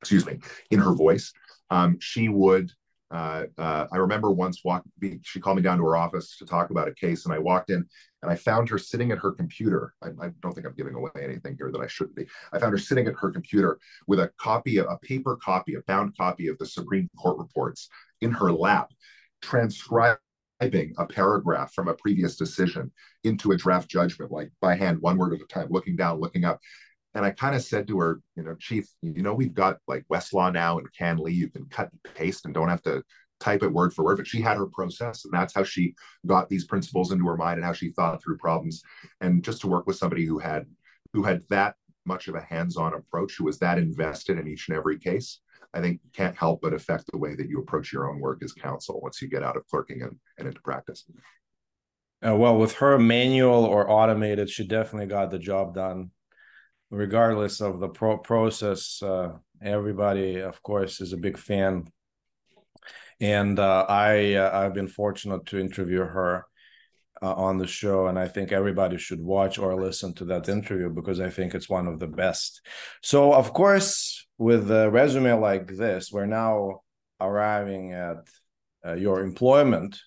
Excuse 0.00 0.24
me, 0.24 0.38
in 0.70 0.78
her 0.78 0.94
voice. 0.94 1.32
Um, 1.70 1.98
she 2.00 2.28
would 2.28 2.72
uh, 3.12 3.44
uh, 3.58 3.86
I 3.92 3.98
remember 3.98 4.30
once 4.30 4.64
walk, 4.64 4.84
she 5.22 5.38
called 5.38 5.56
me 5.56 5.62
down 5.62 5.76
to 5.76 5.84
her 5.84 5.96
office 5.96 6.38
to 6.38 6.46
talk 6.46 6.70
about 6.70 6.88
a 6.88 6.94
case, 6.94 7.26
and 7.26 7.34
I 7.34 7.38
walked 7.38 7.68
in 7.68 7.86
and 8.22 8.30
I 8.30 8.36
found 8.36 8.68
her 8.68 8.78
sitting 8.78 9.10
at 9.10 9.18
her 9.18 9.32
computer. 9.32 9.94
I, 10.02 10.08
I, 10.08 10.30
don't 10.40 10.52
think 10.52 10.66
I'm 10.66 10.74
giving 10.74 10.94
away 10.94 11.10
anything 11.20 11.56
here 11.56 11.70
that 11.72 11.80
I 11.80 11.88
shouldn't 11.88 12.16
be. 12.16 12.26
I 12.52 12.58
found 12.58 12.72
her 12.72 12.78
sitting 12.78 13.06
at 13.08 13.14
her 13.20 13.30
computer 13.30 13.78
with 14.06 14.20
a 14.20 14.30
copy, 14.38 14.78
a 14.78 14.86
paper 15.02 15.36
copy, 15.36 15.74
a 15.74 15.80
bound 15.82 16.16
copy 16.16 16.48
of 16.48 16.56
the 16.58 16.66
Supreme 16.66 17.10
Court 17.18 17.38
reports 17.38 17.88
in 18.20 18.30
her 18.30 18.52
lap, 18.52 18.90
transcribing 19.42 20.18
a 20.60 21.06
paragraph 21.08 21.72
from 21.74 21.88
a 21.88 21.94
previous 21.94 22.36
decision 22.36 22.92
into 23.24 23.50
a 23.50 23.56
draft 23.56 23.88
judgment, 23.88 24.30
like 24.30 24.52
by 24.60 24.76
hand, 24.76 25.00
one 25.00 25.18
word 25.18 25.34
at 25.34 25.40
a 25.40 25.46
time, 25.46 25.66
looking 25.70 25.96
down, 25.96 26.20
looking 26.20 26.44
up. 26.44 26.60
And 27.14 27.26
I 27.26 27.30
kind 27.30 27.54
of 27.54 27.62
said 27.62 27.88
to 27.88 27.98
her, 27.98 28.20
you 28.36 28.44
know, 28.44 28.54
Chief, 28.54 28.88
you 29.02 29.22
know, 29.22 29.34
we've 29.34 29.52
got 29.52 29.78
like 29.86 30.04
Westlaw 30.10 30.52
now 30.52 30.78
and 30.78 30.88
CanLII. 30.98 31.34
You 31.34 31.50
can 31.50 31.66
cut 31.66 31.90
and 31.90 32.14
paste 32.14 32.46
and 32.46 32.54
don't 32.54 32.68
have 32.68 32.82
to 32.82 33.02
type 33.42 33.62
it 33.62 33.72
word 33.72 33.92
for 33.92 34.04
word. 34.04 34.18
But 34.18 34.26
she 34.26 34.40
had 34.40 34.56
her 34.56 34.66
process, 34.66 35.24
and 35.24 35.32
that's 35.32 35.54
how 35.54 35.64
she 35.64 35.94
got 36.26 36.48
these 36.48 36.64
principles 36.64 37.12
into 37.12 37.26
her 37.26 37.36
mind 37.36 37.56
and 37.56 37.64
how 37.64 37.72
she 37.72 37.90
thought 37.90 38.22
through 38.22 38.38
problems. 38.38 38.82
And 39.20 39.44
just 39.44 39.60
to 39.62 39.68
work 39.68 39.86
with 39.86 39.96
somebody 39.96 40.24
who 40.24 40.38
had 40.38 40.66
who 41.12 41.22
had 41.22 41.42
that 41.50 41.74
much 42.04 42.28
of 42.28 42.34
a 42.34 42.40
hands-on 42.40 42.94
approach, 42.94 43.36
who 43.36 43.44
was 43.44 43.58
that 43.58 43.78
invested 43.78 44.38
in 44.38 44.48
each 44.48 44.68
and 44.68 44.76
every 44.76 44.98
case, 44.98 45.40
I 45.74 45.80
think 45.80 46.00
can't 46.12 46.36
help 46.36 46.60
but 46.62 46.72
affect 46.72 47.10
the 47.10 47.18
way 47.18 47.34
that 47.36 47.48
you 47.48 47.58
approach 47.60 47.92
your 47.92 48.10
own 48.10 48.18
work 48.18 48.42
as 48.42 48.52
counsel 48.52 49.00
once 49.00 49.20
you 49.22 49.28
get 49.28 49.42
out 49.42 49.56
of 49.56 49.66
clerking 49.68 50.02
and, 50.02 50.16
and 50.38 50.48
into 50.48 50.60
practice. 50.62 51.04
Uh, 52.26 52.34
well, 52.36 52.56
with 52.56 52.74
her 52.74 52.98
manual 52.98 53.64
or 53.64 53.90
automated, 53.90 54.48
she 54.48 54.66
definitely 54.66 55.08
got 55.08 55.30
the 55.30 55.38
job 55.38 55.74
done 55.74 56.10
regardless 56.92 57.60
of 57.60 57.80
the 57.80 57.88
pro- 57.88 58.18
process, 58.18 59.02
uh, 59.02 59.30
everybody, 59.62 60.40
of 60.40 60.62
course, 60.62 61.00
is 61.00 61.12
a 61.12 61.16
big 61.16 61.38
fan. 61.38 61.90
And 63.20 63.58
uh, 63.58 63.86
I 63.88 64.34
uh, 64.34 64.50
I've 64.52 64.74
been 64.74 64.88
fortunate 64.88 65.46
to 65.46 65.58
interview 65.58 66.00
her 66.00 66.44
uh, 67.22 67.34
on 67.34 67.58
the 67.58 67.66
show, 67.66 68.06
and 68.08 68.18
I 68.18 68.28
think 68.28 68.52
everybody 68.52 68.98
should 68.98 69.20
watch 69.20 69.58
or 69.58 69.80
listen 69.80 70.12
to 70.14 70.24
that 70.26 70.48
interview 70.48 70.90
because 70.90 71.20
I 71.20 71.30
think 71.30 71.54
it's 71.54 71.68
one 71.68 71.86
of 71.86 72.00
the 72.00 72.08
best. 72.08 72.60
So, 73.02 73.32
of 73.32 73.52
course, 73.52 74.26
with 74.38 74.70
a 74.70 74.90
resume 74.90 75.32
like 75.34 75.68
this, 75.68 76.10
we're 76.10 76.26
now 76.26 76.80
arriving 77.20 77.92
at 77.92 78.26
uh, 78.84 78.94
your 78.94 79.20
employment. 79.20 80.00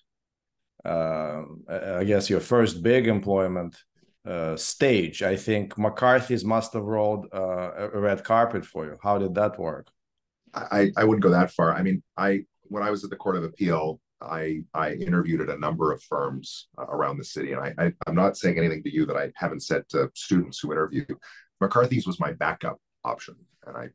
Uh, 0.84 1.42
I 1.68 2.04
guess 2.04 2.30
your 2.30 2.40
first 2.40 2.82
big 2.82 3.08
employment 3.08 3.76
uh, 4.24 4.56
stage. 4.56 5.22
I 5.22 5.34
think 5.34 5.76
McCarthy's 5.76 6.44
must 6.44 6.74
have 6.74 6.84
rolled 6.84 7.26
a 7.32 7.90
red 7.92 8.22
carpet 8.22 8.64
for 8.64 8.84
you. 8.84 8.96
How 9.02 9.18
did 9.18 9.34
that 9.34 9.58
work? 9.58 9.88
I, 10.54 10.90
I 10.96 11.04
wouldn't 11.04 11.22
go 11.22 11.30
that 11.30 11.50
far. 11.50 11.74
I 11.74 11.82
mean, 11.82 12.02
I 12.16 12.44
when 12.68 12.82
I 12.82 12.90
was 12.90 13.04
at 13.04 13.10
the 13.10 13.16
Court 13.16 13.36
of 13.36 13.44
Appeal, 13.44 14.00
I 14.20 14.62
I 14.74 14.92
interviewed 14.94 15.40
at 15.42 15.54
a 15.54 15.58
number 15.58 15.92
of 15.92 16.02
firms 16.02 16.68
uh, 16.78 16.86
around 16.86 17.18
the 17.18 17.24
city, 17.24 17.52
and 17.52 17.60
I, 17.60 17.74
I 17.78 17.92
am 18.06 18.14
not 18.14 18.36
saying 18.36 18.58
anything 18.58 18.82
to 18.84 18.92
you 18.92 19.06
that 19.06 19.16
I 19.16 19.32
haven't 19.36 19.62
said 19.62 19.88
to 19.90 20.10
students 20.14 20.58
who 20.58 20.72
interview. 20.72 21.04
McCarthy's 21.60 22.06
was 22.06 22.20
my 22.20 22.32
backup 22.32 22.78
option, 23.04 23.36
and 23.66 23.76
I 23.76 23.88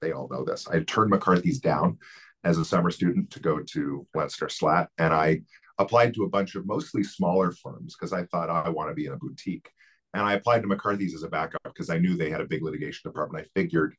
they 0.00 0.12
all 0.12 0.28
know 0.30 0.44
this. 0.44 0.68
I 0.68 0.80
turned 0.80 1.10
McCarthy's 1.10 1.60
down 1.60 1.98
as 2.44 2.58
a 2.58 2.64
summer 2.64 2.90
student 2.90 3.30
to 3.30 3.40
go 3.40 3.60
to 3.60 4.06
Lenczner 4.16 4.50
Slaght, 4.50 4.88
and 4.98 5.14
I 5.14 5.42
applied 5.78 6.14
to 6.14 6.24
a 6.24 6.28
bunch 6.28 6.54
of 6.54 6.66
mostly 6.66 7.02
smaller 7.02 7.52
firms 7.52 7.94
because 7.94 8.12
I 8.12 8.24
thought 8.26 8.50
oh, 8.50 8.62
I 8.66 8.68
want 8.68 8.90
to 8.90 8.94
be 8.94 9.06
in 9.06 9.12
a 9.12 9.16
boutique. 9.16 9.70
and 10.14 10.22
I 10.22 10.34
applied 10.34 10.62
to 10.62 10.68
McCarthy's 10.68 11.14
as 11.14 11.22
a 11.22 11.28
backup 11.28 11.62
because 11.64 11.90
I 11.90 11.98
knew 11.98 12.16
they 12.16 12.30
had 12.30 12.40
a 12.40 12.46
big 12.46 12.62
litigation 12.62 13.08
department. 13.10 13.46
I 13.46 13.60
figured 13.60 13.94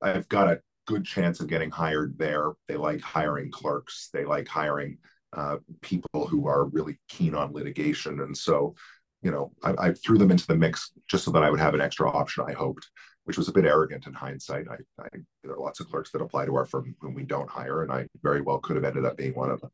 I've 0.00 0.28
got 0.28 0.48
a 0.48 0.60
good 0.92 1.04
chance 1.06 1.40
of 1.40 1.48
getting 1.48 1.70
hired 1.70 2.18
there. 2.18 2.52
They 2.68 2.76
like 2.76 3.00
hiring 3.00 3.50
clerks. 3.50 4.10
They 4.12 4.24
like 4.24 4.46
hiring 4.46 4.98
uh, 5.32 5.56
people 5.80 6.26
who 6.26 6.46
are 6.46 6.66
really 6.66 6.98
keen 7.08 7.34
on 7.34 7.54
litigation. 7.54 8.20
And 8.20 8.36
so, 8.36 8.74
you 9.22 9.30
know, 9.30 9.52
I, 9.62 9.74
I, 9.78 9.92
threw 9.94 10.18
them 10.18 10.30
into 10.30 10.46
the 10.46 10.56
mix 10.56 10.92
just 11.08 11.24
so 11.24 11.30
that 11.30 11.42
I 11.42 11.48
would 11.48 11.60
have 11.60 11.72
an 11.72 11.80
extra 11.80 12.10
option. 12.10 12.44
I 12.46 12.52
hoped, 12.52 12.90
which 13.24 13.38
was 13.38 13.48
a 13.48 13.52
bit 13.52 13.64
arrogant 13.64 14.06
in 14.06 14.12
hindsight. 14.12 14.66
I, 14.68 14.76
I 15.02 15.08
there 15.42 15.54
are 15.54 15.58
lots 15.58 15.80
of 15.80 15.88
clerks 15.88 16.10
that 16.10 16.20
apply 16.20 16.44
to 16.44 16.56
our 16.56 16.66
firm 16.66 16.94
whom 17.00 17.14
we 17.14 17.22
don't 17.22 17.48
hire, 17.48 17.82
and 17.82 17.90
I 17.90 18.06
very 18.22 18.42
well 18.42 18.58
could 18.58 18.76
have 18.76 18.84
ended 18.84 19.06
up 19.06 19.16
being 19.16 19.34
one 19.34 19.50
of 19.50 19.60
them. 19.62 19.70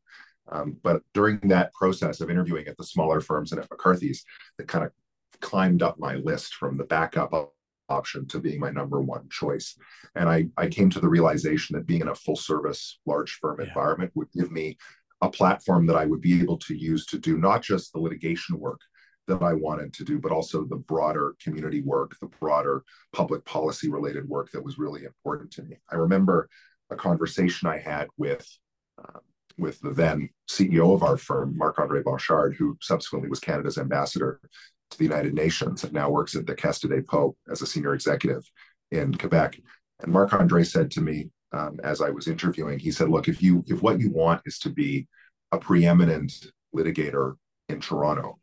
Um, 0.49 0.77
but 0.81 1.01
during 1.13 1.39
that 1.49 1.73
process 1.73 2.21
of 2.21 2.29
interviewing 2.29 2.67
at 2.67 2.77
the 2.77 2.85
smaller 2.85 3.19
firms 3.19 3.51
and 3.51 3.59
at 3.59 3.69
McCarthy's, 3.69 4.23
that 4.57 4.69
kind 4.69 4.85
of 4.85 4.91
climbed 5.41 5.83
up 5.83 5.99
my 5.99 6.15
list 6.15 6.55
from 6.55 6.77
the 6.77 6.85
back 6.85 7.13
backup 7.15 7.53
option 7.89 8.27
to 8.27 8.39
being 8.39 8.59
my 8.59 8.71
number 8.71 9.01
one 9.01 9.27
choice. 9.29 9.75
And 10.15 10.29
I, 10.29 10.47
I 10.57 10.67
came 10.67 10.89
to 10.91 10.99
the 10.99 11.09
realization 11.09 11.75
that 11.75 11.85
being 11.85 12.01
in 12.01 12.07
a 12.07 12.15
full 12.15 12.35
service 12.35 12.99
large 13.05 13.33
firm 13.33 13.57
yeah. 13.59 13.67
environment 13.67 14.11
would 14.15 14.31
give 14.31 14.51
me 14.51 14.77
a 15.21 15.29
platform 15.29 15.85
that 15.87 15.95
I 15.95 16.05
would 16.05 16.21
be 16.21 16.41
able 16.41 16.57
to 16.57 16.75
use 16.75 17.05
to 17.07 17.17
do 17.17 17.37
not 17.37 17.61
just 17.61 17.91
the 17.91 17.99
litigation 17.99 18.57
work 18.57 18.79
that 19.27 19.43
I 19.43 19.53
wanted 19.53 19.93
to 19.93 20.03
do, 20.03 20.19
but 20.19 20.31
also 20.31 20.65
the 20.65 20.75
broader 20.75 21.35
community 21.41 21.81
work, 21.81 22.15
the 22.19 22.27
broader 22.39 22.83
public 23.13 23.45
policy 23.45 23.89
related 23.89 24.27
work 24.27 24.51
that 24.51 24.63
was 24.63 24.79
really 24.79 25.03
important 25.03 25.51
to 25.51 25.63
me. 25.63 25.77
I 25.91 25.95
remember 25.95 26.49
a 26.89 26.95
conversation 26.95 27.67
I 27.67 27.77
had 27.77 28.07
with 28.17 28.47
uh, 28.97 29.19
with 29.57 29.79
the 29.81 29.91
then 29.91 30.29
CEO 30.49 30.93
of 30.93 31.03
our 31.03 31.17
firm, 31.17 31.57
Marc 31.57 31.79
Andre 31.79 32.01
Blanchard, 32.01 32.55
who 32.55 32.77
subsequently 32.81 33.29
was 33.29 33.41
Canada's 33.41 33.77
ambassador 33.77 34.39
to 34.89 34.97
the 34.97 35.03
United 35.03 35.33
Nations 35.33 35.83
and 35.83 35.93
now 35.93 36.09
works 36.09 36.35
at 36.35 36.45
the 36.45 36.55
de 36.55 36.61
dépôt 36.61 37.35
as 37.51 37.61
a 37.61 37.67
senior 37.67 37.93
executive 37.93 38.43
in 38.91 39.13
Quebec. 39.13 39.59
And 40.01 40.11
Marc 40.11 40.33
Andre 40.33 40.63
said 40.63 40.91
to 40.91 41.01
me 41.01 41.29
um, 41.51 41.79
as 41.83 42.01
I 42.01 42.09
was 42.09 42.27
interviewing, 42.27 42.79
he 42.79 42.91
said, 42.91 43.09
"Look, 43.09 43.27
if 43.27 43.41
you 43.41 43.63
if 43.67 43.81
what 43.81 43.99
you 43.99 44.11
want 44.11 44.41
is 44.45 44.59
to 44.59 44.69
be 44.69 45.07
a 45.51 45.57
preeminent 45.57 46.31
litigator 46.75 47.35
in 47.69 47.81
Toronto, 47.81 48.39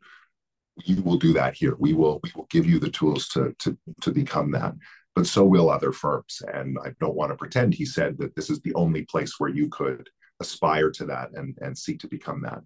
you 0.83 1.01
will 1.01 1.17
do 1.17 1.33
that 1.33 1.55
here. 1.55 1.75
We 1.79 1.93
will 1.93 2.19
we 2.23 2.31
will 2.35 2.47
give 2.49 2.65
you 2.65 2.79
the 2.79 2.91
tools 2.91 3.27
to 3.29 3.55
to 3.59 3.77
to 4.01 4.11
become 4.11 4.51
that." 4.51 4.73
But 5.15 5.25
so 5.25 5.43
will 5.45 5.71
other 5.71 5.91
firms. 5.91 6.43
And 6.53 6.77
I 6.85 6.93
don't 6.99 7.15
want 7.15 7.31
to 7.31 7.37
pretend, 7.37 7.73
he 7.73 7.85
said, 7.85 8.19
that 8.19 8.35
this 8.35 8.51
is 8.51 8.61
the 8.61 8.75
only 8.75 9.03
place 9.03 9.39
where 9.39 9.49
you 9.49 9.67
could 9.67 10.07
aspire 10.39 10.91
to 10.91 11.05
that 11.05 11.31
and, 11.33 11.57
and 11.59 11.75
seek 11.75 11.99
to 12.01 12.07
become 12.07 12.43
that. 12.43 12.61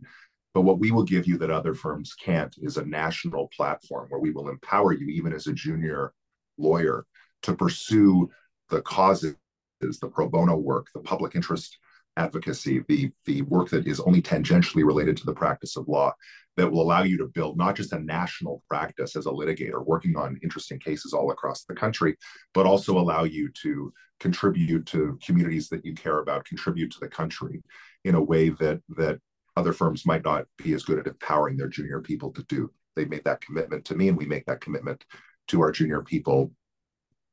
But 0.54 0.62
what 0.62 0.80
we 0.80 0.92
will 0.92 1.04
give 1.04 1.28
you 1.28 1.38
that 1.38 1.50
other 1.50 1.74
firms 1.74 2.14
can't 2.14 2.54
is 2.62 2.78
a 2.78 2.86
national 2.86 3.50
platform 3.56 4.08
where 4.10 4.20
we 4.20 4.32
will 4.32 4.50
empower 4.50 4.94
you, 4.94 5.08
even 5.08 5.34
as 5.34 5.48
a 5.48 5.54
junior 5.54 6.14
lawyer, 6.58 7.06
to 7.44 7.56
pursue 7.56 8.30
the 8.70 8.82
causes, 8.82 9.36
the 9.80 10.10
pro 10.12 10.28
bono 10.28 10.56
work, 10.58 10.88
the 10.94 11.02
public 11.02 11.36
interest 11.36 11.78
advocacy, 12.18 12.84
the, 12.88 13.10
the 13.26 13.42
work 13.44 13.70
that 13.70 13.88
is 13.88 14.00
only 14.02 14.22
tangentially 14.22 14.86
related 14.86 15.16
to 15.18 15.26
the 15.26 15.34
practice 15.34 15.78
of 15.78 15.88
law 15.88 16.14
that 16.58 16.70
will 16.70 16.82
allow 16.82 17.04
you 17.04 17.18
to 17.18 17.32
build 17.34 17.58
not 17.58 17.76
just 17.76 17.94
a 17.94 18.00
national 18.00 18.62
practice 18.68 19.16
as 19.16 19.26
a 19.26 19.30
litigator 19.30 19.86
working 19.86 20.18
on 20.18 20.40
interesting 20.44 20.78
cases 20.80 21.14
all 21.14 21.32
across 21.32 21.64
the 21.64 21.74
country, 21.74 22.16
but 22.54 22.66
also 22.66 22.98
allow 22.98 23.24
you 23.24 23.50
to 23.64 23.92
contribute 24.20 24.86
to 24.86 25.18
communities 25.24 25.70
that 25.70 25.86
you 25.86 25.94
care 25.94 26.20
about, 26.20 26.46
contribute 26.46 26.92
to 26.92 27.00
the 27.00 27.08
country 27.08 27.64
in 28.04 28.16
a 28.16 28.22
way 28.22 28.50
that 28.50 28.82
that 28.90 29.20
other 29.56 29.74
firms 29.74 30.06
might 30.06 30.24
not 30.24 30.46
be 30.58 30.74
as 30.74 30.84
good 30.84 31.00
at 31.00 31.08
empowering 31.08 31.58
their 31.58 31.68
junior 31.68 32.00
people 32.00 32.32
to 32.32 32.44
do. 32.44 32.72
They 32.96 33.06
made 33.06 33.24
that 33.26 33.42
commitment 33.42 33.86
to 33.86 33.96
me, 33.96 34.08
and 34.10 34.18
we 34.18 34.26
make 34.26 34.46
that 34.46 34.62
commitment 34.62 35.04
to 35.50 35.62
our 35.62 35.72
junior 35.72 36.02
people 36.02 36.52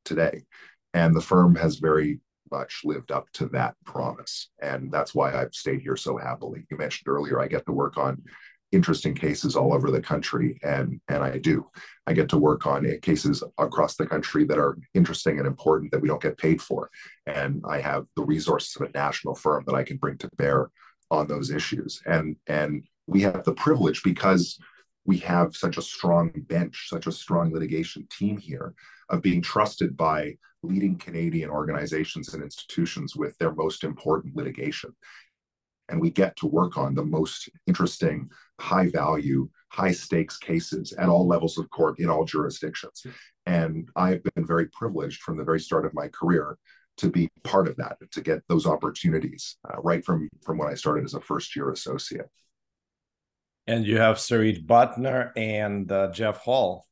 today. 0.05 0.45
And 0.95 1.15
the 1.15 1.21
firm 1.21 1.55
has 1.57 1.77
very 1.77 2.21
much 2.51 2.83
lived 2.85 3.13
up 3.13 3.31
to 3.35 3.47
that 3.47 3.75
promise. 3.85 4.49
And 4.61 4.91
that's 4.91 5.15
why 5.15 5.35
I've 5.35 5.55
stayed 5.55 5.81
here 5.81 5.97
so 5.97 6.17
happily. 6.17 6.67
You 6.71 6.79
mentioned 6.79 7.09
earlier, 7.09 7.41
I 7.41 7.49
get 7.49 7.67
to 7.67 7.73
work 7.73 7.99
on 7.99 8.23
interesting 8.71 9.15
cases 9.15 9.57
all 9.57 9.73
over 9.73 9.91
the 9.91 10.01
country 10.01 10.59
and 10.63 11.01
and 11.09 11.23
I 11.23 11.39
do. 11.39 11.67
I 12.07 12.13
get 12.13 12.29
to 12.31 12.39
work 12.39 12.67
on 12.67 12.87
cases 13.01 13.43
across 13.57 13.97
the 13.97 14.07
country 14.07 14.45
that 14.45 14.59
are 14.59 14.79
interesting 14.95 15.39
and 15.39 15.47
important 15.47 15.91
that 15.93 16.01
we 16.01 16.09
don't 16.09 16.23
get 16.23 16.37
paid 16.37 16.61
for. 16.61 16.91
And 17.27 17.63
I 17.67 17.81
have 17.81 18.05
the 18.15 18.25
resources 18.25 18.77
of 18.77 18.83
a 18.83 18.91
national 18.91 19.35
firm 19.35 19.65
that 19.67 19.75
I 19.75 19.85
can 19.85 19.97
bring 19.97 20.19
to 20.19 20.31
bear 20.37 20.71
on 21.11 21.27
those 21.27 21.51
issues. 21.51 22.03
And 22.07 22.37
and 22.47 22.85
we 23.07 23.23
have 23.23 23.45
the 23.45 23.55
privilege 23.55 24.03
because 24.03 24.59
we 25.05 25.19
have 25.19 25.57
such 25.57 25.79
a 25.79 25.83
strong 25.83 26.31
bench, 26.35 26.89
such 26.89 27.07
a 27.07 27.13
strong 27.13 27.53
litigation 27.53 28.07
team 28.11 28.37
here 28.37 28.75
of 29.09 29.23
being 29.23 29.41
trusted 29.41 29.97
by 29.97 30.37
leading 30.63 30.99
Canadian 30.99 31.49
organizations 31.49 32.35
and 32.35 32.43
institutions 32.43 33.17
with 33.17 33.37
their 33.39 33.55
most 33.55 33.85
important 33.85 34.37
litigation. 34.37 34.95
And 35.89 36.01
we 36.01 36.11
get 36.11 36.37
to 36.37 36.47
work 36.47 36.77
on 36.77 36.95
the 36.95 37.05
most 37.05 37.49
interesting, 37.67 38.29
high 38.61 38.91
value, 38.91 39.49
high 39.71 39.93
stakes 39.93 40.37
cases 40.37 40.93
at 40.93 41.09
all 41.09 41.27
levels 41.27 41.57
of 41.57 41.71
court 41.71 41.99
in 41.99 42.11
all 42.11 42.27
jurisdictions. 42.27 43.07
And 43.47 43.89
I've 43.97 44.23
been 44.23 44.47
very 44.47 44.67
privileged 44.67 45.23
from 45.23 45.39
the 45.39 45.45
very 45.45 45.61
start 45.61 45.87
of 45.87 45.95
my 45.95 46.09
career 46.09 46.59
to 46.99 47.11
be 47.11 47.29
part 47.45 47.69
of 47.69 47.77
that, 47.77 47.97
to 48.13 48.21
get 48.21 48.43
those 48.49 48.67
opportunities 48.67 49.57
uh, 49.69 49.81
right 49.81 50.05
from 50.05 50.29
from 50.43 50.59
when 50.59 50.69
I 50.69 50.75
started 50.75 51.05
as 51.05 51.15
a 51.15 51.21
first 51.21 51.57
year 51.57 51.71
associate. 51.71 52.29
And 53.67 53.87
you 53.87 53.99
have 53.99 54.17
Sarit 54.17 54.65
Batner 54.67 55.31
and 55.37 55.91
uh, 55.91 56.11
Geoff 56.11 56.39
Hall. 56.39 56.85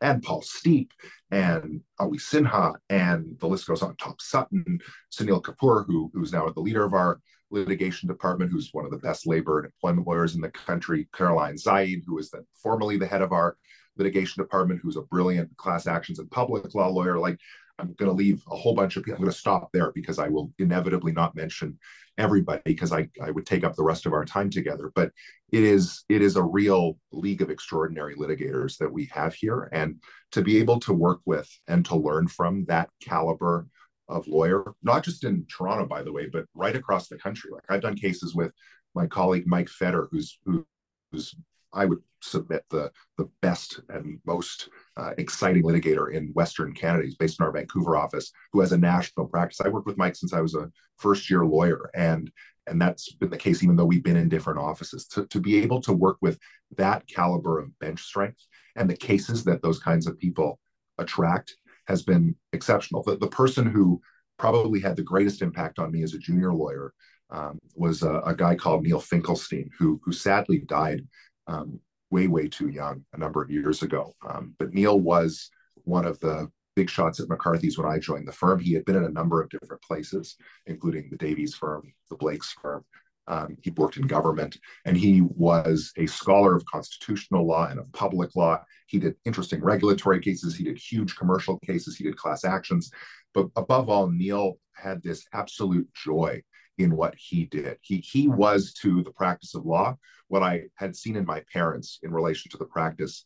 And 0.00 0.22
Paul 0.22 0.42
Steep 0.42 0.92
and 1.30 1.80
Awi 2.00 2.18
Sinha, 2.18 2.74
and 2.90 3.38
the 3.38 3.46
list 3.46 3.66
goes 3.66 3.82
on. 3.82 3.96
Tom 3.96 4.16
Sutton, 4.20 4.80
Sunil 5.10 5.42
Kapoor, 5.42 5.86
who, 5.86 6.10
who's 6.12 6.32
now 6.32 6.48
the 6.48 6.60
leader 6.60 6.84
of 6.84 6.94
our 6.94 7.20
litigation 7.50 8.08
department, 8.08 8.50
who's 8.50 8.70
one 8.72 8.84
of 8.84 8.90
the 8.90 8.98
best 8.98 9.26
labor 9.26 9.58
and 9.58 9.66
employment 9.66 10.06
lawyers 10.06 10.34
in 10.34 10.40
the 10.40 10.50
country. 10.50 11.08
Caroline 11.14 11.54
Zayid, 11.54 12.02
who 12.06 12.18
is 12.18 12.30
the, 12.30 12.44
formerly 12.62 12.98
the 12.98 13.06
head 13.06 13.22
of 13.22 13.32
our 13.32 13.56
litigation 13.96 14.42
department, 14.42 14.80
who's 14.82 14.96
a 14.96 15.02
brilliant 15.02 15.56
class 15.56 15.86
actions 15.86 16.18
and 16.18 16.30
public 16.30 16.74
law 16.74 16.88
lawyer. 16.88 17.18
Like 17.18 17.38
I'm 17.78 17.94
going 17.94 18.10
to 18.10 18.16
leave 18.16 18.42
a 18.50 18.56
whole 18.56 18.74
bunch 18.74 18.96
of 18.96 19.04
people. 19.04 19.16
I'm 19.16 19.22
going 19.22 19.32
to 19.32 19.38
stop 19.38 19.70
there 19.72 19.92
because 19.92 20.18
I 20.18 20.28
will 20.28 20.52
inevitably 20.58 21.12
not 21.12 21.36
mention 21.36 21.78
everybody 22.16 22.60
because 22.64 22.92
I, 22.92 23.08
I 23.22 23.30
would 23.30 23.46
take 23.46 23.62
up 23.62 23.76
the 23.76 23.84
rest 23.84 24.04
of 24.04 24.12
our 24.12 24.24
time 24.24 24.50
together. 24.50 24.90
But 24.94 25.12
it 25.52 25.62
is 25.62 26.04
it 26.08 26.20
is 26.22 26.36
a 26.36 26.42
real 26.42 26.98
league 27.12 27.42
of 27.42 27.50
extraordinary 27.50 28.16
litigators 28.16 28.76
that 28.78 28.92
we 28.92 29.08
have 29.12 29.34
here, 29.34 29.68
and 29.72 29.96
to 30.32 30.42
be 30.42 30.58
able 30.58 30.80
to 30.80 30.92
work 30.92 31.20
with 31.24 31.48
and 31.68 31.84
to 31.86 31.96
learn 31.96 32.26
from 32.28 32.64
that 32.66 32.90
caliber 33.00 33.66
of 34.08 34.26
lawyer, 34.26 34.74
not 34.82 35.04
just 35.04 35.24
in 35.24 35.46
Toronto, 35.46 35.86
by 35.86 36.02
the 36.02 36.12
way, 36.12 36.26
but 36.26 36.46
right 36.54 36.74
across 36.74 37.08
the 37.08 37.18
country. 37.18 37.50
Like 37.52 37.64
I've 37.68 37.82
done 37.82 37.94
cases 37.94 38.34
with 38.34 38.52
my 38.94 39.06
colleague 39.06 39.46
Mike 39.46 39.68
Feder, 39.68 40.08
who's 40.10 40.38
who, 40.44 40.66
who's 41.12 41.34
I 41.72 41.84
would 41.84 42.00
submit 42.20 42.64
the 42.70 42.90
the 43.16 43.28
best 43.42 43.80
and 43.88 44.18
most 44.26 44.68
uh, 44.96 45.12
exciting 45.18 45.62
litigator 45.62 46.12
in 46.12 46.28
Western 46.28 46.72
Canada. 46.72 47.04
He's 47.04 47.16
based 47.16 47.40
in 47.40 47.46
our 47.46 47.52
Vancouver 47.52 47.96
office, 47.96 48.32
who 48.52 48.60
has 48.60 48.72
a 48.72 48.78
national 48.78 49.26
practice. 49.26 49.60
I 49.60 49.68
worked 49.68 49.86
with 49.86 49.98
Mike 49.98 50.16
since 50.16 50.32
I 50.32 50.40
was 50.40 50.54
a 50.54 50.70
first 50.96 51.30
year 51.30 51.44
lawyer, 51.44 51.90
and 51.94 52.30
and 52.66 52.80
that's 52.80 53.12
been 53.14 53.30
the 53.30 53.36
case 53.36 53.62
even 53.62 53.76
though 53.76 53.84
we've 53.84 54.04
been 54.04 54.16
in 54.16 54.28
different 54.28 54.58
offices. 54.58 55.06
To 55.08 55.26
to 55.26 55.40
be 55.40 55.58
able 55.58 55.80
to 55.82 55.92
work 55.92 56.18
with 56.20 56.38
that 56.76 57.06
caliber 57.06 57.58
of 57.58 57.78
bench 57.78 58.02
strength 58.02 58.44
and 58.76 58.88
the 58.88 58.96
cases 58.96 59.44
that 59.44 59.62
those 59.62 59.78
kinds 59.78 60.06
of 60.06 60.18
people 60.18 60.58
attract 60.98 61.56
has 61.86 62.02
been 62.02 62.34
exceptional. 62.52 63.02
The, 63.02 63.16
the 63.16 63.28
person 63.28 63.66
who 63.66 64.00
probably 64.38 64.80
had 64.80 64.94
the 64.96 65.02
greatest 65.02 65.42
impact 65.42 65.78
on 65.78 65.90
me 65.90 66.02
as 66.02 66.14
a 66.14 66.18
junior 66.18 66.52
lawyer 66.52 66.92
um, 67.30 67.58
was 67.74 68.02
a, 68.02 68.20
a, 68.20 68.34
guy 68.34 68.54
called 68.54 68.84
Neil 68.84 69.00
Finkelstein, 69.00 69.70
who 69.78 70.00
who 70.04 70.12
sadly 70.12 70.60
died 70.60 71.06
um, 71.46 71.80
way, 72.10 72.26
way 72.26 72.48
too 72.48 72.68
young 72.68 73.04
a 73.12 73.18
number 73.18 73.42
of 73.42 73.50
years 73.50 73.82
ago. 73.82 74.14
Um, 74.28 74.54
but 74.58 74.72
Neil 74.72 74.98
was 74.98 75.50
one 75.84 76.04
of 76.04 76.18
the 76.20 76.50
big 76.76 76.88
shots 76.88 77.18
at 77.18 77.28
McCarthy's 77.28 77.76
when 77.76 77.90
I 77.90 77.98
joined 77.98 78.28
the 78.28 78.32
firm. 78.32 78.60
He 78.60 78.72
had 78.72 78.84
been 78.84 78.96
in 78.96 79.04
a 79.04 79.10
number 79.10 79.42
of 79.42 79.50
different 79.50 79.82
places, 79.82 80.36
including 80.66 81.08
the 81.10 81.16
Davies 81.16 81.54
firm, 81.54 81.92
the 82.08 82.16
Blake's 82.16 82.54
firm. 82.62 82.84
Um, 83.26 83.58
he 83.62 83.70
worked 83.70 83.98
in 83.98 84.06
government 84.06 84.56
and 84.86 84.96
he 84.96 85.20
was 85.20 85.92
a 85.98 86.06
scholar 86.06 86.56
of 86.56 86.64
constitutional 86.64 87.46
law 87.46 87.66
and 87.66 87.78
of 87.78 87.92
public 87.92 88.34
law. 88.36 88.62
He 88.86 88.98
did 88.98 89.16
interesting 89.26 89.60
regulatory 89.60 90.20
cases, 90.20 90.56
he 90.56 90.64
did 90.64 90.78
huge 90.78 91.14
commercial 91.16 91.58
cases, 91.58 91.96
he 91.96 92.04
did 92.04 92.16
class 92.16 92.44
actions. 92.44 92.90
But 93.34 93.48
above 93.56 93.90
all, 93.90 94.08
Neil 94.08 94.58
had 94.72 95.02
this 95.02 95.26
absolute 95.34 95.88
joy 95.92 96.42
in 96.78 96.96
what 96.96 97.14
he 97.16 97.44
did. 97.44 97.76
He, 97.82 97.98
he 97.98 98.28
was 98.28 98.72
to 98.74 99.02
the 99.02 99.10
practice 99.10 99.54
of 99.54 99.66
law 99.66 99.96
what 100.28 100.42
I 100.42 100.64
had 100.76 100.94
seen 100.94 101.16
in 101.16 101.24
my 101.24 101.42
parents 101.52 101.98
in 102.02 102.12
relation 102.12 102.50
to 102.50 102.56
the 102.58 102.66
practice 102.66 103.24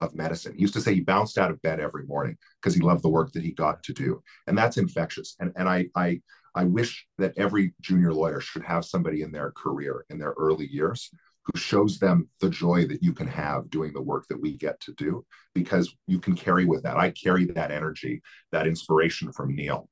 of 0.00 0.14
medicine. 0.14 0.54
He 0.54 0.62
used 0.62 0.74
to 0.74 0.80
say 0.80 0.94
he 0.94 1.00
bounced 1.00 1.38
out 1.38 1.50
of 1.50 1.60
bed 1.62 1.80
every 1.80 2.06
morning 2.06 2.36
because 2.60 2.74
he 2.74 2.80
loved 2.80 3.02
the 3.02 3.08
work 3.08 3.32
that 3.32 3.42
he 3.42 3.52
got 3.52 3.82
to 3.84 3.92
do. 3.92 4.22
And 4.46 4.56
that's 4.56 4.78
infectious. 4.78 5.36
And, 5.40 5.52
and 5.56 5.68
I, 5.68 5.86
I, 5.94 6.20
I 6.54 6.64
wish 6.64 7.06
that 7.18 7.34
every 7.36 7.74
junior 7.80 8.12
lawyer 8.12 8.40
should 8.40 8.62
have 8.62 8.84
somebody 8.84 9.22
in 9.22 9.32
their 9.32 9.50
career, 9.52 10.04
in 10.08 10.18
their 10.18 10.34
early 10.38 10.66
years, 10.66 11.10
who 11.44 11.58
shows 11.58 11.98
them 11.98 12.28
the 12.40 12.50
joy 12.50 12.86
that 12.86 13.02
you 13.02 13.12
can 13.12 13.26
have 13.26 13.70
doing 13.70 13.92
the 13.92 14.02
work 14.02 14.26
that 14.28 14.40
we 14.40 14.56
get 14.56 14.80
to 14.80 14.92
do 14.92 15.24
because 15.54 15.94
you 16.06 16.18
can 16.18 16.34
carry 16.34 16.64
with 16.64 16.82
that. 16.82 16.96
I 16.96 17.10
carry 17.10 17.46
that 17.46 17.70
energy, 17.70 18.22
that 18.52 18.66
inspiration 18.66 19.32
from 19.32 19.54
Neil 19.54 19.88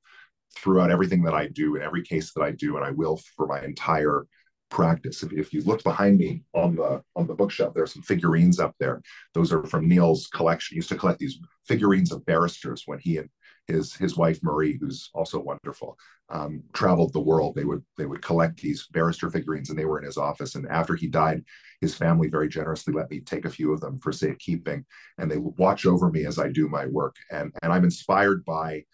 throughout 0.56 0.90
everything 0.90 1.22
that 1.22 1.34
I 1.34 1.48
do 1.48 1.76
in 1.76 1.82
every 1.82 2.02
case 2.02 2.32
that 2.32 2.42
I 2.42 2.52
do, 2.52 2.76
and 2.76 2.84
I 2.84 2.90
will 2.90 3.20
for 3.36 3.46
my 3.46 3.62
entire 3.62 4.26
practice. 4.70 5.22
If, 5.22 5.32
if 5.32 5.52
you 5.52 5.62
look 5.62 5.82
behind 5.82 6.18
me 6.18 6.42
on 6.54 6.76
the 6.76 7.02
on 7.16 7.26
the 7.26 7.34
bookshelf, 7.34 7.74
there's 7.74 7.92
some 7.92 8.02
figurines 8.02 8.60
up 8.60 8.74
there. 8.78 9.00
Those 9.34 9.52
are 9.52 9.64
from 9.64 9.88
Neil's 9.88 10.26
collection. 10.28 10.74
He 10.74 10.76
used 10.76 10.88
to 10.90 10.96
collect 10.96 11.18
these 11.18 11.38
figurines 11.66 12.12
of 12.12 12.24
barristers 12.26 12.82
when 12.86 12.98
he 12.98 13.18
and 13.18 13.28
his 13.66 13.94
his 13.94 14.16
wife 14.16 14.40
Marie, 14.42 14.78
who's 14.80 15.10
also 15.14 15.38
wonderful, 15.38 15.98
um, 16.30 16.62
traveled 16.72 17.12
the 17.12 17.20
world. 17.20 17.54
They 17.54 17.64
would 17.64 17.84
they 17.96 18.06
would 18.06 18.22
collect 18.22 18.60
these 18.60 18.86
barrister 18.92 19.30
figurines, 19.30 19.70
and 19.70 19.78
they 19.78 19.84
were 19.84 19.98
in 19.98 20.06
his 20.06 20.16
office. 20.16 20.54
And 20.54 20.66
after 20.68 20.96
he 20.96 21.06
died, 21.06 21.44
his 21.80 21.94
family 21.94 22.28
very 22.28 22.48
generously 22.48 22.94
let 22.94 23.10
me 23.10 23.20
take 23.20 23.44
a 23.44 23.50
few 23.50 23.72
of 23.72 23.80
them 23.80 23.98
for 24.00 24.12
safekeeping, 24.12 24.84
and 25.18 25.30
they 25.30 25.38
watch 25.38 25.86
over 25.86 26.10
me 26.10 26.24
as 26.26 26.38
I 26.38 26.48
do 26.48 26.68
my 26.68 26.86
work. 26.86 27.16
And 27.30 27.52
and 27.62 27.72
I'm 27.72 27.84
inspired 27.84 28.44
by 28.44 28.84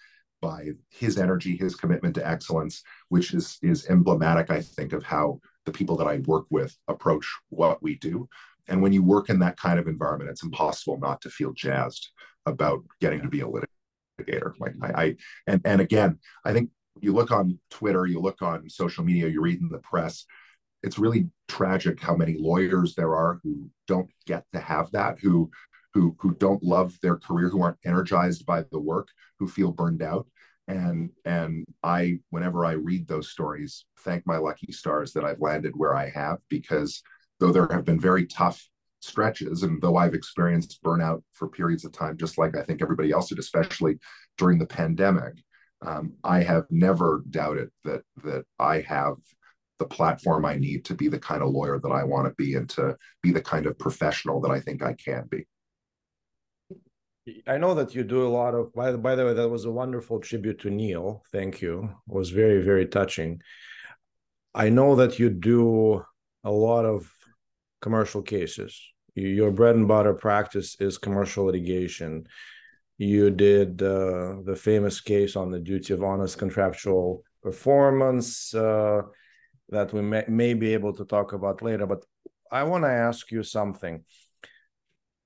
by 0.45 0.69
his 0.91 1.17
energy, 1.17 1.57
his 1.57 1.75
commitment 1.75 2.15
to 2.15 2.29
excellence, 2.29 2.83
which 3.09 3.33
is 3.33 3.59
is 3.63 3.87
emblematic, 3.89 4.51
I 4.51 4.61
think, 4.61 4.93
of 4.93 5.03
how 5.03 5.41
the 5.65 5.73
people 5.73 5.97
that 5.97 6.07
I 6.07 6.19
work 6.27 6.45
with 6.51 6.77
approach 6.87 7.27
what 7.49 7.83
we 7.83 7.95
do. 7.95 8.29
And 8.69 8.83
when 8.83 8.93
you 8.93 9.03
work 9.03 9.31
in 9.31 9.39
that 9.39 9.57
kind 9.57 9.79
of 9.79 9.89
environment, 9.89 10.31
it's 10.31 10.43
impossible 10.43 10.99
not 10.99 11.23
to 11.23 11.31
feel 11.31 11.53
jazzed 11.55 12.11
about 12.45 12.85
getting 13.01 13.23
to 13.23 13.29
be 13.29 13.41
a 13.41 13.47
litigator. 13.47 14.53
Like 14.61 14.75
I, 14.83 15.03
I 15.03 15.17
and 15.47 15.63
and 15.65 15.81
again, 15.81 16.19
I 16.45 16.53
think 16.53 16.69
you 17.01 17.15
look 17.15 17.31
on 17.31 17.59
Twitter, 17.71 18.05
you 18.07 18.21
look 18.21 18.43
on 18.43 18.69
social 18.69 19.03
media, 19.03 19.29
you 19.29 19.41
read 19.41 19.63
in 19.63 19.71
the 19.71 19.79
press. 19.79 20.27
It's 20.83 20.99
really 20.99 21.31
tragic 21.49 21.99
how 22.01 22.17
many 22.17 22.37
lawyers 22.39 22.95
there 22.95 23.17
are 23.17 23.41
who 23.43 23.71
don't 23.89 24.11
get 24.27 24.45
to 24.53 24.61
have 24.61 24.91
that, 24.91 25.19
who 25.21 25.51
who 25.95 26.15
who 26.19 26.35
don't 26.35 26.63
love 26.63 26.99
their 27.01 27.17
career, 27.17 27.49
who 27.49 27.63
aren't 27.63 27.87
energized 27.87 28.45
by 28.45 28.63
the 28.71 28.79
work, 28.93 29.09
who 29.39 29.49
feel 29.49 29.73
burned 29.73 30.03
out 30.03 30.27
and 30.69 31.11
and 31.25 31.65
i 31.83 32.19
whenever 32.31 32.65
i 32.65 32.73
read 32.73 33.07
those 33.07 33.31
stories 33.31 33.85
thank 34.01 34.27
my 34.27 34.37
lucky 34.37 34.73
stars 34.73 35.13
that 35.13 35.25
i've 35.25 35.41
landed 35.41 35.75
where 35.77 35.95
i 35.95 36.09
have 36.09 36.39
because 36.49 37.03
though 37.39 37.53
there 37.53 37.69
have 37.71 37.85
been 37.85 38.01
very 38.01 38.27
tough 38.27 38.67
stretches 39.01 39.63
and 39.63 39.81
though 39.83 39.97
i've 39.97 40.15
experienced 40.15 40.83
burnout 40.83 41.23
for 41.33 41.49
periods 41.49 41.85
of 41.85 41.93
time 41.93 42.17
just 42.17 42.39
like 42.39 42.57
i 42.57 42.63
think 42.63 42.81
everybody 42.81 43.11
else 43.11 43.29
did 43.29 43.39
especially 43.39 43.99
during 44.39 44.59
the 44.59 44.67
pandemic 44.67 45.35
um, 45.87 46.15
i 46.25 46.43
have 46.43 46.65
never 46.71 47.23
doubted 47.29 47.69
that 47.85 48.03
that 48.23 48.45
i 48.59 48.81
have 48.81 49.15
the 49.79 49.85
platform 49.85 50.47
i 50.47 50.55
need 50.55 50.83
to 50.85 50.95
be 50.95 51.09
the 51.09 51.19
kind 51.19 51.43
of 51.43 51.51
lawyer 51.51 51.79
that 51.79 51.91
i 51.91 52.03
want 52.03 52.27
to 52.27 52.35
be 52.43 52.55
and 52.55 52.71
to 52.71 52.97
be 53.23 53.31
the 53.31 53.43
kind 53.43 53.67
of 53.67 53.79
professional 53.79 54.41
that 54.41 54.51
i 54.51 54.61
think 54.61 54.83
i 54.83 54.95
can 54.95 55.25
be 55.31 55.45
I 57.47 57.57
know 57.57 57.75
that 57.75 57.95
you 57.95 58.05
do 58.05 58.27
a 58.27 58.29
lot 58.29 58.55
of. 58.55 58.73
By 58.75 58.93
the, 58.93 58.99
by 58.99 59.15
the 59.15 59.25
way, 59.25 59.33
that 59.35 59.49
was 59.49 59.65
a 59.65 59.71
wonderful 59.71 60.21
tribute 60.21 60.61
to 60.61 60.71
Neil. 60.71 61.23
Thank 61.33 61.63
you. 61.63 61.85
It 62.09 62.15
was 62.15 62.31
very 62.31 62.63
very 62.63 62.87
touching. 62.87 63.41
I 64.55 64.69
know 64.69 64.97
that 64.97 65.19
you 65.19 65.31
do 65.31 66.05
a 66.45 66.51
lot 66.51 66.85
of 66.85 67.11
commercial 67.81 68.23
cases. 68.23 68.81
Your 69.15 69.51
bread 69.51 69.77
and 69.77 69.89
butter 69.89 70.15
practice 70.15 70.77
is 70.81 70.99
commercial 70.99 71.45
litigation. 71.47 72.27
You 72.99 73.31
did 73.31 73.83
uh, 73.83 74.37
the 74.45 74.57
famous 74.57 75.01
case 75.01 75.35
on 75.35 75.51
the 75.51 75.59
duty 75.59 75.93
of 75.95 76.03
honest 76.03 76.39
contractual 76.39 77.25
performance 77.43 78.55
uh, 78.55 79.03
that 79.71 79.93
we 79.93 80.03
may, 80.03 80.25
may 80.29 80.55
be 80.55 80.73
able 80.75 80.93
to 80.95 81.05
talk 81.05 81.33
about 81.33 81.63
later. 81.63 81.87
But 81.87 82.05
I 82.51 82.63
want 82.65 82.85
to 82.85 82.91
ask 82.91 83.31
you 83.31 83.43
something 83.43 84.05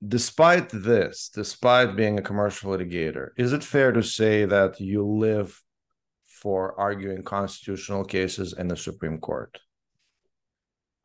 despite 0.06 0.68
this, 0.70 1.30
despite 1.34 1.96
being 1.96 2.18
a 2.18 2.22
commercial 2.22 2.72
litigator, 2.72 3.30
is 3.36 3.52
it 3.52 3.64
fair 3.64 3.92
to 3.92 4.02
say 4.02 4.44
that 4.44 4.80
you 4.80 5.04
live 5.04 5.60
for 6.26 6.78
arguing 6.78 7.22
constitutional 7.22 8.04
cases 8.04 8.52
in 8.52 8.68
the 8.68 8.76
Supreme 8.76 9.18
Court? 9.18 9.58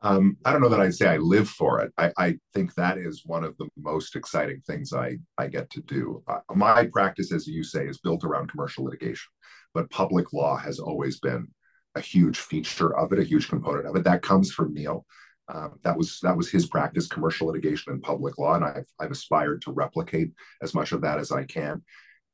Um, 0.03 0.37
I 0.43 0.51
don't 0.51 0.61
know 0.61 0.69
that 0.69 0.81
I'd 0.81 0.93
say 0.93 1.07
I 1.07 1.17
live 1.17 1.47
for 1.47 1.79
it. 1.79 1.93
I, 1.97 2.11
I, 2.17 2.37
think 2.53 2.73
that 2.75 2.97
is 2.97 3.23
one 3.25 3.45
of 3.45 3.55
the 3.57 3.69
most 3.77 4.17
exciting 4.17 4.61
things 4.67 4.91
I, 4.91 5.17
I 5.37 5.47
get 5.47 5.69
to 5.71 5.81
do. 5.81 6.21
Uh, 6.27 6.39
my 6.53 6.87
practice, 6.87 7.31
as 7.31 7.47
you 7.47 7.63
say, 7.63 7.87
is 7.87 7.99
built 7.99 8.25
around 8.25 8.51
commercial 8.51 8.83
litigation, 8.83 9.31
but 9.73 9.89
public 9.89 10.33
law 10.33 10.57
has 10.57 10.77
always 10.77 11.21
been 11.21 11.47
a 11.95 12.01
huge 12.01 12.37
feature 12.37 12.93
of 12.97 13.13
it, 13.13 13.19
a 13.19 13.23
huge 13.23 13.47
component 13.47 13.87
of 13.87 13.95
it. 13.95 14.03
That 14.03 14.21
comes 14.21 14.51
from 14.51 14.73
Neil. 14.73 15.05
Um, 15.49 15.79
that 15.83 15.97
was 15.97 16.19
that 16.21 16.37
was 16.37 16.49
his 16.49 16.67
practice, 16.67 17.07
commercial 17.07 17.47
litigation 17.47 17.91
and 17.91 18.01
public 18.01 18.37
law, 18.37 18.55
and 18.55 18.63
I've 18.63 18.87
I've 18.99 19.11
aspired 19.11 19.61
to 19.63 19.71
replicate 19.71 20.31
as 20.61 20.73
much 20.73 20.91
of 20.91 21.01
that 21.01 21.19
as 21.19 21.31
I 21.31 21.43
can. 21.43 21.83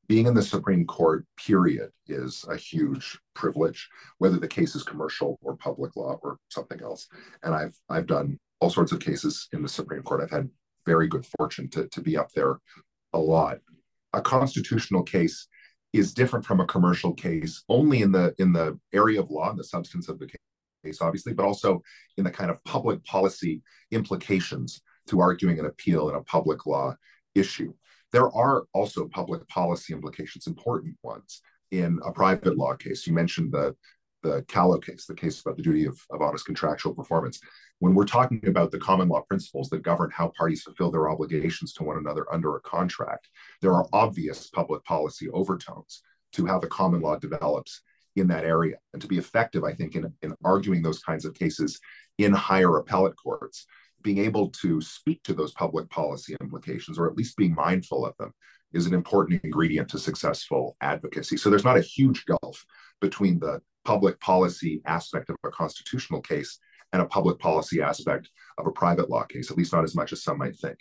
Being 0.08 0.26
in 0.26 0.34
the 0.34 0.42
Supreme 0.42 0.86
Court, 0.86 1.24
period, 1.36 1.90
is 2.08 2.44
a 2.48 2.56
huge 2.56 3.18
privilege, 3.34 3.88
whether 4.18 4.38
the 4.38 4.48
case 4.48 4.74
is 4.74 4.82
commercial 4.82 5.38
or 5.42 5.56
public 5.56 5.94
law 5.96 6.18
or 6.22 6.38
something 6.48 6.80
else. 6.82 7.08
And 7.42 7.54
I've 7.54 7.76
I've 7.88 8.06
done 8.06 8.38
all 8.60 8.70
sorts 8.70 8.92
of 8.92 9.00
cases 9.00 9.48
in 9.52 9.62
the 9.62 9.68
Supreme 9.68 10.02
Court. 10.02 10.20
I've 10.22 10.30
had 10.30 10.48
very 10.86 11.08
good 11.08 11.26
fortune 11.38 11.68
to 11.70 11.88
to 11.88 12.00
be 12.00 12.16
up 12.16 12.30
there 12.32 12.58
a 13.12 13.18
lot. 13.18 13.58
A 14.12 14.20
constitutional 14.20 15.02
case 15.02 15.48
is 15.92 16.14
different 16.14 16.44
from 16.44 16.60
a 16.60 16.66
commercial 16.66 17.12
case 17.12 17.64
only 17.68 18.02
in 18.02 18.12
the 18.12 18.34
in 18.38 18.52
the 18.52 18.78
area 18.92 19.20
of 19.20 19.30
law 19.30 19.50
and 19.50 19.58
the 19.58 19.64
substance 19.64 20.08
of 20.08 20.18
the 20.18 20.28
case 20.84 21.00
obviously, 21.00 21.32
but 21.32 21.44
also 21.44 21.82
in 22.16 22.24
the 22.24 22.30
kind 22.30 22.50
of 22.50 22.62
public 22.64 23.04
policy 23.04 23.62
implications 23.90 24.82
to 25.08 25.20
arguing 25.20 25.58
an 25.58 25.66
appeal 25.66 26.08
in 26.08 26.16
a 26.16 26.22
public 26.22 26.66
law 26.66 26.94
issue. 27.34 27.72
There 28.12 28.30
are 28.32 28.64
also 28.72 29.08
public 29.08 29.46
policy 29.48 29.92
implications, 29.92 30.46
important 30.46 30.96
ones, 31.02 31.42
in 31.70 32.00
a 32.04 32.12
private 32.12 32.56
law 32.56 32.74
case. 32.74 33.06
You 33.06 33.12
mentioned 33.12 33.52
the 33.52 33.74
the 34.22 34.44
Callow 34.48 34.78
case, 34.78 35.06
the 35.06 35.14
case 35.14 35.40
about 35.40 35.56
the 35.56 35.62
duty 35.62 35.86
of, 35.86 35.98
of 36.10 36.20
honest 36.20 36.44
contractual 36.44 36.94
performance. 36.94 37.40
When 37.78 37.94
we're 37.94 38.04
talking 38.04 38.46
about 38.46 38.70
the 38.70 38.78
common 38.78 39.08
law 39.08 39.22
principles 39.22 39.70
that 39.70 39.82
govern 39.82 40.10
how 40.12 40.30
parties 40.36 40.62
fulfill 40.62 40.90
their 40.90 41.08
obligations 41.08 41.72
to 41.74 41.84
one 41.84 41.96
another 41.96 42.26
under 42.30 42.56
a 42.56 42.60
contract, 42.60 43.28
there 43.62 43.72
are 43.72 43.86
obvious 43.94 44.50
public 44.50 44.84
policy 44.84 45.30
overtones 45.30 46.02
to 46.32 46.44
how 46.44 46.58
the 46.58 46.66
common 46.66 47.00
law 47.00 47.16
develops 47.16 47.80
in 48.16 48.28
that 48.28 48.44
area. 48.44 48.76
And 48.92 49.02
to 49.02 49.08
be 49.08 49.18
effective, 49.18 49.64
I 49.64 49.72
think, 49.72 49.94
in, 49.94 50.12
in 50.22 50.34
arguing 50.44 50.82
those 50.82 51.00
kinds 51.00 51.24
of 51.24 51.34
cases 51.34 51.78
in 52.18 52.32
higher 52.32 52.76
appellate 52.78 53.16
courts, 53.16 53.66
being 54.02 54.18
able 54.18 54.50
to 54.62 54.80
speak 54.80 55.22
to 55.24 55.34
those 55.34 55.52
public 55.52 55.88
policy 55.90 56.36
implications, 56.40 56.98
or 56.98 57.08
at 57.08 57.16
least 57.16 57.36
being 57.36 57.54
mindful 57.54 58.04
of 58.04 58.16
them, 58.18 58.32
is 58.72 58.86
an 58.86 58.94
important 58.94 59.42
ingredient 59.44 59.88
to 59.90 59.98
successful 59.98 60.76
advocacy. 60.80 61.36
So 61.36 61.50
there's 61.50 61.64
not 61.64 61.76
a 61.76 61.82
huge 61.82 62.24
gulf 62.24 62.64
between 63.00 63.38
the 63.38 63.60
public 63.84 64.20
policy 64.20 64.80
aspect 64.86 65.30
of 65.30 65.36
a 65.44 65.50
constitutional 65.50 66.20
case 66.20 66.58
and 66.92 67.02
a 67.02 67.06
public 67.06 67.38
policy 67.38 67.80
aspect 67.80 68.30
of 68.58 68.66
a 68.66 68.72
private 68.72 69.10
law 69.10 69.24
case, 69.24 69.50
at 69.50 69.56
least 69.56 69.72
not 69.72 69.84
as 69.84 69.94
much 69.94 70.12
as 70.12 70.22
some 70.22 70.38
might 70.38 70.56
think. 70.56 70.78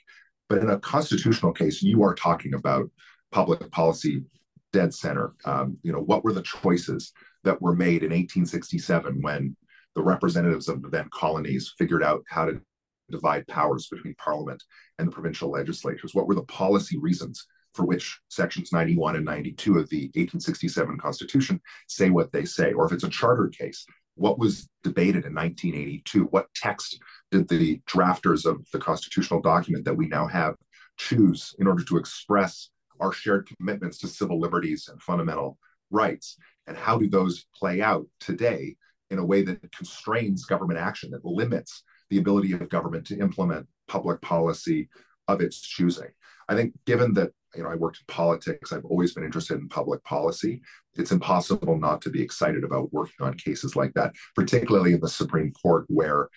But 0.48 0.60
in 0.60 0.70
a 0.70 0.80
constitutional 0.80 1.54
case, 1.54 1.82
you 1.82 2.04
are 2.04 2.16
talking 2.16 2.56
about 2.56 2.90
public 3.32 3.70
policy 3.72 4.24
dead 4.72 4.94
center. 4.94 5.34
Um, 5.46 5.78
you 5.84 5.92
know, 5.92 6.02
what 6.02 6.24
were 6.24 6.34
the 6.34 6.42
choices 6.42 7.14
that 7.44 7.62
were 7.62 7.76
made 7.76 8.04
in 8.04 8.12
1867 8.12 9.22
when 9.22 9.56
the 9.96 10.04
representatives 10.04 10.68
of 10.68 10.82
the 10.82 10.90
then 10.90 11.10
colonies 11.14 11.74
figured 11.78 12.04
out 12.04 12.24
how 12.28 12.46
to 12.46 12.62
divide 13.10 13.48
powers 13.48 13.88
between 13.88 14.16
parliament 14.16 14.64
and 14.98 15.08
the 15.08 15.12
provincial 15.12 15.50
legislatures? 15.50 16.14
What 16.14 16.28
were 16.28 16.36
the 16.36 16.44
policy 16.44 16.98
reasons 16.98 17.46
for 17.74 17.86
which 17.86 18.20
sections 18.30 18.72
91 18.72 19.16
and 19.16 19.26
92 19.26 19.78
of 19.78 19.90
the 19.90 20.06
1867 20.16 20.98
Constitution 20.98 21.62
say 21.88 22.10
what 22.10 22.32
they 22.32 22.46
say? 22.46 22.74
Or 22.74 22.86
if 22.86 22.92
it's 22.92 23.04
a 23.04 23.10
charter 23.10 23.48
case, 23.48 23.86
what 24.16 24.40
was 24.40 24.68
debated 24.84 25.26
in 25.26 25.34
1982? 25.34 26.26
What 26.26 26.48
text 26.56 27.00
did 27.32 27.48
the 27.48 27.82
drafters 27.88 28.46
of 28.46 28.66
the 28.72 28.80
constitutional 28.80 29.42
document 29.42 29.86
that 29.86 29.96
we 29.96 30.08
now 30.08 30.28
have 30.28 30.56
choose 30.98 31.56
in 31.60 31.68
order 31.68 31.84
to 31.86 31.98
express 31.98 32.70
our 33.00 33.12
shared 33.12 33.50
commitments 33.58 33.98
to 34.00 34.08
civil 34.08 34.40
liberties 34.40 34.90
and 34.92 35.02
fundamental 35.02 35.58
rights? 35.90 36.38
And 36.68 36.78
how 36.78 36.98
do 36.98 37.10
those 37.10 37.46
play 37.56 37.82
out 37.82 38.06
today 38.20 38.76
in 39.10 39.18
a 39.18 39.26
way 39.26 39.42
that 39.44 39.72
constrains 39.72 40.46
government 40.46 40.80
action, 40.80 41.12
that 41.12 41.26
limits 41.26 41.84
the 42.10 42.20
ability 42.20 42.54
of 42.54 42.70
government 42.70 43.08
to 43.08 43.20
implement 43.20 43.68
public 43.88 44.22
policy 44.22 44.90
of 45.28 45.42
its 45.42 45.60
choosing? 45.60 46.10
I 46.48 46.56
think, 46.56 46.74
given 46.86 47.14
that 47.14 47.32
you 47.56 47.64
know 47.64 47.70
I 47.70 47.76
worked 47.76 48.00
in 48.00 48.14
politics, 48.14 48.72
I've 48.72 48.86
always 48.86 49.14
been 49.14 49.24
interested 49.24 49.60
in 49.60 49.70
public 49.70 50.04
policy. 50.04 50.62
It's 50.96 51.12
impossible 51.12 51.78
not 51.78 52.02
to 52.02 52.10
be 52.10 52.22
excited 52.22 52.64
about 52.64 52.92
working 52.94 53.26
on 53.26 53.36
cases 53.36 53.76
like 53.76 53.94
that, 53.94 54.14
particularly 54.36 54.94
in 54.94 55.00
the 55.00 55.08
Supreme 55.08 55.52
Court, 55.52 55.86
where 55.88 56.30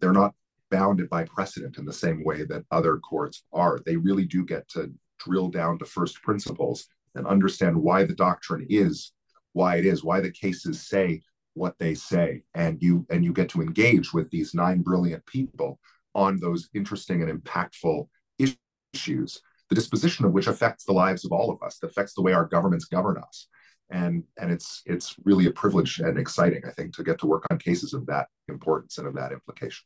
they're 0.00 0.12
not 0.12 0.34
bounded 0.70 1.08
by 1.10 1.24
precedent 1.24 1.78
in 1.78 1.84
the 1.84 1.92
same 1.92 2.24
way 2.24 2.44
that 2.44 2.64
other 2.70 2.98
courts 2.98 3.42
are. 3.52 3.80
They 3.84 3.96
really 3.96 4.24
do 4.24 4.44
get 4.44 4.68
to 4.70 4.92
drill 5.24 5.48
down 5.48 5.78
to 5.78 5.84
first 5.84 6.22
principles 6.22 6.86
and 7.14 7.26
understand 7.26 7.76
why 7.76 8.04
the 8.04 8.14
doctrine 8.14 8.66
is 8.68 9.12
why 9.52 9.76
it 9.76 9.86
is, 9.86 10.04
why 10.04 10.20
the 10.20 10.30
cases 10.30 10.86
say 10.86 11.20
what 11.54 11.76
they 11.78 11.94
say. 11.94 12.42
And 12.54 12.80
you 12.80 13.06
and 13.10 13.24
you 13.24 13.32
get 13.32 13.48
to 13.50 13.62
engage 13.62 14.12
with 14.12 14.30
these 14.30 14.54
nine 14.54 14.82
brilliant 14.82 15.24
people 15.26 15.78
on 16.14 16.38
those 16.38 16.68
interesting 16.74 17.22
and 17.22 17.42
impactful 17.42 18.08
issues 18.38 19.40
the 19.68 19.76
disposition 19.76 20.24
of 20.24 20.32
which 20.32 20.48
affects 20.48 20.84
the 20.84 20.92
lives 20.92 21.24
of 21.24 21.30
all 21.30 21.50
of 21.50 21.62
us 21.62 21.78
that 21.78 21.90
affects 21.90 22.14
the 22.14 22.22
way 22.22 22.32
our 22.32 22.44
governments 22.44 22.86
govern 22.86 23.16
us. 23.18 23.46
And 23.90 24.24
and 24.38 24.50
it's 24.50 24.82
it's 24.86 25.16
really 25.24 25.46
a 25.46 25.50
privilege 25.50 25.98
and 25.98 26.16
exciting 26.16 26.62
i 26.64 26.70
think 26.70 26.94
to 26.94 27.02
get 27.02 27.18
to 27.18 27.26
work 27.26 27.44
on 27.50 27.58
cases 27.58 27.92
of 27.92 28.06
that 28.06 28.28
importance 28.46 28.98
and 28.98 29.08
of 29.08 29.14
that 29.14 29.32
implication 29.32 29.84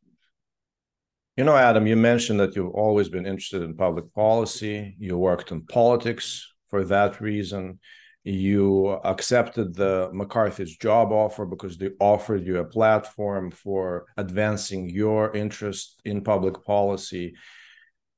you 1.37 1.45
know 1.45 1.57
adam 1.57 1.87
you 1.87 1.97
mentioned 1.97 2.41
that 2.41 2.55
you've 2.55 2.75
always 2.75 3.09
been 3.09 3.27
interested 3.27 3.63
in 3.63 3.77
public 3.77 4.13
policy 4.15 4.97
you 4.99 5.17
worked 5.17 5.51
in 5.51 5.61
politics 5.67 6.47
for 6.69 6.85
that 6.85 7.21
reason 7.21 7.79
you 8.25 8.89
accepted 9.05 9.75
the 9.75 10.11
McCarthy's 10.15 10.77
job 10.79 11.13
offer 11.13 11.45
because 11.45 11.77
they 11.77 11.91
offered 12.01 12.47
you 12.47 12.59
a 12.59 12.65
platform 12.65 13.51
for 13.51 14.07
advancing 14.17 14.89
your 14.89 15.37
interest 15.37 16.01
in 16.07 16.25
public 16.25 16.65
policy. 16.65 17.35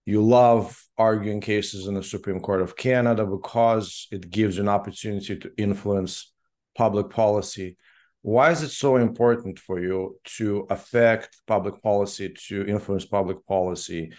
You 0.05 0.23
love 0.23 0.81
arguing 0.97 1.41
cases 1.41 1.89
in 1.89 1.95
the 1.95 2.05
Supreme 2.05 2.39
Court 2.39 2.63
of 2.63 2.77
Canada 2.77 3.27
because 3.27 4.07
it 4.13 4.31
gives 4.31 4.57
you 4.57 4.63
an 4.63 4.69
opportunity 4.69 5.37
to 5.39 5.51
influence 5.59 6.33
public 6.77 7.11
policy. 7.11 7.77
Why 8.27 8.51
is 8.51 8.65
it 8.65 8.71
so 8.71 8.97
important 8.97 9.57
for 9.57 9.79
you 9.79 10.19
to 10.39 10.67
affect 10.69 11.39
public 11.47 11.81
policy, 11.81 12.35
to 12.49 12.67
influence 12.67 13.05
public 13.05 13.47
policy? 13.47 14.13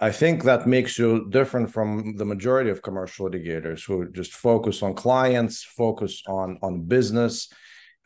I 0.00 0.12
think 0.12 0.44
that 0.44 0.66
makes 0.66 0.98
you 0.98 1.28
different 1.28 1.70
from 1.70 2.16
the 2.16 2.24
majority 2.24 2.70
of 2.70 2.80
commercial 2.80 3.28
litigators 3.28 3.84
who 3.84 4.10
just 4.12 4.32
focus 4.32 4.82
on 4.82 4.94
clients, 4.94 5.62
focus 5.62 6.22
on 6.26 6.56
on 6.62 6.84
business, 6.86 7.52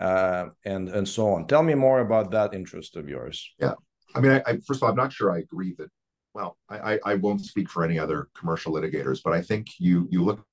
uh, 0.01 0.47
and 0.65 0.89
and 0.89 1.07
so 1.07 1.29
on. 1.35 1.47
Tell 1.47 1.63
me 1.63 1.75
more 1.75 2.01
about 2.01 2.33
that 2.33 2.53
interest 2.53 2.97
of 2.97 3.09
yours. 3.09 3.37
Yeah, 3.61 3.75
I 4.17 4.21
mean, 4.21 4.33
I, 4.33 4.43
I, 4.45 4.53
first 4.67 4.79
of 4.79 4.83
all, 4.83 4.91
I'm 4.91 4.97
not 4.97 5.13
sure 5.13 5.31
I 5.31 5.39
agree 5.39 5.73
that. 5.79 5.91
Well, 6.35 6.59
I, 6.69 6.99
I 7.05 7.15
won't 7.15 7.45
speak 7.45 7.71
for 7.71 7.85
any 7.85 7.97
other 7.97 8.29
commercial 8.35 8.73
litigators, 8.73 9.21
but 9.23 9.35
I 9.35 9.43
think 9.43 9.69
you 9.79 10.09
you 10.11 10.25
look 10.25 10.45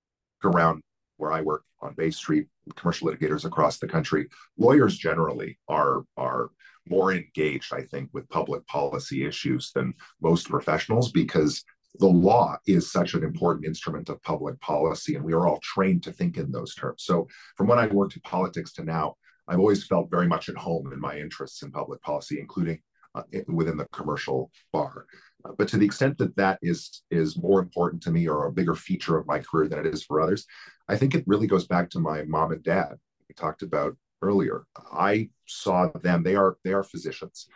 around 0.43 0.83
where 1.17 1.31
I 1.31 1.41
work 1.41 1.63
on 1.81 1.95
Bay 1.95 2.11
Street, 2.11 2.47
commercial 2.75 3.07
litigators 3.07 3.45
across 3.45 3.77
the 3.77 3.87
country, 3.87 4.27
lawyers 4.57 4.97
generally 4.97 5.57
are 5.67 6.03
are 6.17 6.49
more 6.87 7.13
engaged, 7.13 7.73
I 7.73 7.81
think, 7.81 8.09
with 8.13 8.29
public 8.29 8.65
policy 8.67 9.25
issues 9.25 9.71
than 9.73 9.93
most 10.21 10.49
professionals 10.49 11.11
because 11.11 11.63
the 11.99 12.07
law 12.07 12.57
is 12.67 12.91
such 12.91 13.13
an 13.13 13.23
important 13.23 13.65
instrument 13.65 14.09
of 14.09 14.21
public 14.21 14.59
policy, 14.59 15.15
and 15.15 15.23
we 15.23 15.33
are 15.33 15.47
all 15.47 15.59
trained 15.61 16.03
to 16.03 16.11
think 16.11 16.37
in 16.37 16.51
those 16.51 16.75
terms. 16.75 17.03
So, 17.03 17.27
from 17.55 17.67
when 17.67 17.79
I 17.79 17.87
worked 17.87 18.15
in 18.15 18.21
politics 18.21 18.73
to 18.73 18.83
now, 18.83 19.15
I've 19.47 19.59
always 19.59 19.85
felt 19.85 20.11
very 20.11 20.27
much 20.27 20.49
at 20.49 20.57
home 20.57 20.91
in 20.91 20.99
my 20.99 21.17
interests 21.17 21.61
in 21.61 21.71
public 21.71 22.01
policy, 22.01 22.39
including 22.39 22.79
uh, 23.15 23.23
within 23.47 23.77
the 23.77 23.87
commercial 23.91 24.51
bar. 24.73 25.05
Uh, 25.43 25.51
but 25.57 25.67
to 25.69 25.77
the 25.77 25.85
extent 25.85 26.17
that 26.17 26.35
that 26.35 26.59
is 26.61 27.03
is 27.09 27.37
more 27.37 27.59
important 27.59 28.01
to 28.03 28.11
me 28.11 28.27
or 28.27 28.45
a 28.45 28.51
bigger 28.51 28.75
feature 28.75 29.17
of 29.17 29.27
my 29.27 29.39
career 29.39 29.67
than 29.67 29.79
it 29.79 29.85
is 29.85 30.03
for 30.03 30.21
others, 30.21 30.45
I 30.87 30.97
think 30.97 31.15
it 31.15 31.23
really 31.27 31.47
goes 31.47 31.67
back 31.67 31.89
to 31.91 31.99
my 31.99 32.23
mom 32.23 32.51
and 32.51 32.63
dad. 32.63 32.95
We 33.27 33.35
talked 33.35 33.61
about 33.61 33.95
earlier. 34.21 34.65
I 34.91 35.29
saw 35.47 35.89
them. 36.01 36.23
They 36.23 36.35
are 36.35 36.57
they 36.63 36.73
are 36.73 36.83
physicians. 36.83 37.47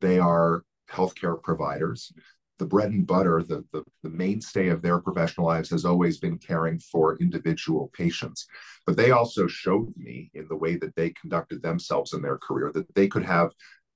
They 0.00 0.18
are 0.18 0.64
healthcare 0.90 1.42
providers. 1.42 2.12
The 2.58 2.66
bread 2.66 2.90
and 2.90 3.06
butter, 3.06 3.42
the, 3.42 3.64
the, 3.72 3.84
the 4.02 4.10
mainstay 4.10 4.68
of 4.68 4.82
their 4.82 5.00
professional 5.00 5.46
lives 5.46 5.70
has 5.70 5.86
always 5.86 6.18
been 6.18 6.36
caring 6.36 6.78
for 6.78 7.16
individual 7.16 7.90
patients. 7.94 8.46
But 8.86 8.98
they 8.98 9.12
also 9.12 9.46
showed 9.46 9.94
me 9.96 10.30
in 10.34 10.46
the 10.46 10.56
way 10.56 10.76
that 10.76 10.94
they 10.94 11.10
conducted 11.10 11.62
themselves 11.62 12.12
in 12.12 12.20
their 12.20 12.36
career 12.36 12.70
that 12.74 12.94
they 12.94 13.08
could 13.08 13.24
have 13.24 13.52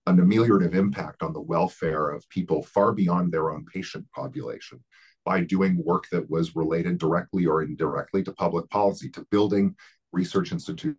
an 0.07 0.19
ameliorative 0.19 0.75
impact 0.75 1.23
on 1.23 1.33
the 1.33 1.41
welfare 1.41 2.11
of 2.11 2.29
people 2.29 2.63
far 2.63 2.93
beyond 2.93 3.33
their 3.33 3.51
own 3.51 3.65
patient 3.65 4.07
population 4.13 4.83
by 5.25 5.41
doing 5.41 5.83
work 5.85 6.07
that 6.11 6.29
was 6.29 6.55
related 6.55 6.99
directly 6.99 7.47
or 7.47 7.63
indirectly 7.63 8.23
to 8.23 8.33
public 8.33 8.69
policy, 8.69 9.09
to 9.09 9.27
building 9.31 9.75
research 10.13 10.53
institutions, 10.53 10.99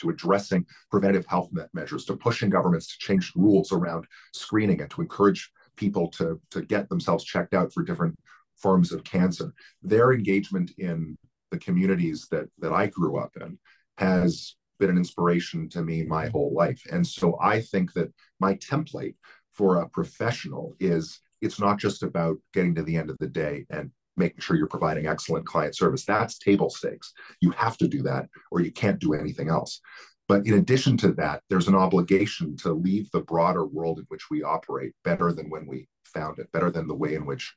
to 0.00 0.08
addressing 0.08 0.64
preventive 0.90 1.26
health 1.26 1.50
measures, 1.74 2.04
to 2.06 2.16
pushing 2.16 2.48
governments 2.48 2.86
to 2.88 2.98
change 2.98 3.32
rules 3.36 3.70
around 3.70 4.06
screening 4.32 4.80
and 4.80 4.90
to 4.90 5.02
encourage 5.02 5.50
people 5.76 6.08
to, 6.08 6.40
to 6.50 6.62
get 6.62 6.88
themselves 6.88 7.24
checked 7.24 7.54
out 7.54 7.72
for 7.72 7.82
different 7.82 8.18
forms 8.56 8.92
of 8.92 9.04
cancer. 9.04 9.52
Their 9.82 10.12
engagement 10.12 10.72
in 10.78 11.16
the 11.50 11.58
communities 11.58 12.28
that, 12.30 12.48
that 12.58 12.72
I 12.72 12.86
grew 12.86 13.18
up 13.18 13.36
in 13.40 13.58
has 13.98 14.56
been 14.82 14.90
an 14.90 14.96
inspiration 14.96 15.68
to 15.68 15.80
me 15.80 16.02
my 16.02 16.26
whole 16.26 16.52
life. 16.52 16.82
And 16.90 17.06
so 17.06 17.38
I 17.40 17.60
think 17.60 17.92
that 17.92 18.12
my 18.40 18.56
template 18.56 19.14
for 19.52 19.76
a 19.76 19.88
professional 19.88 20.74
is 20.80 21.20
it's 21.40 21.60
not 21.60 21.78
just 21.78 22.02
about 22.02 22.36
getting 22.52 22.74
to 22.74 22.82
the 22.82 22.96
end 22.96 23.08
of 23.08 23.16
the 23.18 23.28
day 23.28 23.64
and 23.70 23.92
making 24.16 24.40
sure 24.40 24.56
you're 24.56 24.66
providing 24.66 25.06
excellent 25.06 25.46
client 25.46 25.76
service. 25.76 26.04
That's 26.04 26.36
table 26.36 26.68
stakes. 26.68 27.12
You 27.40 27.52
have 27.52 27.78
to 27.78 27.86
do 27.86 28.02
that 28.02 28.26
or 28.50 28.60
you 28.60 28.72
can't 28.72 28.98
do 28.98 29.14
anything 29.14 29.48
else. 29.48 29.80
But 30.26 30.46
in 30.48 30.54
addition 30.54 30.96
to 30.98 31.12
that, 31.12 31.42
there's 31.48 31.68
an 31.68 31.76
obligation 31.76 32.56
to 32.58 32.72
leave 32.72 33.08
the 33.12 33.20
broader 33.20 33.64
world 33.64 34.00
in 34.00 34.04
which 34.08 34.30
we 34.30 34.42
operate 34.42 34.94
better 35.04 35.32
than 35.32 35.48
when 35.48 35.64
we 35.64 35.86
found 36.04 36.40
it, 36.40 36.50
better 36.50 36.72
than 36.72 36.88
the 36.88 36.94
way 36.94 37.14
in 37.14 37.24
which 37.24 37.54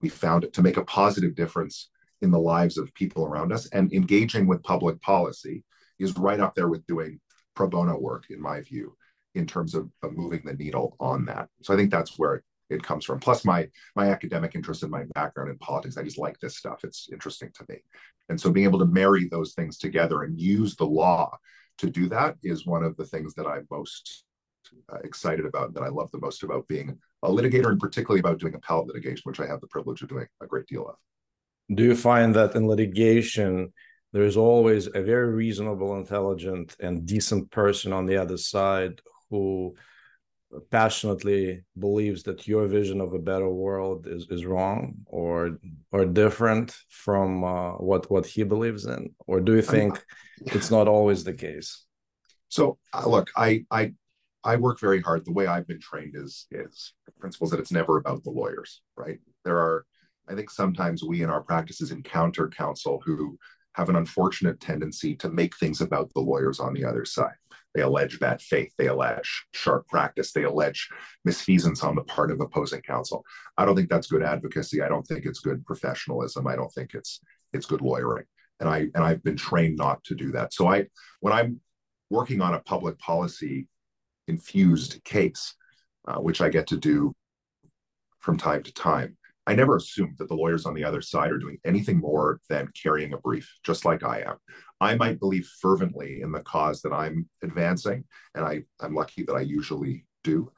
we 0.00 0.08
found 0.08 0.44
it, 0.44 0.52
to 0.52 0.62
make 0.62 0.76
a 0.76 0.84
positive 0.84 1.34
difference 1.34 1.90
in 2.22 2.30
the 2.30 2.38
lives 2.38 2.78
of 2.78 2.94
people 2.94 3.24
around 3.24 3.52
us. 3.52 3.66
And 3.72 3.92
engaging 3.92 4.46
with 4.46 4.62
public 4.62 5.00
policy 5.00 5.64
is 5.98 6.16
right 6.16 6.40
up 6.40 6.54
there 6.54 6.68
with 6.68 6.86
doing 6.86 7.20
pro 7.54 7.68
bono 7.68 7.98
work, 7.98 8.24
in 8.30 8.40
my 8.40 8.60
view, 8.60 8.96
in 9.34 9.46
terms 9.46 9.74
of, 9.74 9.90
of 10.02 10.16
moving 10.16 10.42
the 10.44 10.54
needle 10.54 10.96
on 11.00 11.24
that. 11.26 11.48
So 11.62 11.74
I 11.74 11.76
think 11.76 11.90
that's 11.90 12.18
where 12.18 12.42
it 12.70 12.82
comes 12.82 13.04
from. 13.04 13.18
Plus 13.18 13.44
my 13.44 13.68
my 13.96 14.10
academic 14.10 14.54
interest 14.54 14.82
and 14.82 14.92
my 14.92 15.04
background 15.14 15.50
in 15.50 15.58
politics. 15.58 15.96
I 15.96 16.02
just 16.02 16.18
like 16.18 16.38
this 16.38 16.58
stuff. 16.58 16.84
It's 16.84 17.08
interesting 17.10 17.50
to 17.54 17.64
me. 17.68 17.78
And 18.28 18.40
so 18.40 18.50
being 18.50 18.66
able 18.66 18.78
to 18.80 18.86
marry 18.86 19.28
those 19.28 19.54
things 19.54 19.78
together 19.78 20.22
and 20.22 20.38
use 20.38 20.76
the 20.76 20.84
law 20.84 21.36
to 21.78 21.88
do 21.88 22.08
that 22.08 22.36
is 22.42 22.66
one 22.66 22.82
of 22.82 22.96
the 22.96 23.06
things 23.06 23.34
that 23.34 23.46
I'm 23.46 23.66
most 23.70 24.24
uh, 24.92 24.98
excited 25.02 25.46
about, 25.46 25.72
that 25.74 25.82
I 25.82 25.88
love 25.88 26.10
the 26.10 26.20
most 26.20 26.42
about 26.42 26.68
being 26.68 26.98
a 27.22 27.28
litigator 27.30 27.68
and 27.68 27.80
particularly 27.80 28.20
about 28.20 28.38
doing 28.38 28.54
appellate 28.54 28.88
litigation, 28.88 29.22
which 29.24 29.40
I 29.40 29.46
have 29.46 29.60
the 29.60 29.66
privilege 29.68 30.02
of 30.02 30.08
doing 30.08 30.26
a 30.42 30.46
great 30.46 30.66
deal 30.66 30.86
of. 30.86 30.96
Do 31.74 31.84
you 31.84 31.96
find 31.96 32.34
that 32.34 32.54
in 32.54 32.66
litigation, 32.66 33.72
there's 34.12 34.36
always 34.36 34.86
a 34.86 35.02
very 35.02 35.32
reasonable, 35.34 35.96
intelligent, 35.96 36.74
and 36.80 37.06
decent 37.06 37.50
person 37.50 37.92
on 37.92 38.06
the 38.06 38.16
other 38.16 38.38
side 38.38 39.00
who 39.30 39.74
passionately 40.70 41.62
believes 41.78 42.22
that 42.22 42.48
your 42.48 42.66
vision 42.66 43.00
of 43.00 43.12
a 43.12 43.18
better 43.18 43.48
world 43.48 44.06
is, 44.06 44.26
is 44.30 44.46
wrong 44.46 44.94
or 45.06 45.58
or 45.92 46.06
different 46.06 46.74
from 46.88 47.44
uh, 47.44 47.72
what 47.72 48.10
what 48.10 48.24
he 48.24 48.42
believes 48.44 48.86
in 48.86 49.14
or 49.26 49.40
do 49.40 49.54
you 49.56 49.62
think 49.62 50.02
it's 50.40 50.70
not 50.70 50.88
always 50.88 51.22
the 51.22 51.34
case? 51.34 51.84
So 52.48 52.78
uh, 52.94 53.06
look 53.06 53.30
i 53.36 53.66
i 53.70 53.92
i 54.42 54.56
work 54.56 54.80
very 54.80 55.02
hard. 55.02 55.26
The 55.26 55.32
way 55.32 55.46
i've 55.46 55.66
been 55.66 55.80
trained 55.80 56.14
is 56.16 56.46
is 56.50 56.94
principles 57.20 57.50
that 57.50 57.60
it's 57.60 57.72
never 57.72 57.98
about 57.98 58.24
the 58.24 58.30
lawyers 58.30 58.80
right? 58.96 59.18
There 59.44 59.58
are 59.58 59.84
i 60.30 60.34
think 60.34 60.50
sometimes 60.50 61.04
we 61.04 61.22
in 61.22 61.28
our 61.28 61.42
practices 61.42 61.90
encounter 61.90 62.48
counsel 62.48 63.02
who 63.04 63.38
have 63.78 63.88
an 63.88 63.96
unfortunate 63.96 64.60
tendency 64.60 65.14
to 65.16 65.30
make 65.30 65.56
things 65.56 65.80
about 65.80 66.12
the 66.12 66.20
lawyers 66.20 66.60
on 66.60 66.74
the 66.74 66.84
other 66.84 67.04
side 67.06 67.36
they 67.74 67.82
allege 67.82 68.18
bad 68.18 68.40
faith. 68.40 68.72
They 68.76 68.88
allege 68.88 69.46
sharp 69.52 69.86
practice. 69.88 70.32
They 70.32 70.44
allege 70.44 70.88
misfeasance 71.26 71.84
on 71.84 71.94
the 71.94 72.02
part 72.02 72.30
of 72.30 72.40
opposing 72.40 72.80
counsel. 72.82 73.24
I 73.56 73.64
don't 73.64 73.76
think 73.76 73.88
that's 73.88 74.06
good 74.06 74.22
advocacy. 74.22 74.82
I 74.82 74.88
don't 74.88 75.06
think 75.06 75.24
it's 75.24 75.40
good 75.40 75.64
professionalism. 75.66 76.46
I 76.46 76.56
don't 76.56 76.72
think 76.72 76.94
it's 76.94 77.20
it's 77.52 77.66
good 77.66 77.80
lawyering. 77.80 78.24
And 78.60 78.68
I 78.68 78.78
and 78.94 79.04
I've 79.04 79.22
been 79.22 79.36
trained 79.36 79.76
not 79.76 80.02
to 80.04 80.14
do 80.14 80.32
that. 80.32 80.52
So 80.54 80.66
I 80.66 80.86
when 81.20 81.32
I'm 81.32 81.60
working 82.10 82.40
on 82.40 82.54
a 82.54 82.60
public 82.60 82.98
policy 82.98 83.68
infused 84.26 85.02
case, 85.04 85.54
uh, 86.06 86.16
which 86.16 86.40
I 86.40 86.48
get 86.48 86.66
to 86.68 86.76
do 86.76 87.14
from 88.18 88.38
time 88.38 88.62
to 88.62 88.72
time, 88.72 89.16
I 89.48 89.54
never 89.54 89.76
assumed 89.76 90.18
that 90.18 90.28
the 90.28 90.34
lawyers 90.34 90.66
on 90.66 90.74
the 90.74 90.84
other 90.84 91.00
side 91.00 91.30
are 91.30 91.38
doing 91.38 91.56
anything 91.64 91.96
more 91.96 92.38
than 92.50 92.70
carrying 92.80 93.14
a 93.14 93.18
brief, 93.18 93.50
just 93.64 93.86
like 93.86 94.02
I 94.02 94.20
am. 94.20 94.36
I 94.78 94.94
might 94.94 95.18
believe 95.18 95.48
fervently 95.62 96.20
in 96.20 96.32
the 96.32 96.40
cause 96.40 96.82
that 96.82 96.92
I'm 96.92 97.26
advancing, 97.42 98.04
and 98.34 98.44
I, 98.44 98.64
I'm 98.78 98.94
lucky 98.94 99.22
that 99.22 99.32
I 99.32 99.40
usually 99.40 100.04
do. 100.22 100.52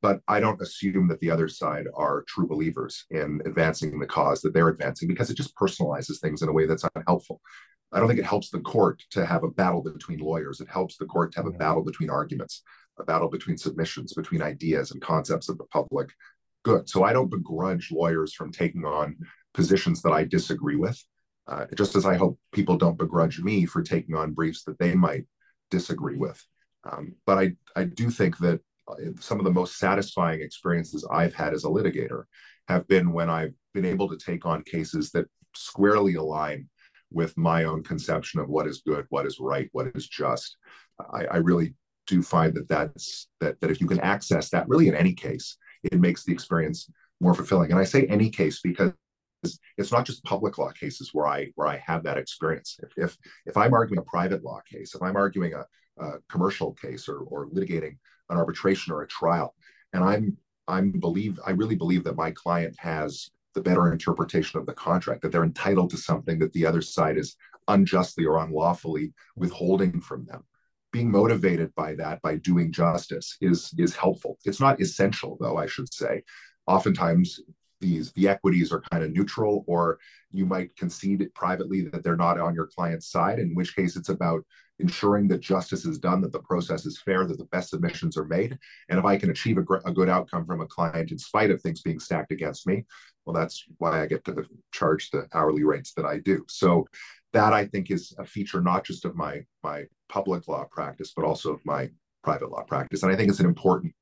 But 0.00 0.20
I 0.26 0.40
don't 0.40 0.62
assume 0.62 1.06
that 1.08 1.20
the 1.20 1.30
other 1.30 1.48
side 1.48 1.86
are 1.94 2.24
true 2.26 2.46
believers 2.46 3.04
in 3.10 3.42
advancing 3.44 3.98
the 3.98 4.06
cause 4.06 4.40
that 4.40 4.54
they're 4.54 4.68
advancing 4.68 5.06
because 5.06 5.28
it 5.28 5.36
just 5.36 5.54
personalizes 5.54 6.18
things 6.18 6.40
in 6.40 6.48
a 6.48 6.52
way 6.52 6.64
that's 6.64 6.88
unhelpful. 6.94 7.42
I 7.92 7.98
don't 7.98 8.08
think 8.08 8.20
it 8.20 8.26
helps 8.26 8.48
the 8.48 8.60
court 8.60 9.02
to 9.10 9.26
have 9.26 9.44
a 9.44 9.50
battle 9.50 9.82
between 9.82 10.20
lawyers. 10.20 10.62
It 10.62 10.70
helps 10.70 10.96
the 10.96 11.04
court 11.04 11.32
to 11.32 11.40
have 11.40 11.46
a 11.46 11.58
battle 11.58 11.84
between 11.84 12.08
arguments, 12.08 12.62
a 12.98 13.04
battle 13.04 13.28
between 13.28 13.58
submissions, 13.58 14.14
between 14.14 14.40
ideas 14.40 14.92
and 14.92 15.02
concepts 15.02 15.50
of 15.50 15.58
the 15.58 15.64
public 15.64 16.08
good. 16.64 16.88
So 16.88 17.04
I 17.04 17.12
don't 17.12 17.30
begrudge 17.30 17.90
lawyers 17.92 18.34
from 18.34 18.50
taking 18.50 18.84
on 18.84 19.16
positions 19.52 20.02
that 20.02 20.12
I 20.12 20.24
disagree 20.24 20.76
with. 20.76 21.02
Uh, 21.46 21.66
just 21.76 21.94
as 21.94 22.06
I 22.06 22.16
hope 22.16 22.38
people 22.52 22.76
don't 22.76 22.98
begrudge 22.98 23.40
me 23.40 23.66
for 23.66 23.82
taking 23.82 24.14
on 24.14 24.32
briefs 24.32 24.64
that 24.64 24.78
they 24.78 24.94
might 24.94 25.26
disagree 25.70 26.16
with. 26.16 26.42
Um, 26.90 27.14
but 27.26 27.38
I, 27.38 27.52
I 27.76 27.84
do 27.84 28.10
think 28.10 28.38
that 28.38 28.60
uh, 28.88 28.94
some 29.20 29.38
of 29.38 29.44
the 29.44 29.52
most 29.52 29.78
satisfying 29.78 30.40
experiences 30.40 31.06
I've 31.10 31.34
had 31.34 31.52
as 31.52 31.64
a 31.64 31.68
litigator 31.68 32.24
have 32.68 32.88
been 32.88 33.12
when 33.12 33.28
I've 33.28 33.52
been 33.74 33.84
able 33.84 34.08
to 34.08 34.16
take 34.16 34.46
on 34.46 34.62
cases 34.62 35.10
that 35.12 35.26
squarely 35.54 36.14
align 36.14 36.68
with 37.10 37.36
my 37.36 37.64
own 37.64 37.82
conception 37.82 38.40
of 38.40 38.48
what 38.48 38.66
is 38.66 38.82
good, 38.86 39.06
what 39.10 39.26
is 39.26 39.38
right, 39.38 39.68
what 39.72 39.86
is 39.94 40.08
just. 40.08 40.56
I, 41.12 41.26
I 41.26 41.36
really 41.38 41.74
do 42.06 42.22
find 42.22 42.54
that 42.54 42.68
that's 42.68 43.28
that 43.40 43.60
that 43.60 43.70
if 43.70 43.80
you 43.80 43.86
can 43.86 44.00
access 44.00 44.50
that 44.50 44.68
really 44.68 44.88
in 44.88 44.94
any 44.94 45.14
case, 45.14 45.56
it 45.84 46.00
makes 46.00 46.24
the 46.24 46.32
experience 46.32 46.90
more 47.20 47.34
fulfilling. 47.34 47.70
And 47.70 47.80
I 47.80 47.84
say 47.84 48.06
any 48.06 48.30
case 48.30 48.60
because 48.62 48.92
it's 49.76 49.92
not 49.92 50.06
just 50.06 50.24
public 50.24 50.58
law 50.58 50.70
cases 50.70 51.10
where 51.12 51.26
I 51.26 51.48
where 51.54 51.68
I 51.68 51.76
have 51.78 52.02
that 52.04 52.18
experience. 52.18 52.78
If 52.82 52.92
if, 52.96 53.18
if 53.46 53.56
I'm 53.56 53.74
arguing 53.74 53.98
a 53.98 54.10
private 54.10 54.42
law 54.42 54.60
case, 54.70 54.94
if 54.94 55.02
I'm 55.02 55.16
arguing 55.16 55.54
a, 55.54 55.64
a 56.02 56.12
commercial 56.30 56.72
case 56.72 57.08
or 57.08 57.18
or 57.18 57.48
litigating 57.48 57.96
an 58.30 58.38
arbitration 58.38 58.92
or 58.92 59.02
a 59.02 59.08
trial, 59.08 59.54
and 59.92 60.02
I'm 60.02 60.36
I'm 60.66 60.92
believe 60.92 61.38
I 61.46 61.50
really 61.50 61.74
believe 61.74 62.04
that 62.04 62.16
my 62.16 62.30
client 62.30 62.74
has 62.78 63.30
the 63.54 63.60
better 63.60 63.92
interpretation 63.92 64.58
of 64.58 64.66
the 64.66 64.72
contract, 64.72 65.22
that 65.22 65.30
they're 65.30 65.44
entitled 65.44 65.90
to 65.90 65.96
something 65.96 66.38
that 66.40 66.52
the 66.52 66.66
other 66.66 66.82
side 66.82 67.16
is 67.16 67.36
unjustly 67.68 68.24
or 68.24 68.38
unlawfully 68.38 69.12
withholding 69.36 70.00
from 70.00 70.24
them. 70.26 70.42
Being 70.94 71.10
motivated 71.10 71.74
by 71.74 71.96
that, 71.96 72.22
by 72.22 72.36
doing 72.36 72.70
justice, 72.70 73.36
is 73.40 73.74
is 73.76 73.96
helpful. 73.96 74.38
It's 74.44 74.60
not 74.60 74.80
essential, 74.80 75.36
though. 75.40 75.56
I 75.56 75.66
should 75.66 75.92
say. 75.92 76.22
Oftentimes, 76.68 77.40
these 77.80 78.12
the 78.12 78.28
equities 78.28 78.72
are 78.72 78.80
kind 78.92 79.02
of 79.02 79.10
neutral, 79.10 79.64
or 79.66 79.98
you 80.30 80.46
might 80.46 80.76
concede 80.76 81.20
it 81.20 81.34
privately 81.34 81.80
that 81.88 82.04
they're 82.04 82.24
not 82.26 82.38
on 82.38 82.54
your 82.54 82.68
client's 82.76 83.10
side. 83.10 83.40
In 83.40 83.56
which 83.56 83.74
case, 83.74 83.96
it's 83.96 84.08
about 84.08 84.42
ensuring 84.78 85.26
that 85.28 85.40
justice 85.40 85.84
is 85.84 85.98
done, 85.98 86.20
that 86.20 86.32
the 86.32 86.46
process 86.50 86.86
is 86.86 87.00
fair, 87.00 87.26
that 87.26 87.38
the 87.38 87.50
best 87.54 87.70
submissions 87.70 88.16
are 88.16 88.24
made. 88.38 88.56
And 88.88 88.98
if 88.98 89.04
I 89.04 89.16
can 89.16 89.30
achieve 89.30 89.58
a, 89.58 89.64
a 89.84 89.92
good 89.92 90.08
outcome 90.08 90.46
from 90.46 90.60
a 90.60 90.66
client 90.66 91.10
in 91.10 91.18
spite 91.18 91.50
of 91.50 91.60
things 91.60 91.82
being 91.82 92.00
stacked 92.00 92.32
against 92.32 92.66
me, 92.68 92.84
well, 93.24 93.34
that's 93.34 93.64
why 93.78 94.02
I 94.02 94.06
get 94.06 94.24
to 94.26 94.44
charge 94.72 95.10
the 95.10 95.26
hourly 95.34 95.64
rates 95.64 95.92
that 95.94 96.04
I 96.04 96.18
do. 96.18 96.44
So 96.48 96.86
that 97.34 97.52
I 97.52 97.66
think 97.66 97.90
is 97.90 98.14
a 98.18 98.24
feature 98.24 98.60
not 98.60 98.84
just 98.84 99.04
of 99.04 99.14
my 99.14 99.44
my 99.62 99.84
public 100.08 100.48
law 100.48 100.64
practice, 100.70 101.12
but 101.14 101.24
also 101.24 101.52
of 101.52 101.64
my 101.64 101.90
private 102.22 102.50
law 102.50 102.62
practice. 102.62 103.02
And 103.02 103.12
I 103.12 103.16
think 103.16 103.28
it's 103.28 103.40
an 103.40 103.46
important 103.46 103.92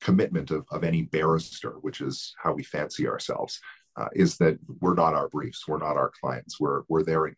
commitment 0.00 0.50
of, 0.50 0.66
of 0.70 0.84
any 0.84 1.02
barrister, 1.02 1.72
which 1.80 2.00
is 2.00 2.34
how 2.42 2.52
we 2.52 2.62
fancy 2.62 3.08
ourselves, 3.08 3.60
uh, 3.96 4.08
is 4.12 4.36
that 4.38 4.58
we're 4.80 4.94
not 4.94 5.14
our 5.14 5.28
briefs, 5.28 5.66
we're 5.66 5.78
not 5.78 5.96
our 5.96 6.12
clients, 6.20 6.60
we're 6.60 6.82
we're 6.88 7.04
there 7.04 7.26
in 7.26 7.34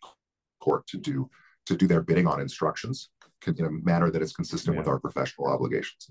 court 0.60 0.86
to 0.88 0.98
do 0.98 1.30
to 1.66 1.76
do 1.76 1.86
their 1.86 2.02
bidding 2.02 2.26
on 2.26 2.40
instructions 2.40 3.10
in 3.46 3.64
a 3.64 3.70
manner 3.70 4.10
that 4.10 4.22
is 4.22 4.32
consistent 4.32 4.74
yeah. 4.74 4.80
with 4.80 4.88
our 4.88 4.98
professional 4.98 5.48
obligations. 5.48 6.10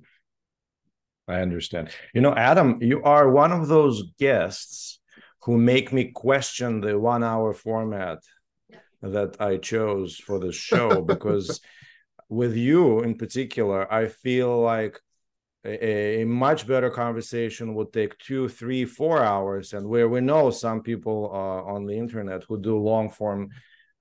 I 1.28 1.42
understand. 1.42 1.90
You 2.14 2.22
know, 2.22 2.34
Adam, 2.36 2.80
you 2.82 3.02
are 3.04 3.30
one 3.30 3.52
of 3.52 3.68
those 3.68 4.04
guests 4.20 5.00
who 5.44 5.58
make 5.58 5.92
me 5.92 6.12
question 6.12 6.82
the 6.82 7.00
one 7.00 7.24
hour 7.24 7.54
format 7.54 8.20
that 9.02 9.38
I 9.40 9.58
chose 9.58 10.18
for 10.18 10.40
the 10.40 10.52
show 10.68 11.02
because 11.02 11.62
with 12.30 12.56
you 12.56 13.02
in 13.02 13.16
particular, 13.16 13.92
I 13.92 14.08
feel 14.08 14.62
like 14.62 15.00
a, 15.64 16.22
a, 16.22 16.26
much 16.26 16.66
better 16.66 16.90
conversation 16.90 17.76
would 17.76 17.94
take 17.94 18.18
two, 18.18 18.50
three, 18.50 18.84
four 18.86 19.22
hours, 19.22 19.74
and 19.74 19.88
where 19.88 20.10
we 20.10 20.20
know 20.22 20.50
some 20.50 20.82
people 20.82 21.30
uh, 21.32 21.72
on 21.72 21.86
the 21.86 21.96
internet 21.96 22.44
who 22.48 22.60
do 22.60 22.78
long 22.78 23.10
form 23.10 23.50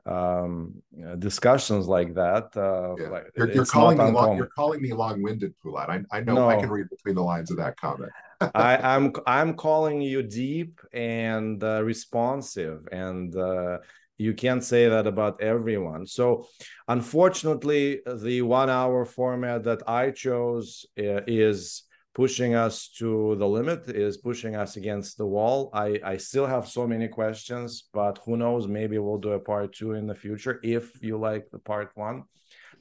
um 0.06 0.82
discussions 1.18 1.86
like 1.86 2.14
that 2.14 2.56
uh 2.56 2.94
yeah. 2.98 3.08
like, 3.10 3.24
you're, 3.36 3.52
you're 3.52 3.66
calling 3.66 3.98
me 3.98 4.10
long, 4.10 4.36
you're 4.36 4.46
calling 4.46 4.80
me 4.80 4.94
long-winded 4.94 5.54
Pulat. 5.62 5.90
I, 5.90 6.02
I 6.10 6.20
know 6.20 6.36
no. 6.36 6.48
i 6.48 6.56
can 6.56 6.70
read 6.70 6.88
between 6.88 7.14
the 7.14 7.22
lines 7.22 7.50
of 7.50 7.58
that 7.58 7.76
comment 7.76 8.10
I, 8.54 8.78
i'm 8.78 9.12
i'm 9.26 9.52
calling 9.54 10.00
you 10.00 10.22
deep 10.22 10.80
and 10.94 11.62
uh, 11.62 11.82
responsive 11.84 12.88
and 12.90 13.36
uh 13.36 13.78
you 14.20 14.34
can't 14.34 14.62
say 14.62 14.86
that 14.86 15.06
about 15.06 15.40
everyone. 15.40 16.06
So 16.06 16.46
unfortunately 16.88 18.00
the 18.26 18.42
one 18.42 18.68
hour 18.68 19.04
format 19.04 19.64
that 19.64 19.82
i 19.88 20.10
chose 20.10 20.84
uh, 20.98 21.22
is 21.26 21.84
pushing 22.12 22.54
us 22.54 22.88
to 22.98 23.36
the 23.36 23.48
limit 23.58 23.88
is 23.88 24.18
pushing 24.18 24.54
us 24.56 24.76
against 24.76 25.16
the 25.16 25.28
wall. 25.34 25.70
I 25.72 25.88
i 26.12 26.16
still 26.18 26.46
have 26.54 26.64
so 26.68 26.82
many 26.86 27.08
questions 27.08 27.70
but 27.98 28.14
who 28.24 28.36
knows? 28.36 28.62
Maybe 28.68 28.96
we'll 28.98 29.24
do 29.28 29.32
a 29.32 29.44
part 29.52 29.68
two 29.78 29.92
in 30.00 30.06
the 30.06 30.18
future 30.24 30.60
if 30.62 30.84
you 31.08 31.16
like 31.16 31.44
the 31.50 31.62
part 31.72 31.90
one. 31.94 32.24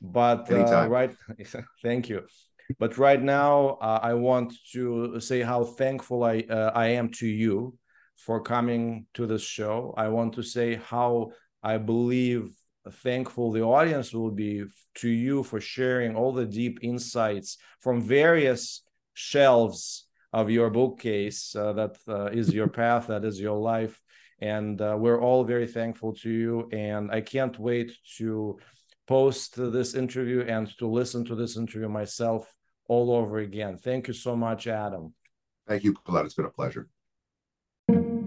But 0.02 0.52
uh, 0.52 0.88
right 0.98 1.14
thank 1.88 2.10
you. 2.10 2.20
But 2.82 2.92
right 3.08 3.24
now 3.40 3.54
uh, 3.88 4.00
i 4.12 4.14
want 4.14 4.50
to 4.74 5.20
say 5.30 5.40
how 5.52 5.60
thankful 5.82 6.20
i 6.34 6.36
uh, 6.58 6.72
i 6.86 6.88
am 7.00 7.08
to 7.22 7.28
you 7.44 7.56
for 8.26 8.42
coming 8.42 9.06
to 9.14 9.26
this 9.26 9.42
show. 9.42 9.94
I 9.98 10.10
want 10.10 10.34
to 10.34 10.44
say 10.44 10.76
how 10.76 11.32
i 11.62 11.78
believe 11.78 12.56
thankful 12.90 13.52
the 13.52 13.62
audience 13.62 14.14
will 14.14 14.32
be 14.32 14.64
to 14.96 15.10
you 15.10 15.44
for 15.44 15.60
sharing 15.60 16.16
all 16.16 16.32
the 16.32 16.46
deep 16.46 16.80
insights 16.82 17.58
from 17.82 18.02
various 18.02 18.84
shelves 19.14 20.08
of 20.32 20.50
your 20.50 20.70
bookcase 20.70 21.56
uh, 21.56 21.74
that 21.74 21.98
uh, 22.08 22.26
is 22.28 22.54
your 22.54 22.68
path 22.68 23.08
that 23.08 23.26
is 23.26 23.40
your 23.40 23.58
life. 23.58 24.02
And 24.42 24.80
uh, 24.82 24.96
we're 24.98 25.22
all 25.22 25.44
very 25.44 25.68
thankful 25.68 26.14
to 26.22 26.30
you. 26.30 26.70
And 26.72 27.12
i 27.12 27.22
can't 27.22 27.58
wait 27.60 27.92
to 28.18 28.58
post 29.08 29.56
this 29.58 29.96
interview 29.96 30.42
and 30.42 30.66
to 30.78 30.88
listen 30.88 31.26
to 31.26 31.36
this 31.36 31.58
interview 31.58 31.90
myself 31.90 32.54
all 32.88 33.12
over 33.12 33.40
again. 33.40 33.78
Thank 33.78 34.08
you 34.08 34.14
so 34.14 34.36
much 34.36 34.68
adam. 34.68 35.14
Thank 35.68 35.84
you 35.84 35.94
Pulat. 35.94 36.26
it's 36.26 36.36
been 36.36 36.46
a 36.46 36.50
pleasure 36.50 36.88
thank 37.90 38.06
you 38.06 38.19